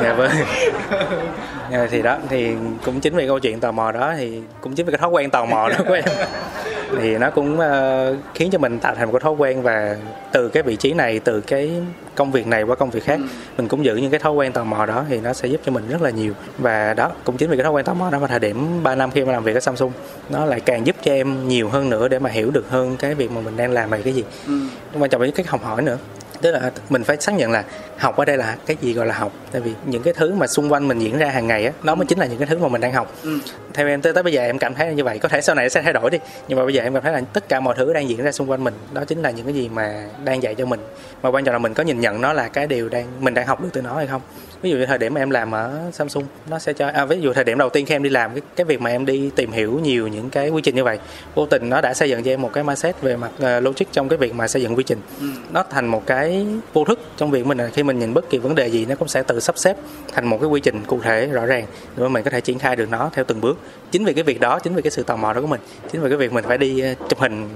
[0.02, 0.30] Dạ vâng
[1.90, 2.54] thì đó thì
[2.84, 5.30] cũng chính vì câu chuyện tò mò đó thì cũng chính vì cái thói quen
[5.30, 6.04] tò mò đó của em.
[7.00, 9.96] Thì nó cũng ờ, khiến cho mình tạo thành một cái thói quen và
[10.32, 11.72] từ cái vị trí này từ cái
[12.14, 13.20] công việc này qua công việc khác
[13.56, 15.72] mình cũng giữ những cái thói quen tò mò đó thì nó sẽ giúp cho
[15.72, 16.32] mình rất là nhiều.
[16.58, 18.94] Và đó cũng chính vì cái thói quen tò mò đó vào thời điểm 3
[18.94, 19.92] năm khi mà làm việc ở Samsung
[20.30, 23.14] nó lại càng giúp cho em nhiều hơn nữa để mà hiểu được hơn cái
[23.14, 24.24] việc mà mình đang làm là cái gì.
[24.98, 25.98] Quan trọng là cái học hỏi nữa
[26.42, 27.64] tức là mình phải xác nhận là
[27.98, 29.32] học ở đây là cái gì gọi là học.
[29.52, 31.94] Tại vì những cái thứ mà xung quanh mình diễn ra hàng ngày á đó
[31.94, 33.14] mới chính là những cái thứ mà mình đang học.
[33.74, 35.18] Theo em tới tới bây giờ em cảm thấy là như vậy.
[35.18, 36.18] Có thể sau này nó sẽ thay đổi đi.
[36.48, 38.32] Nhưng mà bây giờ em cảm thấy là tất cả mọi thứ đang diễn ra
[38.32, 40.80] xung quanh mình đó chính là những cái gì mà đang dạy cho mình.
[41.22, 43.46] Mà quan trọng là mình có nhìn nhận nó là cái điều đang mình đang
[43.46, 44.22] học được từ nó hay không
[44.62, 47.20] ví dụ như thời điểm mà em làm ở Samsung nó sẽ cho à, ví
[47.20, 49.30] dụ thời điểm đầu tiên khi em đi làm cái, cái việc mà em đi
[49.36, 50.98] tìm hiểu nhiều những cái quy trình như vậy
[51.34, 53.84] vô tình nó đã xây dựng cho em một cái mindset về mặt ờ, logic
[53.92, 54.98] trong cái việc mà xây dựng quy trình.
[55.52, 58.38] Nó thành một cái vô thức trong việc mình là khi mình nhìn bất kỳ
[58.38, 59.76] vấn đề gì nó cũng sẽ tự sắp xếp
[60.12, 62.76] thành một cái quy trình cụ thể rõ ràng để mình có thể triển khai
[62.76, 63.58] được nó theo từng bước.
[63.90, 65.60] Chính vì cái việc đó chính vì cái sự tò mò đó của mình
[65.92, 67.48] chính vì cái việc mình phải đi ờ, chụp hình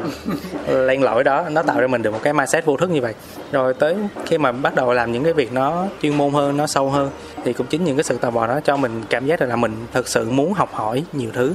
[0.87, 3.15] len lỏi đó nó tạo ra mình được một cái mindset vô thức như vậy.
[3.53, 3.97] Rồi tới
[4.27, 7.11] khi mà bắt đầu làm những cái việc nó chuyên môn hơn nó sâu hơn.
[7.45, 9.87] Thì cũng chính những cái sự tò mò đó cho mình cảm giác là mình
[9.93, 11.55] thật sự muốn học hỏi nhiều thứ.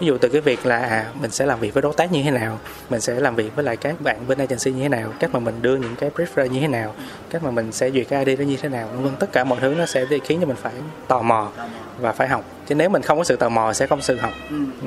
[0.00, 2.22] Ví dụ từ cái việc là à, mình sẽ làm việc với đối tác như
[2.22, 2.58] thế nào
[2.90, 5.40] mình sẽ làm việc với lại các bạn bên agency như thế nào cách mà
[5.40, 6.94] mình đưa những cái brief ra như thế nào
[7.30, 9.12] cách mà mình sẽ duyệt cái ID đó như thế nào vân vân.
[9.16, 10.72] Tất cả mọi thứ nó sẽ khiến cho mình phải
[11.08, 11.50] tò mò
[12.00, 12.44] và phải học.
[12.66, 14.32] Chứ nếu mình không có sự tò mò sẽ không sự học.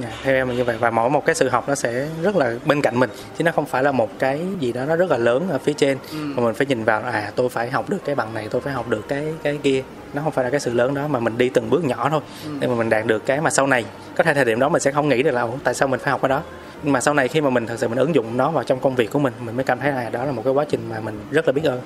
[0.01, 0.77] Dạ, theo em là như vậy.
[0.79, 3.09] Và mỗi một cái sự học nó sẽ rất là bên cạnh mình.
[3.37, 5.73] Chứ nó không phải là một cái gì đó nó rất là lớn ở phía
[5.73, 5.97] trên.
[6.13, 8.73] Mà mình phải nhìn vào à tôi phải học được cái bằng này tôi phải
[8.73, 9.83] học được cái cái kia.
[10.13, 12.21] Nó không phải là cái sự lớn đó mà mình đi từng bước nhỏ thôi.
[12.59, 13.85] Để mà mình đạt được cái mà sau này
[14.15, 15.99] có thể thời điểm đó mình sẽ không nghĩ được là "Ủa, tại sao mình
[15.99, 16.41] phải học cái đó
[16.83, 18.95] mà sau này khi mà mình thật sự mình ứng dụng nó vào trong công
[18.95, 20.99] việc của mình mình mới cảm thấy là đó là một cái quá trình mà
[20.99, 21.81] mình rất là biết ơn.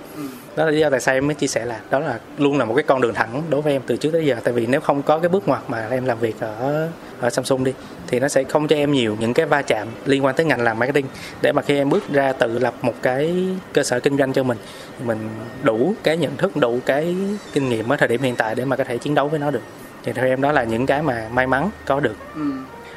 [0.56, 2.66] Đó là lý do tại sao em mới chia sẻ là đó là luôn là
[2.66, 4.36] một cái con đường thẳng đối với em từ trước tới giờ.
[4.44, 6.90] Tại vì nếu không có cái bước ngoặt mà em làm việc ở
[7.20, 7.74] ở Samsung đi
[8.08, 10.62] thì nó sẽ không cho em nhiều những cái va chạm liên quan tới ngành
[10.62, 11.06] làm marketing.
[11.42, 14.44] Để mà khi em bước ra tự lập một cái cơ sở kinh doanh cho
[14.44, 14.58] mình
[15.06, 15.30] mình
[15.64, 17.16] đủ cái nhận thức đủ cái
[17.54, 19.52] kinh nghiệm ở thời điểm hiện tại để mà có thể chiến đấu với nó
[19.52, 19.64] được.
[20.04, 22.16] Thì theo em đó là những cái mà may mắn có được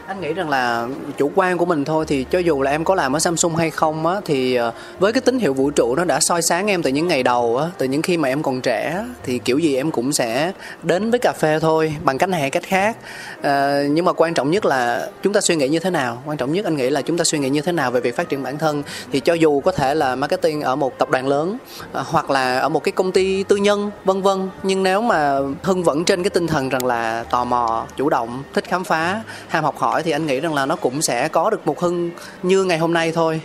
[0.09, 0.89] anh nghĩ rằng là
[1.19, 3.71] chủ quan của mình thôi thì cho dù là em có làm ở Samsung hay
[3.71, 6.83] không á thì ờ, với cái tín hiệu vũ trụ nó đã soi sáng em
[6.83, 9.77] từ những ngày đầu á từ những khi mà em còn trẻ thì kiểu gì
[9.77, 10.53] em cũng sẽ
[10.83, 12.97] đến với cà phê thôi bằng cách này hay cách khác.
[13.43, 16.23] À, nhưng mà quan trọng nhất là chúng ta suy nghĩ như thế nào?
[16.27, 18.17] Quan trọng nhất anh nghĩ là chúng ta suy nghĩ như thế nào về việc
[18.17, 18.83] phát triển bản thân.
[19.13, 21.59] Thì cho dù có thể là marketing ở một tập đoàn lớn
[21.93, 25.39] à, hoặc là ở một cái công ty tư nhân vân vân nhưng nếu mà
[25.63, 29.23] hưng vẫn trên cái tinh thần rằng là tò mò chủ động thích khám phá
[29.49, 32.11] ham học hỏi thì anh nghĩ rằng là nó cũng sẽ có được một hưng
[32.43, 33.41] như ngày hôm nay thôi.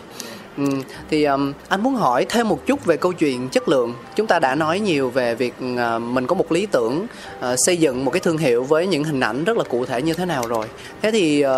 [0.58, 0.64] Ừ,
[1.10, 3.94] thì um, anh muốn hỏi thêm một chút về câu chuyện chất lượng.
[4.16, 7.08] Chúng ta đã nói nhiều về việc uh, mình có một lý tưởng
[7.40, 10.02] uh, xây dựng một cái thương hiệu với những hình ảnh rất là cụ thể
[10.02, 10.66] như thế nào rồi.
[11.02, 11.52] Thế thì uh,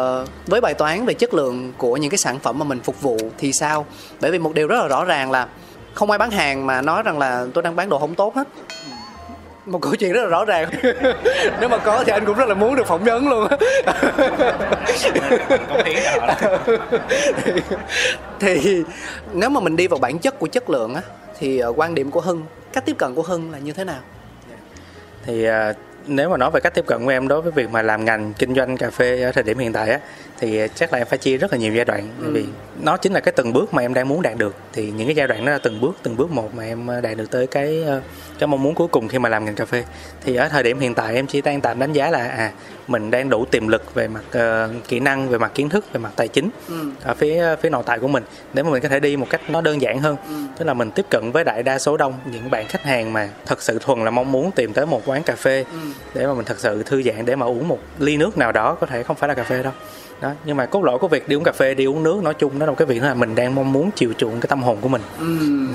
[0.47, 3.17] với bài toán về chất lượng của những cái sản phẩm mà mình phục vụ
[3.37, 3.85] thì sao?
[4.21, 5.47] Bởi vì một điều rất là rõ ràng là
[5.93, 8.47] không ai bán hàng mà nói rằng là tôi đang bán đồ không tốt hết
[9.65, 10.69] một câu chuyện rất là rõ ràng.
[11.59, 13.47] Nếu mà có thì anh cũng rất là muốn được phỏng vấn luôn
[18.39, 18.83] thì
[19.33, 21.01] nếu mà mình đi vào bản chất của chất lượng á
[21.39, 22.43] thì ờ, quan điểm của hưng
[22.73, 23.99] cách tiếp cận của hưng là như thế nào?
[25.25, 25.73] Thì à,
[26.07, 28.33] nếu mà nói về cách tiếp cận của em đối với việc mà làm ngành
[28.33, 29.99] kinh doanh cà phê ở thời điểm hiện tại á
[30.39, 32.09] thì chắc là em phải chia rất là nhiều giai đoạn.
[32.21, 32.45] Bởi vì
[32.81, 34.55] nó chính là cái từng bước mà em đang muốn đạt được.
[34.73, 37.01] Thì những cái giai đoạn đó là từng bước từng bước một mà em ờ,
[37.01, 38.01] đạt được tới cái ờ,
[38.39, 39.83] cái mong muốn cuối cùng khi mà làm ngành cà phê.
[40.23, 42.51] Thì ở thời điểm hiện tại em chỉ đang tạm đánh giá là à
[42.87, 45.99] mình đang đủ tiềm lực về mặt ờ, kỹ năng về mặt kiến thức về
[45.99, 46.49] mặt tài chính
[47.03, 48.23] ở phía phía nội tại của mình.
[48.53, 50.17] Để mà mình có thể đi một cách nó đơn giản hơn.
[50.57, 53.29] Tức là mình tiếp cận với đại đa số đông những bạn khách hàng mà
[53.45, 55.65] thật sự thuần là mong muốn tìm tới một quán cà phê
[56.13, 58.75] để mà mình thật sự thư giãn để mà uống một ly nước nào đó
[58.75, 59.73] có thể không phải là cà phê đâu
[60.21, 62.33] đó nhưng mà cốt lõi của việc đi uống cà phê đi uống nước nói
[62.33, 64.63] chung đó là một cái việc là mình đang mong muốn chiều chuộng cái tâm
[64.63, 65.01] hồn của mình.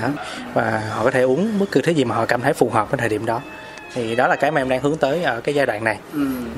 [0.03, 0.09] Đó
[0.55, 2.91] và họ có thể uống bất cứ thứ gì mà họ cảm thấy phù hợp
[2.91, 3.41] với thời điểm đó.
[3.95, 5.99] Thì đó là cái mà em đang hướng tới ở cái giai đoạn này.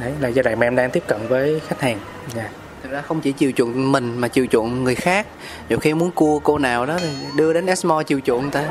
[0.01, 1.99] Đấy là giai đoạn mà em đang tiếp cận với khách hàng.
[2.35, 2.49] Dạ.
[2.83, 5.27] Thực ra không chỉ chiều chuộng mình mà chiều chuộng người khác.
[5.69, 8.65] Nhiều khi muốn cua cô nào đó thì đưa đến Esmo chiều chuộng người ta.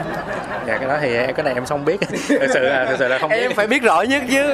[0.68, 2.02] Dạ cái đó thì em cái này em không biết.
[2.28, 3.38] Thực sự là thực sự là không biết.
[3.42, 4.54] em phải biết rõ nhất chứ.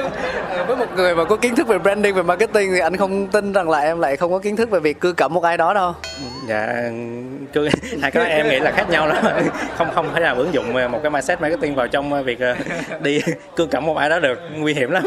[0.50, 3.26] Ờ, với một người mà có kiến thức về branding về marketing thì anh không
[3.26, 5.56] tin rằng là em lại không có kiến thức về việc cưa cẩm một ai
[5.56, 5.94] đó đâu.
[6.48, 6.90] Dạ
[7.52, 7.68] cứ
[8.02, 9.24] hai cái đó em nghĩ là khác nhau lắm.
[9.76, 12.56] Không không thể nào ứng dụng một cái mindset marketing vào trong việc ờ,
[13.00, 13.20] đi
[13.56, 14.38] cưa cẩm một ai đó được.
[14.56, 15.02] Nguy hiểm lắm.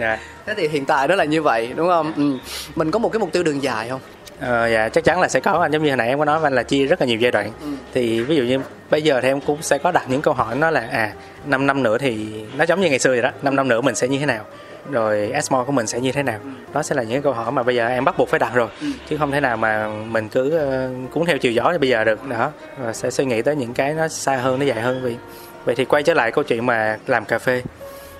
[0.00, 2.12] Dạ thế thì hiện tại đó là như vậy đúng không?
[2.16, 2.38] Ừ.
[2.74, 4.00] mình có một cái mục tiêu đường dài không?
[4.40, 5.52] Ờ, dạ chắc chắn là sẽ có.
[5.52, 7.18] Anh giống như hồi nãy em có nói với anh là chia rất là nhiều
[7.18, 7.52] giai đoạn.
[7.94, 10.56] Thì ví dụ như bây giờ thì em cũng sẽ có đặt những câu hỏi
[10.56, 11.12] nó là à
[11.46, 13.94] 5 năm nữa thì nó giống như ngày xưa vậy đó 5 năm nữa mình
[13.94, 14.44] sẽ như thế nào?
[14.90, 16.38] Rồi Asmore của mình sẽ như thế nào?
[16.72, 18.68] Đó sẽ là những câu hỏi mà bây giờ em bắt buộc phải đặt rồi.
[19.08, 22.04] Chứ không thể nào mà mình cứ ờ, cuốn theo chiều gió như bây giờ
[22.04, 22.28] được.
[22.28, 22.50] Đó.
[22.78, 25.00] Và sẽ suy nghĩ tới những cái nó xa hơn nó dài hơn.
[25.02, 25.16] Vì
[25.64, 27.62] vậy thì quay trở lại câu chuyện mà làm cà phê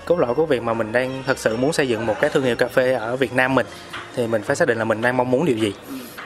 [0.04, 2.44] cốt lõi của việc mà mình đang thật sự muốn xây dựng một cái thương
[2.44, 3.66] hiệu cà phê ở Việt Nam mình,
[4.16, 5.72] thì mình phải xác định là mình đang mong muốn điều gì.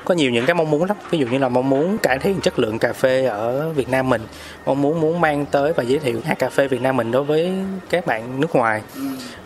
[0.05, 2.41] Có nhiều những cái mong muốn lắm, ví dụ như là mong muốn cải thiện
[2.41, 4.23] chất lượng cà phê ở Việt Nam mình,
[4.67, 7.25] mong muốn muốn mang tới và giới thiệu hạt cà phê Việt Nam mình đối
[7.25, 7.53] với
[7.91, 8.83] các bạn nước ngoài.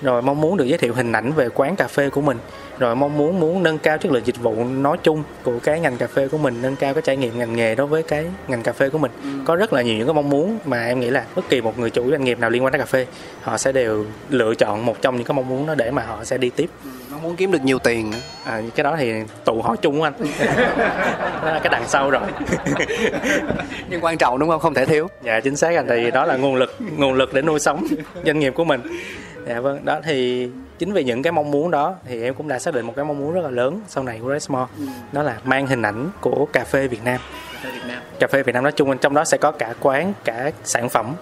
[0.02, 2.38] Rồi mong muốn được giới thiệu hình ảnh về quán cà phê của mình
[2.82, 5.96] rồi mong muốn muốn nâng cao chất lượng dịch vụ nói chung của cái ngành
[5.96, 8.62] cà phê của mình nâng cao cái trải nghiệm ngành nghề đối với cái ngành
[8.62, 9.10] cà phê của mình.
[9.44, 11.78] Có rất là nhiều những cái mong muốn mà em nghĩ là bất kỳ một
[11.78, 13.06] người chủ doanh nghiệp nào liên quan đến cà phê
[13.42, 16.24] họ sẽ đều lựa chọn một trong những cái mong muốn đó để mà họ
[16.24, 16.70] sẽ đi tiếp.
[17.10, 18.18] Mong muốn kiếm được nhiều tiền nữa.
[18.44, 19.12] à, cái đó thì
[19.44, 20.12] tụ hỏi chung của anh.
[21.42, 22.22] Đó là cái đằng sau rồi.
[23.90, 24.60] Nhưng quan trọng đúng không?
[24.60, 25.08] Không thể thiếu.
[25.22, 25.86] Dạ chính xác anh.
[25.88, 27.86] Thì đó là nguồn lực nguồn lực để nuôi sống
[28.26, 28.80] doanh nghiệp của mình.
[29.48, 29.84] Dạ vâng.
[29.84, 30.48] Đó thì
[30.82, 33.04] chính vì những cái mong muốn đó thì em cũng đã xác định một cái
[33.04, 34.66] mong muốn rất là lớn sau này của Resmore
[35.12, 37.20] đó là mang hình ảnh của cà phê Việt Nam.
[38.20, 38.62] Cà phê Việt Nam.
[38.62, 41.14] Nói chung trong đó sẽ có cả quán cả sản phẩm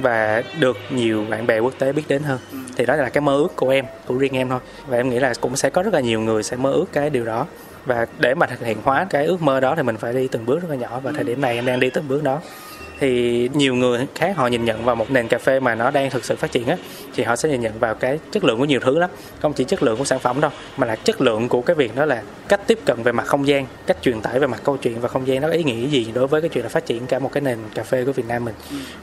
[0.00, 2.38] và được nhiều bạn bè quốc tế biết đến hơn.
[2.76, 4.60] Thì đó là cái mơ ước của em của riêng em thôi.
[4.86, 7.10] Và em nghĩ là cũng sẽ có rất là nhiều người sẽ mơ ước cái
[7.10, 7.46] điều đó.
[7.84, 10.46] Và để mà thực hiện hóa cái ước mơ đó thì mình phải đi từng
[10.46, 11.00] bước rất là nhỏ.
[11.02, 12.40] Và thời điểm này em đang đi từng bước đó
[13.00, 16.10] thì nhiều người khác họ nhìn nhận vào một nền cà phê mà nó đang
[16.10, 16.76] thực sự phát triển á
[17.14, 19.10] thì họ sẽ nhìn nhận vào cái chất lượng của nhiều thứ lắm.
[19.40, 21.96] Không chỉ chất lượng của sản phẩm đâu mà là chất lượng của cái việc
[21.96, 24.76] đó là cách tiếp cận về mặt không gian cách truyền tải về mặt câu
[24.76, 26.86] chuyện và không gian nó có ý nghĩa gì đối với cái chuyện là phát
[26.86, 28.54] triển cả một cái nền cà phê của Việt Nam mình.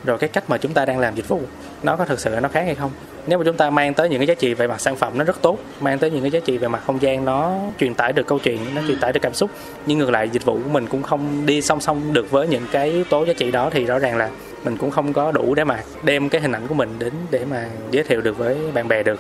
[0.05, 1.41] Rồi cái cách mà chúng ta đang làm dịch vụ
[1.83, 2.91] nó có thực sự là nó khác hay không?
[3.27, 5.23] Nếu mà chúng ta mang tới những cái giá trị về mặt sản phẩm nó
[5.23, 8.13] rất tốt mang tới những cái giá trị về mặt không gian nó truyền tải
[8.13, 9.49] được câu chuyện nó truyền tải được cảm xúc
[9.85, 12.65] nhưng ngược lại dịch vụ của mình cũng không đi song song được với những
[12.71, 14.29] cái yếu tố giá trị đó thì rõ ràng là
[14.63, 17.45] mình cũng không có đủ để mà đem cái hình ảnh của mình đến để
[17.45, 19.19] mà giới thiệu được với bạn bè được.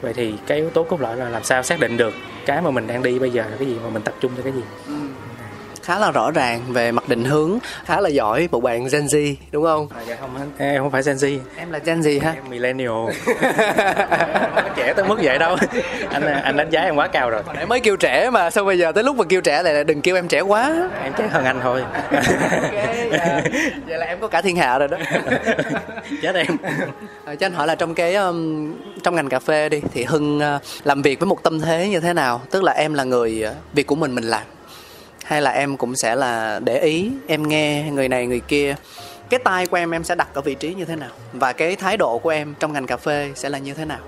[0.00, 2.14] Vậy thì cái yếu tố cốt lõi là làm sao xác định được
[2.46, 4.42] cái mà mình đang đi bây giờ là cái gì mà mình tập trung cho
[4.42, 4.62] cái gì
[5.86, 9.34] khá là rõ ràng về mặt định hướng khá là giỏi một bạn Gen Z
[9.52, 9.88] đúng không?
[9.96, 11.38] À, dạ không em không phải Gen Z.
[11.56, 13.10] Em là Gen Z ha em millennial.
[14.76, 15.56] Trẻ tới mức vậy đâu.
[16.10, 17.42] Anh anh đánh giá em quá cao rồi.
[17.54, 19.82] Nãy mới kêu trẻ mà sao bây giờ tới lúc mà kêu trẻ lại là
[19.82, 20.88] đừng kêu em trẻ quá?
[21.02, 21.82] Em trẻ hơn anh thôi.
[22.12, 22.72] Ok
[23.12, 23.42] dạ.
[23.86, 24.98] vậy là em có cả thiên hạ rồi đó.
[26.22, 26.56] Chết em.
[27.24, 28.72] À, cho anh hỏi là trong cái um,
[29.02, 32.00] trong ngành cà phê đi thì hưng uh, làm việc với một tâm thế như
[32.00, 32.40] thế nào?
[32.50, 34.42] Tức là em là người uh, việc của mình mình làm
[35.26, 38.74] hay là em cũng sẽ là để ý, em nghe người này, người kia.
[39.30, 41.10] Cái tai của em em sẽ đặt ở vị trí như thế nào?
[41.32, 43.98] Và cái thái độ của em trong ngành cà phê sẽ là như thế nào?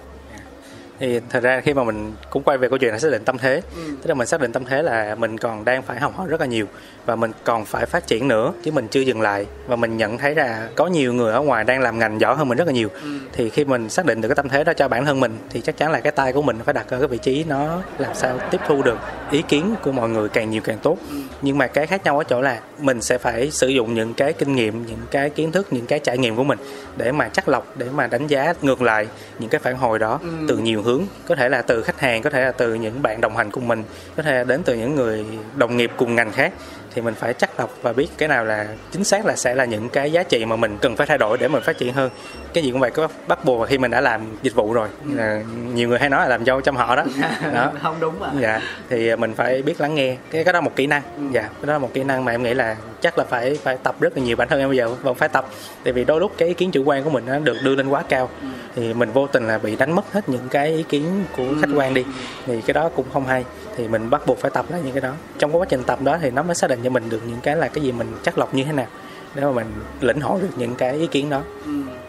[1.00, 3.38] Thì thật ra khi mà mình cũng quay về câu chuyện là xác định tâm
[3.38, 3.62] thế.
[3.76, 6.40] Tức là mình xác định tâm thế là mình còn đang phải học hỏi rất
[6.40, 6.66] là nhiều
[7.06, 9.46] và mình còn phải phát triển nữa chứ mình chưa dừng lại.
[9.66, 12.48] Và mình nhận thấy là có nhiều người ở ngoài đang làm ngành giỏi hơn
[12.48, 12.88] mình rất là nhiều.
[13.32, 15.60] Thì khi mình xác định được cái tâm thế đó cho bản thân mình thì
[15.60, 18.14] chắc chắn là cái tay của mình phải đặt ở cái vị trí nó làm
[18.14, 18.98] sao tiếp thu được
[19.30, 20.98] ý kiến của mọi người càng nhiều càng tốt.
[21.42, 24.32] Nhưng mà cái khác nhau ở chỗ là mình sẽ phải sử dụng những cái
[24.32, 26.58] kinh nghiệm những cái kiến thức những cái trải nghiệm của mình
[26.96, 29.06] để mà chắc lọc để mà đánh giá ngược lại
[29.38, 32.30] những cái phản hồi đó từ nhiều hướng, có thể là từ khách hàng, có
[32.30, 33.82] thể là từ những bạn đồng hành cùng mình,
[34.16, 35.24] có thể là đến từ những người
[35.54, 36.52] đồng nghiệp cùng ngành khác
[36.94, 39.64] thì mình phải chắc lọc và biết cái nào là chính xác là sẽ là
[39.64, 42.10] những cái giá trị mà mình cần phải thay đổi để mình phát triển hơn.
[42.52, 45.42] Cái gì cũng vậy có bắt buộc khi mình đã làm dịch vụ rồi là
[45.74, 47.04] nhiều người hay nói là làm dâu trong họ đó.
[47.54, 47.72] Đó.
[47.82, 50.16] Không đúng à dạ thì mình phải biết lắng nghe.
[50.30, 51.02] Cái cái đó là một kỹ năng.
[51.32, 53.76] Dạ cái đó là một kỹ năng mà em nghĩ là chắc là phải phải
[53.82, 55.48] tập rất là nhiều bản thân em bây giờ vẫn phải tập.
[55.84, 57.88] Tại vì đôi lúc cái ý kiến chủ quan của mình nó được đưa lên
[57.88, 58.28] quá cao.
[58.76, 61.70] Thì mình vô tình là bị đánh mất hết những cái ý kiến của khách
[61.74, 62.04] quan đi.
[62.46, 63.44] Thì cái đó cũng không hay
[63.78, 65.12] thì mình bắt buộc phải tập lại những cái đó.
[65.38, 67.56] Trong quá trình tập đó thì nó mới xác định cho mình được những cái
[67.56, 68.86] là cái gì mình chắc lọc như thế nào
[69.34, 69.66] để mà mình
[70.00, 71.42] lĩnh hội được những cái ý kiến đó.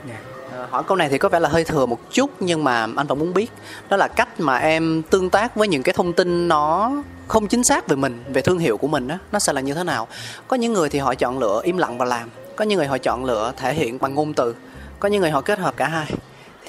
[0.09, 0.15] Dạ.
[0.51, 3.07] Ờ, hỏi câu này thì có vẻ là hơi thừa một chút nhưng mà anh
[3.07, 3.51] vẫn muốn biết
[3.89, 6.91] đó là cách mà em tương tác với những cái thông tin nó
[7.27, 9.73] không chính xác về mình về thương hiệu của mình á nó sẽ là như
[9.73, 10.07] thế nào?
[10.47, 12.97] Có những người thì họ chọn lựa im lặng và làm có những người họ
[12.97, 14.55] chọn lựa thể hiện bằng ngôn từ
[14.99, 16.13] có những người họ kết hợp cả hai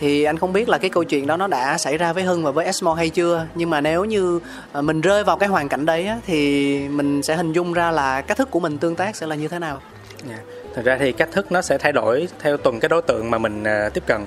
[0.01, 2.45] thì anh không biết là cái câu chuyện đó nó đã xảy ra với Hưng
[2.45, 4.41] và với Esmo hay chưa nhưng mà nếu như
[4.73, 7.91] ờ, mình rơi vào cái hoàn cảnh đấy á, thì mình sẽ hình dung ra
[7.91, 9.81] là cách thức của mình tương tác sẽ là như thế nào
[10.29, 10.39] Dạ.
[10.75, 13.39] Thực ra thì cách thức nó sẽ thay đổi theo từng cái đối tượng mà
[13.39, 14.21] mình à, tiếp cận.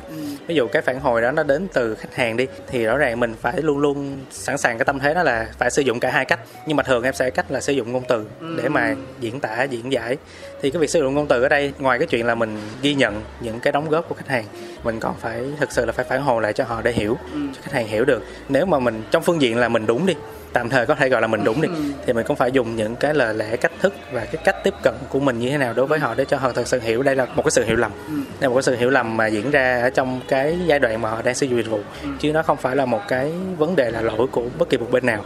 [0.48, 3.20] Ví dụ cái phản hồi đó nó đến từ khách hàng đi thì rõ ràng
[3.20, 6.12] mình phải luôn luôn sẵn sàng cái tâm thế đó là phải sử dụng cả
[6.12, 6.40] hai cách.
[6.66, 8.26] Nhưng mà thường em sẽ cách là sử dụng ngôn từ
[8.58, 10.18] để mà diễn tả, diễn giải.
[10.64, 12.94] Thì cái việc sử dụng ngôn từ ở đây ngoài cái chuyện là mình ghi
[12.94, 14.46] nhận những cái đóng góp của khách hàng,
[14.84, 17.62] mình còn phải thực sự là phải phản hồi lại cho họ để hiểu, cho
[17.62, 18.24] khách hàng hiểu được.
[18.50, 20.14] Nếu mà mình trong phương diện là mình đúng đi
[20.54, 21.70] tạm thời có thể gọi là mình đúng đi.
[22.06, 24.74] Thì mình cũng phải dùng những cái lời lẽ cách thức và cái cách tiếp
[24.84, 27.04] cận của mình như thế nào đối với họ để cho họ thật sự hiểu.
[27.04, 27.92] Đây là một cái sự hiểu lầm.
[28.08, 31.02] Đây là một cái sự hiểu lầm mà diễn ra ở trong cái giai đoạn
[31.02, 31.80] mà họ đang sử dụng dịch vụ.
[32.20, 34.88] Chứ nó không phải là một cái vấn đề là lỗi của bất kỳ một
[34.92, 35.24] bên nào.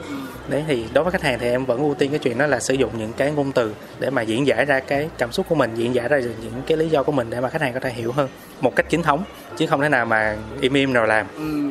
[0.50, 2.60] Đấy thì đối với khách hàng thì em vẫn ưu tiên cái chuyện đó là
[2.60, 5.56] sử dụng những cái ngôn từ để mà diễn giải ra cái cảm xúc của
[5.56, 7.80] mình diễn giải ra những cái lý do của mình để mà khách hàng có
[7.80, 8.30] thể hiểu hơn
[8.62, 9.24] một cách chính thống
[9.58, 11.28] chứ không thể nào mà im im rồi làm.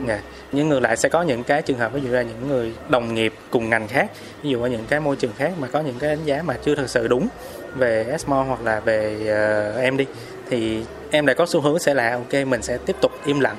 [0.09, 0.19] Dạ.
[0.53, 3.15] Nhưng ngược lại sẽ có những cái trường hợp ví dụ là những người đồng
[3.15, 4.11] nghiệp cùng ngành khác
[4.43, 6.55] ví dụ ở những cái môi trường khác mà có những cái đánh giá mà
[6.65, 7.29] chưa thực sự đúng
[7.75, 10.07] về Esmo hoặc là về ờ, em đi
[10.51, 13.57] thì em lại có xu hướng sẽ là ok mình sẽ tiếp tục im lặng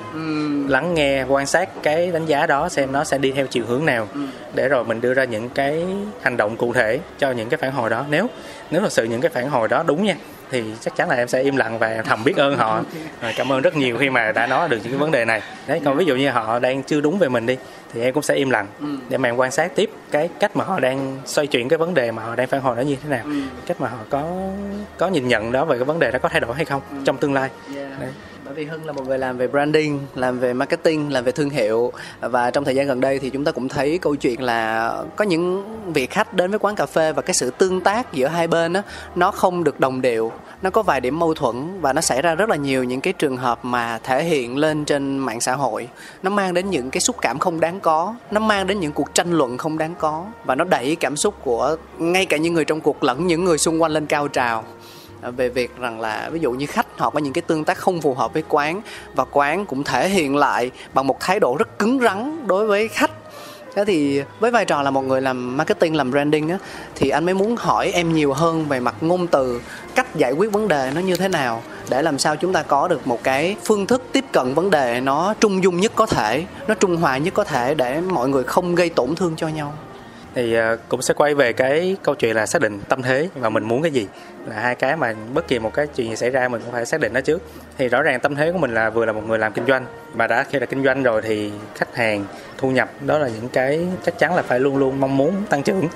[0.68, 3.84] lắng nghe quan sát cái đánh giá đó xem nó sẽ đi theo chiều hướng
[3.84, 4.08] nào
[4.54, 5.84] để rồi mình đưa ra những cái
[6.22, 8.04] hành động cụ thể cho những cái phản hồi đó.
[8.10, 8.26] Nếu
[8.70, 10.16] nếu thật sự những cái phản hồi đó đúng nha
[10.50, 12.80] thì chắc chắn là em sẽ im lặng và thầm biết ơn họ.
[13.36, 15.42] Cảm ơn rất nhiều khi mà đã nói được những cái vấn đề này.
[15.66, 17.56] Đấy còn ví dụ như họ đang chưa đúng về mình đi
[17.92, 18.66] thì em cũng sẽ im lặng
[19.08, 21.94] để mà em quan sát tiếp cái cách mà họ đang xoay chuyển cái vấn
[21.94, 23.24] đề mà họ đang phản hồi đó như thế nào.
[23.66, 24.24] Cách mà họ có
[24.98, 27.16] có nhìn nhận đó về cái vấn đề đó có thay đổi hay không trong
[27.16, 27.50] tương lai.
[27.74, 28.10] Đấy
[28.48, 31.50] bởi vì Hưng là một người làm về branding, làm về marketing, làm về thương
[31.50, 31.92] hiệu.
[32.20, 35.24] Và trong thời gian gần đây thì chúng ta cũng thấy câu chuyện là có
[35.24, 38.46] những vị khách đến với quán cà phê và cái sự tương tác giữa hai
[38.46, 38.82] bên đó,
[39.14, 40.32] nó không được đồng đều,
[40.62, 43.12] nó có vài điểm mâu thuẫn và nó xảy ra rất là nhiều những cái
[43.12, 45.88] trường hợp mà thể hiện lên trên mạng xã hội.
[46.22, 49.14] Nó mang đến những cái xúc cảm không đáng có, nó mang đến những cuộc
[49.14, 52.64] tranh luận không đáng có và nó đẩy cảm xúc của ngay cả những người
[52.64, 54.64] trong cuộc lẫn những người xung quanh lên cao trào.
[55.22, 57.78] À, về việc rằng là ví dụ như khách họ có những cái tương tác
[57.78, 58.80] không phù hợp với quán
[59.14, 62.88] và quán cũng thể hiện lại bằng một thái độ rất cứng rắn đối với
[62.88, 63.10] khách.
[63.74, 66.58] Thế thì với vai trò là một người làm marketing, làm branding á,
[66.94, 69.60] thì anh mới muốn hỏi em nhiều hơn về mặt ngôn từ,
[69.94, 72.88] cách giải quyết vấn đề nó như thế nào để làm sao chúng ta có
[72.88, 76.44] được một cái phương thức tiếp cận vấn đề nó trung dung nhất có thể,
[76.68, 79.74] nó trung hòa nhất có thể để mọi người không gây tổn thương cho nhau
[80.38, 83.48] thì ờ, cũng sẽ quay về cái câu chuyện là xác định tâm thế và
[83.48, 84.06] mình muốn cái gì.
[84.46, 86.86] Là hai cái mà bất kỳ một cái chuyện gì xảy ra mình cũng phải
[86.86, 87.42] xác định nó trước.
[87.78, 89.86] Thì rõ ràng tâm thế của mình là vừa là một người làm kinh doanh
[90.14, 92.24] mà đã khi là kinh doanh rồi thì khách hàng
[92.58, 95.62] thu nhập đó là những cái chắc chắn là phải luôn luôn mong muốn tăng
[95.62, 95.88] trưởng.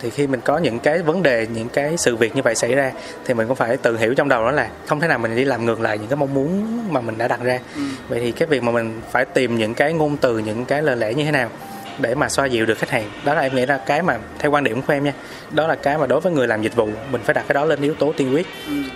[0.00, 2.74] Thì khi mình có những cái vấn đề những cái sự việc như vậy xảy
[2.74, 2.92] ra
[3.24, 5.44] thì mình cũng phải tự hiểu trong đầu đó là không thể nào mình đi
[5.44, 7.60] làm ngược lại những cái mong muốn mà mình đã đặt ra.
[8.08, 10.96] Vậy thì cái việc mà mình phải tìm những cái ngôn từ những cái lời
[10.96, 11.50] lẽ như thế nào
[11.98, 13.10] để mà xoa dịu được khách hàng.
[13.24, 15.12] Đó là em nghĩ là cái mà theo quan điểm của em nha
[15.50, 17.64] đó là cái mà đối với người làm dịch vụ mình phải đặt cái đó
[17.64, 18.46] lên yếu tố tiên quyết.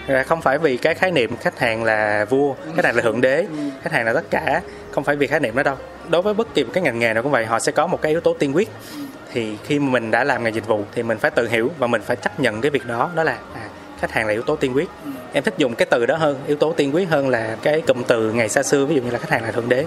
[0.07, 3.21] Là không phải vì cái khái niệm khách hàng là vua khách hàng là thượng
[3.21, 3.47] đế
[3.83, 5.77] khách hàng là tất cả không phải vì khái niệm đó đâu.
[6.09, 8.03] Đối với bất kỳ một cái ngành nghề nào cũng vậy họ sẽ có một
[8.03, 8.69] cái yếu tố tiên quyết.
[9.33, 12.03] Thì khi mình đã làm ngành dịch vụ thì mình phải tự hiểu và mình
[12.03, 13.11] phải chấp nhận cái việc đó.
[13.15, 13.61] Đó là à,
[14.01, 14.89] khách hàng là yếu tố tiên quyết.
[15.33, 18.03] Em thích dùng cái từ đó hơn yếu tố tiên quyết hơn là cái cụm
[18.03, 19.85] từ ngày xa xưa ví dụ như là khách hàng là thượng đế.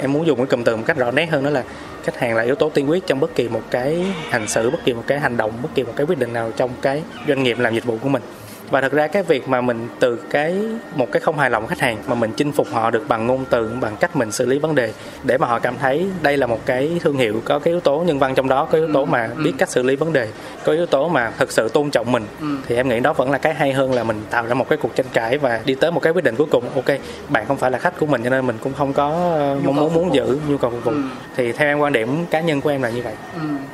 [0.00, 1.64] Em muốn dùng cái cụm từ một cách rõ nét hơn đó là
[2.04, 4.84] khách hàng là yếu tố tiên quyết trong bất kỳ một cái hành xử bất
[4.84, 7.42] kỳ một cái hành động bất kỳ một cái quyết định nào trong cái doanh
[7.42, 8.22] nghiệp làm dịch vụ của mình
[8.70, 10.58] và thật ra cái việc mà mình từ cái
[10.94, 13.44] một cái không hài lòng khách hàng mà mình chinh phục họ được bằng ngôn
[13.50, 14.92] từ bằng cách mình xử lý vấn đề
[15.22, 17.98] để mà họ cảm thấy đây là một cái thương hiệu có cái yếu tố
[17.98, 20.28] nhân văn trong đó có yếu tố mà biết cách xử lý vấn đề
[20.64, 22.24] có yếu tố mà thực sự tôn trọng mình.
[22.66, 24.78] Thì em nghĩ đó vẫn là cái hay hơn là mình tạo ra một cái
[24.82, 26.98] cuộc tranh cãi và đi tới một cái quyết định cuối cùng ok
[27.28, 29.10] bạn không phải là khách của mình cho nên mình cũng không có
[29.64, 30.92] mong muốn muốn giữ nhu cầu phục vụ.
[31.36, 33.14] Thì theo em quan điểm cá nhân của em là như vậy.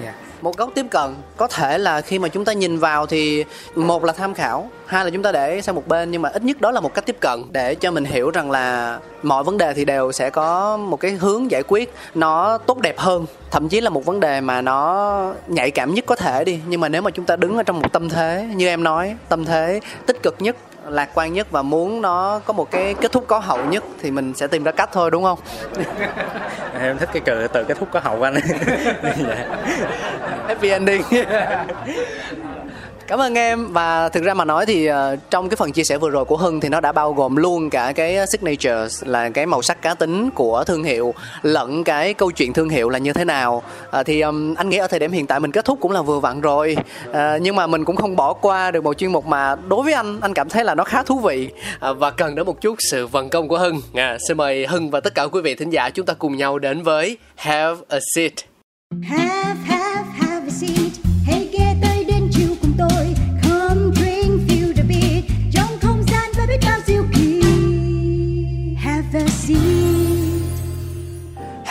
[0.05, 1.15] Dạ một góc tiếp cận.
[1.37, 5.05] Có thể là khi mà chúng ta nhìn vào thì một là tham khảo, hai
[5.05, 7.07] là chúng ta để sang một bên, nhưng mà ít nhất đó là một cách
[7.07, 10.77] tiếp cận để cho mình hiểu rằng là mọi vấn đề thì đều sẽ có
[10.77, 13.27] một cái hướng giải quyết nó tốt đẹp hơn.
[13.51, 16.61] Thậm chí là một vấn đề mà nó nhạy cảm nhất có thể đi.
[16.67, 19.17] Nhưng mà nếu mà chúng ta đứng ở trong một tâm thế như em nói
[19.29, 20.57] tâm thế tích cực nhất
[20.89, 24.11] lạc quan nhất và muốn nó có một cái kết thúc có hậu nhất thì
[24.11, 25.39] mình sẽ tìm ra cách thôi đúng không?
[26.81, 28.35] Em thích cái từ từ kết thúc có hậu anh.
[29.03, 29.47] Dạ.
[30.49, 31.03] happy ending
[33.11, 35.99] Cảm ơn em và thực ra mà nói thì ờ, trong cái phần chia sẻ
[35.99, 39.47] vừa rồi của Hưng thì nó đã bao gồm luôn cả cái signature là cái
[39.47, 43.13] màu sắc cá tính của thương hiệu lẫn cái câu chuyện thương hiệu là như
[43.13, 43.63] thế nào.
[43.91, 46.03] Ờ, thì ừm, anh nghĩ ở thời điểm hiện tại mình kết thúc cũng là
[46.03, 46.77] vừa vặn rồi.
[47.13, 49.93] Ờ, nhưng mà mình cũng không bỏ qua được một chuyên mục mà đối với
[49.93, 51.49] anh anh cảm thấy là nó khá thú vị
[51.79, 53.81] Ờ, và cần đến một chút sự vận công của Hưng.
[53.95, 56.59] À, xin mời Hưng và tất cả quý vị thính giả chúng ta cùng nhau
[56.59, 58.33] đến với Have a Seat.
[59.03, 61.10] Have, have, have a seat.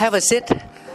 [0.00, 0.44] Have a seat.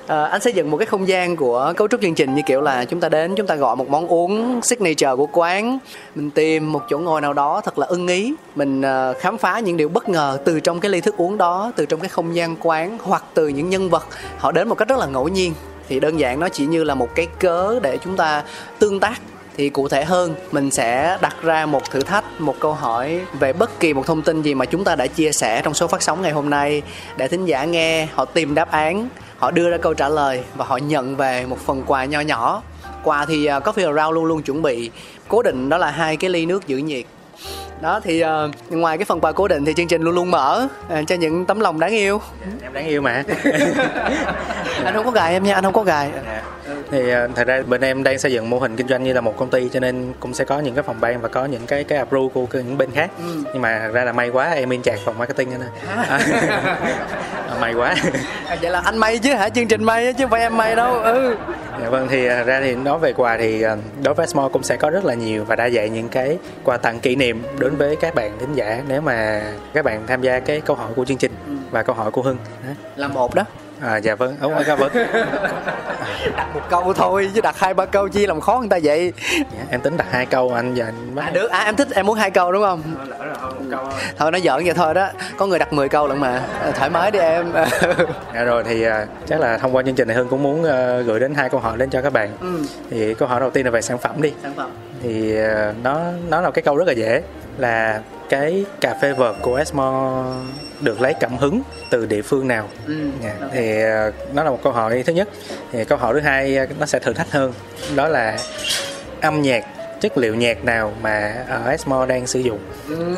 [0.08, 2.62] À, anh xây dựng một cái không gian của cấu trúc chương trình như kiểu
[2.62, 5.78] là chúng ta đến chúng ta gọi một món uống signature của quán.
[6.16, 8.34] Mình tìm một chỗ ngồi nào đó thật là ưng ý.
[8.56, 11.72] Mình uh, khám phá những điều bất ngờ từ trong cái ly thức uống đó
[11.76, 14.08] từ trong cái không gian quán hoặc từ những nhân vật.
[14.38, 15.54] Họ đến một cách rất là ngẫu nhiên.
[15.90, 18.44] Thì đơn giản nó chỉ như là một cái cớ để chúng ta
[18.80, 19.22] tương tác
[19.58, 23.54] thì cụ thể hơn, mình sẽ đặt ra một thử thách, một câu hỏi về
[23.54, 26.02] bất kỳ một thông tin gì mà chúng ta đã chia sẻ trong số phát
[26.02, 26.82] sóng ngày hôm nay
[27.18, 30.66] để thính giả nghe, họ tìm đáp án, họ đưa ra câu trả lời và
[30.66, 32.62] họ nhận về một phần quà nho nhỏ.
[33.04, 34.92] Quà thì à, Coffee Around luôn luôn chuẩn bị.
[35.28, 37.06] Cố định đó là hai cái ly nước giữ nhiệt
[37.82, 40.68] đó thì ờ, ngoài cái phần quà cố định thì chương trình luôn luôn mở
[40.90, 42.22] ờ, cho những tấm lòng đáng yêu.
[42.64, 43.24] Em đáng yêu mà.
[44.86, 46.10] Anh không có gài em nha anh không có gài.
[46.92, 49.22] Thì ờ, thật ra bên em đang xây dựng mô hình kinh doanh như là
[49.22, 51.66] một công ty cho nên cũng sẽ có những cái phòng ban và có những
[51.68, 53.12] cái cái approve của những bên khác.
[53.54, 55.62] Nhưng mà thật ra là may quá em in chạc phòng marketing nên
[56.10, 56.20] À,
[57.62, 57.96] may quá.
[58.48, 59.50] À, vậy là anh may chứ hả?
[59.50, 60.94] Chương trình may chứ không phải em may đâu.
[60.94, 61.36] Ừ.
[61.82, 63.64] Dạ vâng thì thật ra thì nói về quà thì
[64.04, 66.78] đối với Small cũng sẽ có rất là nhiều và đa dạng những cái quà
[66.78, 69.42] tặng kỷ niệm đến với các bạn thính giả nếu mà
[69.74, 71.32] các bạn tham gia cái câu hỏi của chương trình
[71.72, 72.38] và câu hỏi của Hưng.
[72.64, 72.74] Đó.
[72.96, 73.44] là một đó.
[73.82, 74.36] À, dạ vâng.
[74.42, 74.92] Rồi dạ vâng.
[76.38, 79.14] Đặt một câu thôi chứ đặt hai ba câu chi làm khó người ta vậy?
[79.38, 81.52] Dạ, em tính đặt hai câu anh và anh à được.
[81.52, 82.82] À em thích em muốn hai câu đúng không?
[84.18, 85.08] Thôi nó giỡn vậy thôi đó.
[85.38, 86.44] Có người đặt 10 câu lận mà.
[86.62, 87.52] À, thoải mái đi em.
[88.34, 91.00] Dạ rồi thì à, chắc là thông qua chương trình này Hưng cũng muốn à,
[91.00, 92.30] gửi đến hai câu hỏi đến cho các bạn.
[92.42, 92.64] Ừ.
[92.90, 94.34] Thì câu hỏi đầu tiên là về sản phẩm đi.
[94.44, 94.70] sản phẩm.
[95.04, 95.36] Thì
[95.84, 97.22] nó nó là cái câu rất là dễ
[97.58, 100.24] là cái cà phê vợt của Esmo
[100.82, 102.70] được lấy cảm hứng từ địa phương nào?
[102.88, 102.94] ừ.
[103.24, 105.30] Dạ, Thì à, nó là một câu hỏi thứ nhất.
[105.72, 107.54] Thì câu hỏi thứ hai à, nó sẽ thử thách hơn.
[107.96, 108.38] Đó là
[109.22, 109.66] âm nhạc
[110.02, 112.60] chất liệu nhạc nào mà ở Esmo đang sử dụng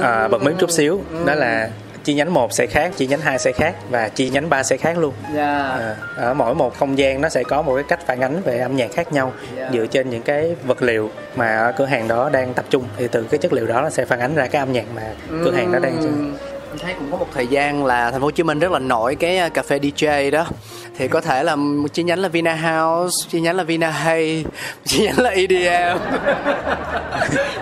[0.02, 1.70] à, bật mí chút xíu đó là
[2.08, 4.78] chi nhánh 1 sẽ khác chi nhánh 2 sẽ khác và chi nhánh 3 sẽ
[4.78, 5.14] khác luôn.
[5.36, 5.58] Dạ.
[5.80, 8.60] À, ở mỗi một không gian nó sẽ có một cái cách phản ánh về
[8.60, 9.74] âm nhạc khác nhau Yeah.
[9.74, 12.84] dựa trên những cái vật liệu mà ở cửa hàng đó đang tập trung.
[12.98, 15.02] Thì từ cái chất liệu đó nó sẽ phản ánh ra cái âm nhạc mà
[15.46, 16.10] cửa hàng đó đang sử
[16.78, 16.86] dụng.
[16.86, 19.16] Thấy cũng có một thời gian là thành phố Hồ Chí Minh rất là nổi
[19.16, 20.46] cái à, cà phê DJ đó.
[20.98, 21.58] Thì có thể là
[21.94, 24.46] chi nhánh là Vina House, chi nhánh là Vina Hay,
[24.86, 26.00] chi nhánh là EDM.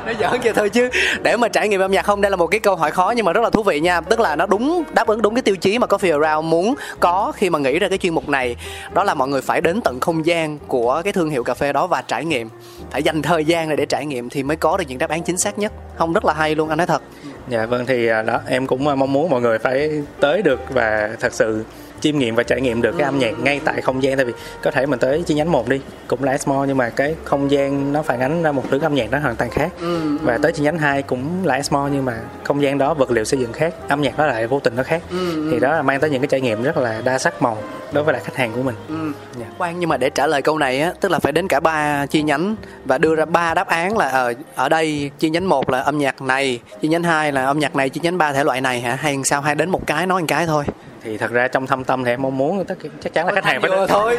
[0.05, 0.89] nó giỡn vậy thôi chứ.
[1.23, 3.25] Để mà trải nghiệm âm nhạc không đây là một cái câu hỏi khó nhưng
[3.25, 4.01] mà rất là thú vị nha.
[4.01, 7.31] Tức là nó đúng đáp ứng đúng cái tiêu chí mà Coffee Around muốn có
[7.35, 8.55] khi mà nghĩ ra cái chuyên mục này.
[8.93, 11.73] Đó là mọi người phải đến tận không gian của cái thương hiệu cà phê
[11.73, 12.49] đó và trải nghiệm.
[12.91, 15.37] Phải dành thời gian để trải nghiệm thì mới có được những đáp án chính
[15.37, 15.73] xác nhất.
[15.95, 17.01] Không rất là hay luôn anh nói thật.
[17.47, 19.89] Dạ vâng thì à, đó, em cũng à, mong muốn mọi người phải
[20.19, 21.63] tới được và thật sự
[22.05, 24.33] chiêm nghiệm và trải nghiệm được cái âm nhạc ngay tại không gian tại vì
[24.63, 27.51] có thể mình tới chi nhánh một đi cũng là Esmo nhưng mà cái không
[27.51, 30.37] gian nó phản ánh ra một thứ âm nhạc nó hoàn toàn khác Ừ, và
[30.41, 33.39] tới chi nhánh 2 cũng là Esmo nhưng mà không gian đó vật liệu xây
[33.39, 35.99] dựng khác âm nhạc nó lại vô tình nó khác Ừ, thì đó là mang
[35.99, 37.57] tới những cái trải nghiệm rất là đa sắc màu
[37.91, 39.11] đối với lại khách hàng của mình Ừ.
[39.39, 39.45] Dạ.
[39.57, 42.05] Khoan nhưng mà để trả lời câu này á, tức là phải đến cả ba
[42.05, 45.69] chi nhánh và đưa ra ba đáp án là ở ở đây chi nhánh một
[45.69, 48.43] là âm nhạc này, chi nhánh 2 là âm nhạc này, chi nhánh 3 thể
[48.43, 48.95] loại này hả?
[48.95, 50.63] Hay sao hay đến một cái nói một cái thôi.
[51.05, 53.45] Thì thật ra trong thâm tâm thì em mong muốn tất chắc chắn là khách
[53.45, 54.17] hàng phải Vừa thôi,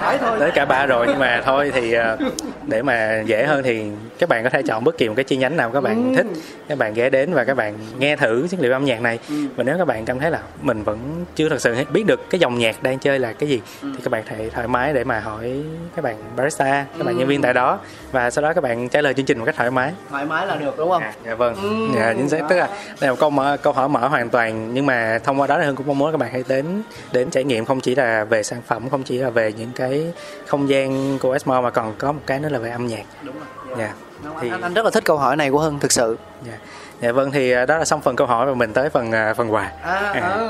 [0.00, 0.36] phải thôi.
[0.40, 2.16] tới cả ba rồi nhưng mà thôi thì ờ,
[2.66, 3.84] để mà dễ hơn thì
[4.18, 6.26] các bạn có thể chọn bất kỳ một cái chi nhánh nào các bạn thích.
[6.68, 9.18] Các bạn ghé đến và các bạn nghe thử chất liệu âm nhạc này.
[9.56, 12.38] Và nếu các bạn cảm thấy là mình vẫn chưa thật sự biết được cái
[12.40, 15.20] dòng nhạc đang chơi là cái gì thì các bạn thể thoải mái để mà
[15.20, 15.62] hỏi
[15.96, 17.78] các bạn barista các bạn nhân viên tại đó.
[18.12, 19.92] Và sau đó các bạn trả lời chương trình một cách thoải mái.
[20.10, 21.02] Thoải mái là được đúng không?
[21.02, 21.54] À, dạ vâng.
[21.96, 22.40] Dạ chính xác.
[22.48, 25.40] Tức là đây là một câu mở câu hỏi mở hoàn toàn nhưng mà thông
[25.40, 26.82] qua đó thì hương cũng mong muốn các bạn hãy đến
[27.12, 30.12] đến trải nghiệm không chỉ là về sản phẩm không chỉ là về những cái
[30.46, 33.34] không gian của Esmo mà còn có một cái nữa là về âm nhạc Đúng
[33.66, 33.76] rồi.
[33.78, 33.94] dạ
[34.40, 36.16] thì Anh, anh rất là thích câu hỏi này của Hưng thực sự.
[36.46, 36.52] dạ.
[37.00, 39.34] Dạ vâng thì à, đó là xong phần câu hỏi và mình tới phần à,
[39.34, 39.72] phần quà.
[39.82, 40.48] À, à.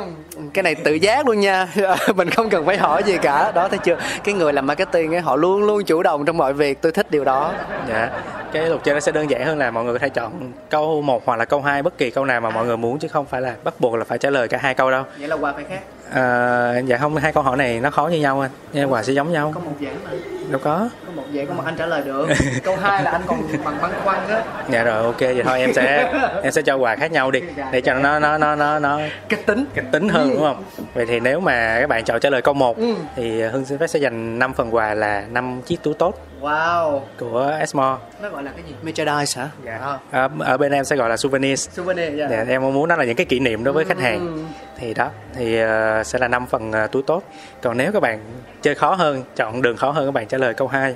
[0.54, 1.68] cái này tự giác luôn nha.
[2.14, 3.52] Mình không cần phải hỏi gì cả.
[3.52, 3.96] Đó thấy chưa?
[4.24, 6.82] Cái người làm marketing ấy họ luôn luôn chủ động trong mọi việc.
[6.82, 7.52] Tôi thích điều đó.
[7.88, 8.10] Dạ.
[8.52, 11.02] Cái luật chơi nó sẽ đơn giản hơn là mọi người có thể chọn câu
[11.02, 13.26] một hoặc là câu hai bất kỳ câu nào mà mọi người muốn chứ không
[13.26, 15.04] phải là bắt buộc là phải trả lời cả hai câu đâu.
[15.18, 15.80] Vậy là quà phải khác
[16.12, 19.12] à, dạ không hai câu hỏi này nó khó như nhau anh nhưng quà sẽ
[19.12, 19.52] giống nhau.
[19.54, 20.10] Có một dạng mà.
[20.50, 20.88] Đâu có.
[21.06, 22.28] Có một dạng có một anh trả lời được.
[22.62, 24.40] Câu hai là anh còn bằng băn khoăn đó
[24.70, 26.12] dạ rồi ok vậy thôi em sẽ
[26.42, 27.40] em sẽ cho quà khác nhau đi
[27.72, 29.64] để cho nó nó nó nó nó kịch tính.
[29.74, 30.64] kịch tính hơn đúng không?
[30.94, 32.76] Vậy thì nếu mà các bạn chọn trả lời câu 1
[33.16, 37.00] thì hưng xin phép sẽ dành 5 phần quà là 5 chiếc túi tốt wow.
[37.18, 37.98] Của Esmo.
[38.22, 38.74] Nó gọi là cái gì?
[38.82, 39.48] Merchandise hả?
[39.64, 39.78] Dạ.
[39.78, 41.70] À, ở, ở bên em sẽ gọi là souvenirs.
[41.70, 42.28] Souvenir dạ.
[42.30, 44.48] dạ, em mong muốn đó là những cái kỷ niệm đối với khách hàng.
[44.76, 47.22] thì đó thì ờ, sẽ là 5 phần ờ, túi tốt.
[47.62, 48.20] Còn nếu các bạn
[48.62, 50.94] chơi khó hơn chọn đường khó hơn các bạn trả lời câu 2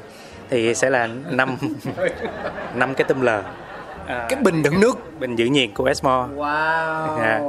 [0.51, 1.57] thì sẽ là 5
[2.75, 3.43] năm cái tôm lờ.
[4.07, 5.21] À, cái bình đựng nước.
[5.21, 6.29] Bình giữ nhiệt của Esmo.
[6.37, 7.19] Wow.
[7.19, 7.41] Dạ.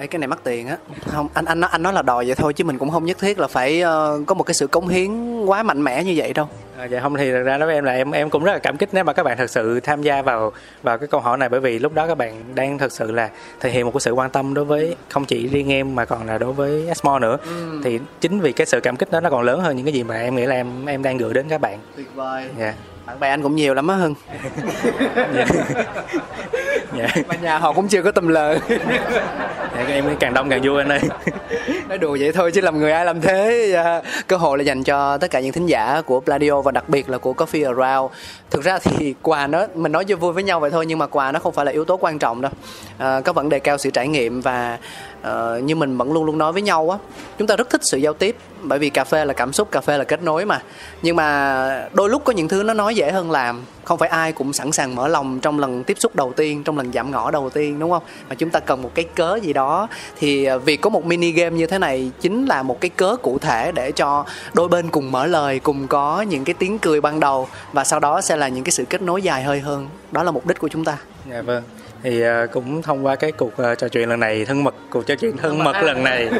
[0.00, 0.76] Ê, cái này mắc tiền á.
[1.06, 3.18] Không anh anh nói anh nói là đòi vậy thôi chứ mình cũng không nhất
[3.18, 6.32] thiết là phải ờ, có một cái sự cống hiến quá mạnh mẽ như vậy
[6.32, 6.48] đâu.
[6.78, 8.58] À, dạ không thì thật ra đối với em là em em cũng rất là
[8.58, 10.52] cảm kích nếu mà các bạn thật sự tham gia vào
[10.82, 11.48] vào cái câu hỏi này.
[11.48, 14.12] Bởi vì lúc đó các bạn đang thật sự là thể hiện một cái sự
[14.12, 17.36] quan tâm đối với không chỉ riêng em mà còn là đối với Esmo nữa.
[17.84, 20.02] Thì chính vì cái sự cảm kích đó nó còn lớn hơn những cái gì
[20.02, 21.78] mà em nghĩ là em em đang gửi đến các bạn.
[21.96, 22.48] Tuyệt vời.
[22.58, 22.74] Dạ
[23.10, 24.14] bạn bè anh cũng nhiều lắm á hưng.
[25.34, 25.46] Dạ.
[26.96, 28.58] Dạ mà nhà họ cũng chưa có tùm lờ
[29.76, 31.00] Dạ, em càng đông càng vui anh ơi.
[31.88, 33.72] Nói đùa vậy thôi chứ làm người ai làm thế.
[33.72, 36.88] À, cơ hội là dành cho tất cả những thính giả của Pladio và đặc
[36.88, 38.12] biệt là của Coffee Around.
[38.50, 41.06] Thực ra thì quà nó mình nói cho vui với nhau vậy thôi nhưng mà
[41.06, 42.52] quà nó không phải là yếu tố quan trọng đâu.
[42.98, 44.78] À, có vấn đề cao sự trải nghiệm và
[45.20, 46.98] uh, như mình vẫn luôn luôn nói với nhau á
[47.38, 49.80] chúng ta rất thích sự giao tiếp bởi vì cà phê là cảm xúc cà
[49.80, 50.62] phê là kết nối mà.
[51.02, 54.32] Nhưng mà đôi lúc có những thứ nó nói dễ hơn làm không phải ai
[54.32, 57.30] cũng sẵn sàng mở lòng trong lần tiếp xúc đầu tiên trong lần giảm ngõ
[57.30, 58.02] đầu tiên đúng không?
[58.28, 59.88] Mà chúng ta cần một cái cớ gì đó.
[60.18, 63.16] Thì ờ, việc có một mini game như thế này chính là một cái cớ
[63.22, 67.00] cụ thể để cho đôi bên cùng mở lời cùng có những cái tiếng cười
[67.00, 69.88] ban đầu và sau đó sẽ là những cái sự kết nối dài hơi hơn.
[70.12, 70.98] Đó là mục đích của chúng ta.
[71.30, 71.62] Dạ vâng
[72.02, 75.06] thì ờ, cũng thông qua cái cuộc ờ, trò chuyện lần này thân mật cuộc
[75.06, 76.30] trò chuyện thân mật lần này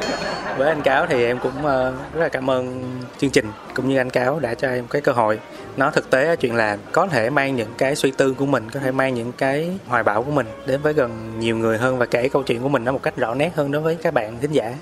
[0.59, 2.83] với anh cáo thì em cũng ờ, rất là cảm ơn
[3.19, 5.39] chương trình cũng như anh cáo đã cho em cái cơ hội.
[5.77, 8.81] Nó thực tế chuyện là có thể mang những cái suy tư của mình có
[8.81, 12.07] thể mang những cái hoài bão của mình đến với gần nhiều người hơn và
[12.07, 14.39] kể câu chuyện của mình nó một cách rõ nét hơn đối với các bạn
[14.41, 14.75] thính giả.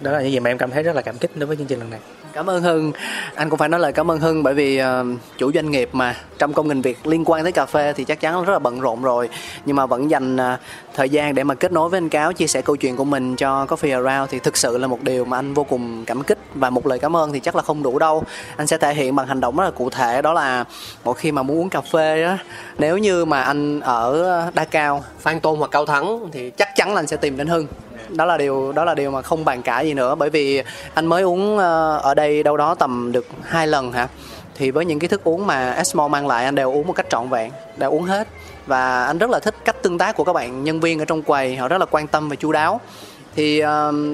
[0.00, 1.66] Đó là những gì mà em cảm thấy rất là cảm kích đối với chương
[1.66, 2.00] trình lần này
[2.32, 2.92] cảm ơn hưng.
[3.34, 4.86] Anh cũng phải nói lời cảm ơn hưng bởi vì uh,
[5.38, 8.20] chủ doanh nghiệp mà trong công nghìn việc liên quan tới cà phê thì chắc
[8.20, 9.28] chắn rất là bận rộn rồi.
[9.66, 10.60] Nhưng mà vẫn dành uh,
[10.94, 13.36] thời gian để mà kết nối với anh cáo chia sẻ câu chuyện của mình
[13.36, 16.38] cho Coffee Around thì thực sự là một điều mà anh vô cùng cảm kích
[16.54, 18.24] và một lời cảm ơn thì chắc là không đủ đâu.
[18.56, 20.64] Anh sẽ thể hiện bằng hành động rất là cụ thể đó là
[21.04, 22.36] mỗi khi mà muốn uống cà phê đó
[22.78, 26.94] nếu như mà anh ở Đa Cao Phan Tôn hoặc Cao Thắng thì chắc chắn
[26.94, 27.66] là anh sẽ tìm đến Hưng
[28.12, 30.14] đó là điều đó là điều mà không bàn cãi gì nữa.
[30.14, 30.62] Bởi vì
[30.94, 34.08] anh mới uống ờ, ở đây đâu đó tầm được hai lần hả?
[34.54, 37.06] Thì với những cái thức uống mà Esmo mang lại anh đều uống một cách
[37.08, 38.28] trọn vẹn đều uống hết.
[38.66, 41.22] Và anh rất là thích cách tương tác của các bạn nhân viên ở trong
[41.22, 42.80] quầy họ rất là quan tâm và chu đáo.
[43.34, 43.68] Thì uh,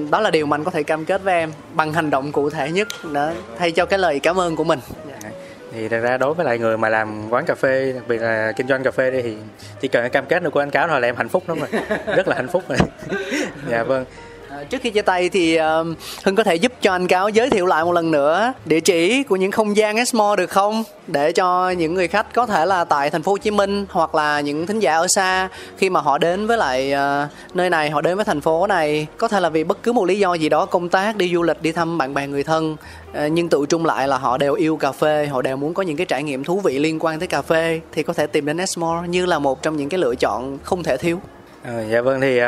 [0.09, 2.49] đó là điều mà anh có thể cam kết với em bằng hành động cụ
[2.49, 4.79] thể nhất đó thay cho cái lời cảm ơn của mình.
[5.23, 5.28] Dạ
[5.71, 8.51] thì thật ra đối với lại người mà làm quán cà phê đặc biệt là
[8.51, 9.37] kinh doanh cà phê đây thì
[9.81, 11.59] chỉ cần cái cam kết được của anh cáo thôi là em hạnh phúc lắm
[11.59, 11.69] rồi.
[12.15, 12.77] Rất là hạnh phúc rồi.
[13.69, 14.05] Dạ vâng
[14.51, 15.87] À, trước khi chia tay thì uh,
[16.23, 19.23] Hưng có thể giúp cho anh Cáo giới thiệu lại một lần nữa địa chỉ
[19.23, 20.83] của những không gian Esmo được không?
[21.07, 24.15] Để cho những người khách có thể là tại thành phố Hồ Chí Minh hoặc
[24.15, 27.89] là những thính giả ở xa khi mà họ đến với lại uh, nơi này,
[27.89, 30.33] họ đến với thành phố này có thể là vì bất cứ một lý do
[30.33, 33.49] gì đó công tác, đi du lịch, đi thăm bạn bè người thân uh, nhưng
[33.49, 36.05] tự trung lại là họ đều yêu cà phê, họ đều muốn có những cái
[36.05, 39.03] trải nghiệm thú vị liên quan tới cà phê thì có thể tìm đến Esmo
[39.07, 41.19] như là một trong những cái lựa chọn không thể thiếu.
[41.63, 42.45] À, dạ vâng thì uh,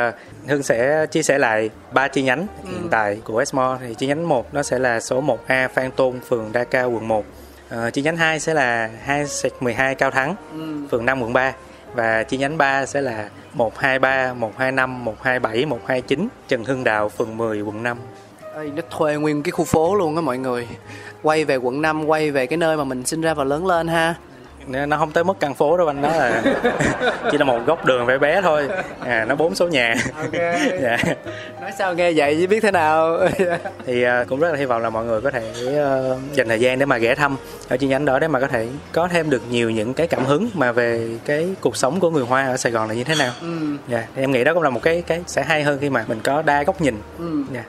[0.47, 2.69] Hưng sẽ chia sẻ lại ba chi nhánh ừ.
[2.71, 6.19] hiện tại của Esmo thì chi nhánh 1 nó sẽ là số 1A Phan Tôn
[6.19, 7.25] phường Đa Cao quận 1 uh,
[7.69, 9.25] ờ, chi nhánh 2 sẽ là 2
[9.59, 10.87] 12 Cao Thắng ừ.
[10.91, 11.53] phường 5 quận 3
[11.93, 17.61] và chi nhánh 3 sẽ là 123, 125, 127, 129 Trần Hưng Đạo phường 10
[17.61, 17.97] quận 5
[18.55, 20.67] Ê, nó thuê nguyên cái khu phố luôn á mọi người.
[21.23, 23.87] Quay về quận 5 quay về cái nơi mà mình sinh ra và lớn lên
[23.87, 24.15] ha
[24.67, 26.41] nó không tới mức căn phố đâu anh nó là
[27.31, 28.67] chỉ là một góc đường bé bé thôi
[28.99, 30.71] à nó bốn số nhà okay.
[30.81, 30.97] dạ.
[31.61, 33.17] nói sao nghe vậy chứ biết thế nào
[33.85, 35.51] thì uh, cũng rất là hy vọng là mọi người có thể
[36.13, 37.37] uh, dành thời gian để mà ghé thăm
[37.69, 40.25] ở chi nhánh đó để mà có thể có thêm được nhiều những cái cảm
[40.25, 43.15] hứng mà về cái cuộc sống của người hoa ở Sài Gòn là như thế
[43.15, 43.47] nào ừ.
[43.87, 46.05] dạ thì em nghĩ đó cũng là một cái cái sẽ hay hơn khi mà
[46.07, 47.43] mình có đa góc nhìn ừ.
[47.53, 47.63] dạ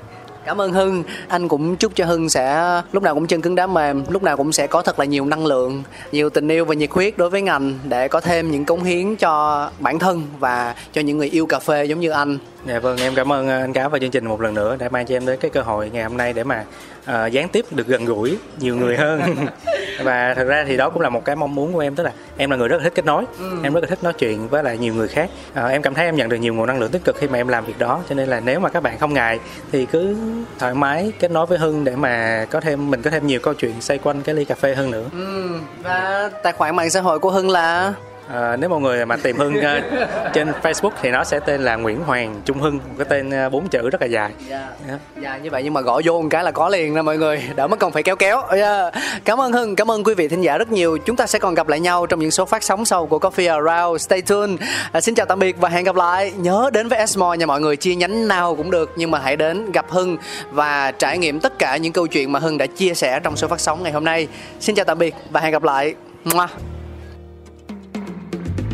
[0.44, 3.66] Cảm ơn Hưng, anh cũng chúc cho Hưng sẽ lúc nào cũng chân cứng đá
[3.66, 5.82] mềm, lúc nào cũng sẽ có thật là nhiều năng lượng,
[6.12, 9.16] nhiều tình yêu và nhiệt huyết đối với ngành để có thêm những cống hiến
[9.16, 12.38] cho bản thân và cho những người yêu cà phê giống như anh.
[12.66, 15.06] Dạ vâng, em cảm ơn anh Cáo và chương trình một lần nữa đã mang
[15.06, 16.64] cho em đến cái cơ hội ngày hôm nay để mà
[17.00, 19.20] uh, gián tiếp được gần gũi nhiều người hơn
[20.02, 22.12] và thật ra thì đó cũng là một cái mong muốn của em tức là
[22.36, 23.24] em là người rất là thích kết nối.
[23.38, 23.50] Ừ.
[23.62, 25.30] em rất là thích nói chuyện với lại nhiều người khác.
[25.50, 27.38] Uh, em cảm thấy em nhận được nhiều nguồn năng lượng tích cực khi mà
[27.38, 28.00] em làm việc đó.
[28.08, 29.40] Cho nên là nếu mà các bạn không ngại
[29.72, 30.16] thì cứ
[30.58, 33.54] thoải mái kết nối với hưng để mà có thêm mình có thêm nhiều câu
[33.54, 35.04] chuyện xoay quanh cái ly cà phê hơn nữa.
[35.12, 35.50] Ừ.
[35.82, 37.92] và tài khoản mạng xã hội của hưng là
[38.28, 39.64] À, nếu mọi người mà tìm Hưng uh,
[40.32, 43.52] trên Facebook thì nó sẽ tên là Nguyễn Hoàng Trung Hưng, một cái tên uh,
[43.52, 44.30] bốn chữ rất là dài.
[44.48, 44.58] Dạ.
[44.58, 44.70] Yeah.
[44.88, 45.00] Yeah.
[45.22, 47.42] yeah, như vậy nhưng mà gõ vô một cái là có liền nè mọi người,
[47.56, 48.42] đỡ mất cần phải kéo kéo.
[48.42, 48.94] Yeah.
[49.24, 50.98] Cảm ơn Hưng, cảm ơn quý vị thính giả rất nhiều.
[50.98, 53.64] Chúng ta sẽ còn gặp lại nhau trong những số phát sóng sau của Coffee
[53.64, 54.02] Around.
[54.02, 54.60] Stay tuned.
[54.92, 56.32] À, xin chào tạm biệt và hẹn gặp lại.
[56.36, 59.36] Nhớ đến với Esmo nha mọi người, chia nhánh nào cũng được nhưng mà hãy
[59.36, 60.16] đến gặp Hưng
[60.50, 63.48] và trải nghiệm tất cả những câu chuyện mà Hưng đã chia sẻ trong số
[63.48, 64.28] phát sóng ngày hôm nay.
[64.60, 65.94] Xin chào tạm biệt và hẹn gặp lại.
[66.24, 66.46] Mua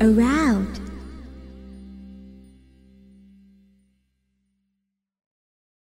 [0.00, 0.39] around.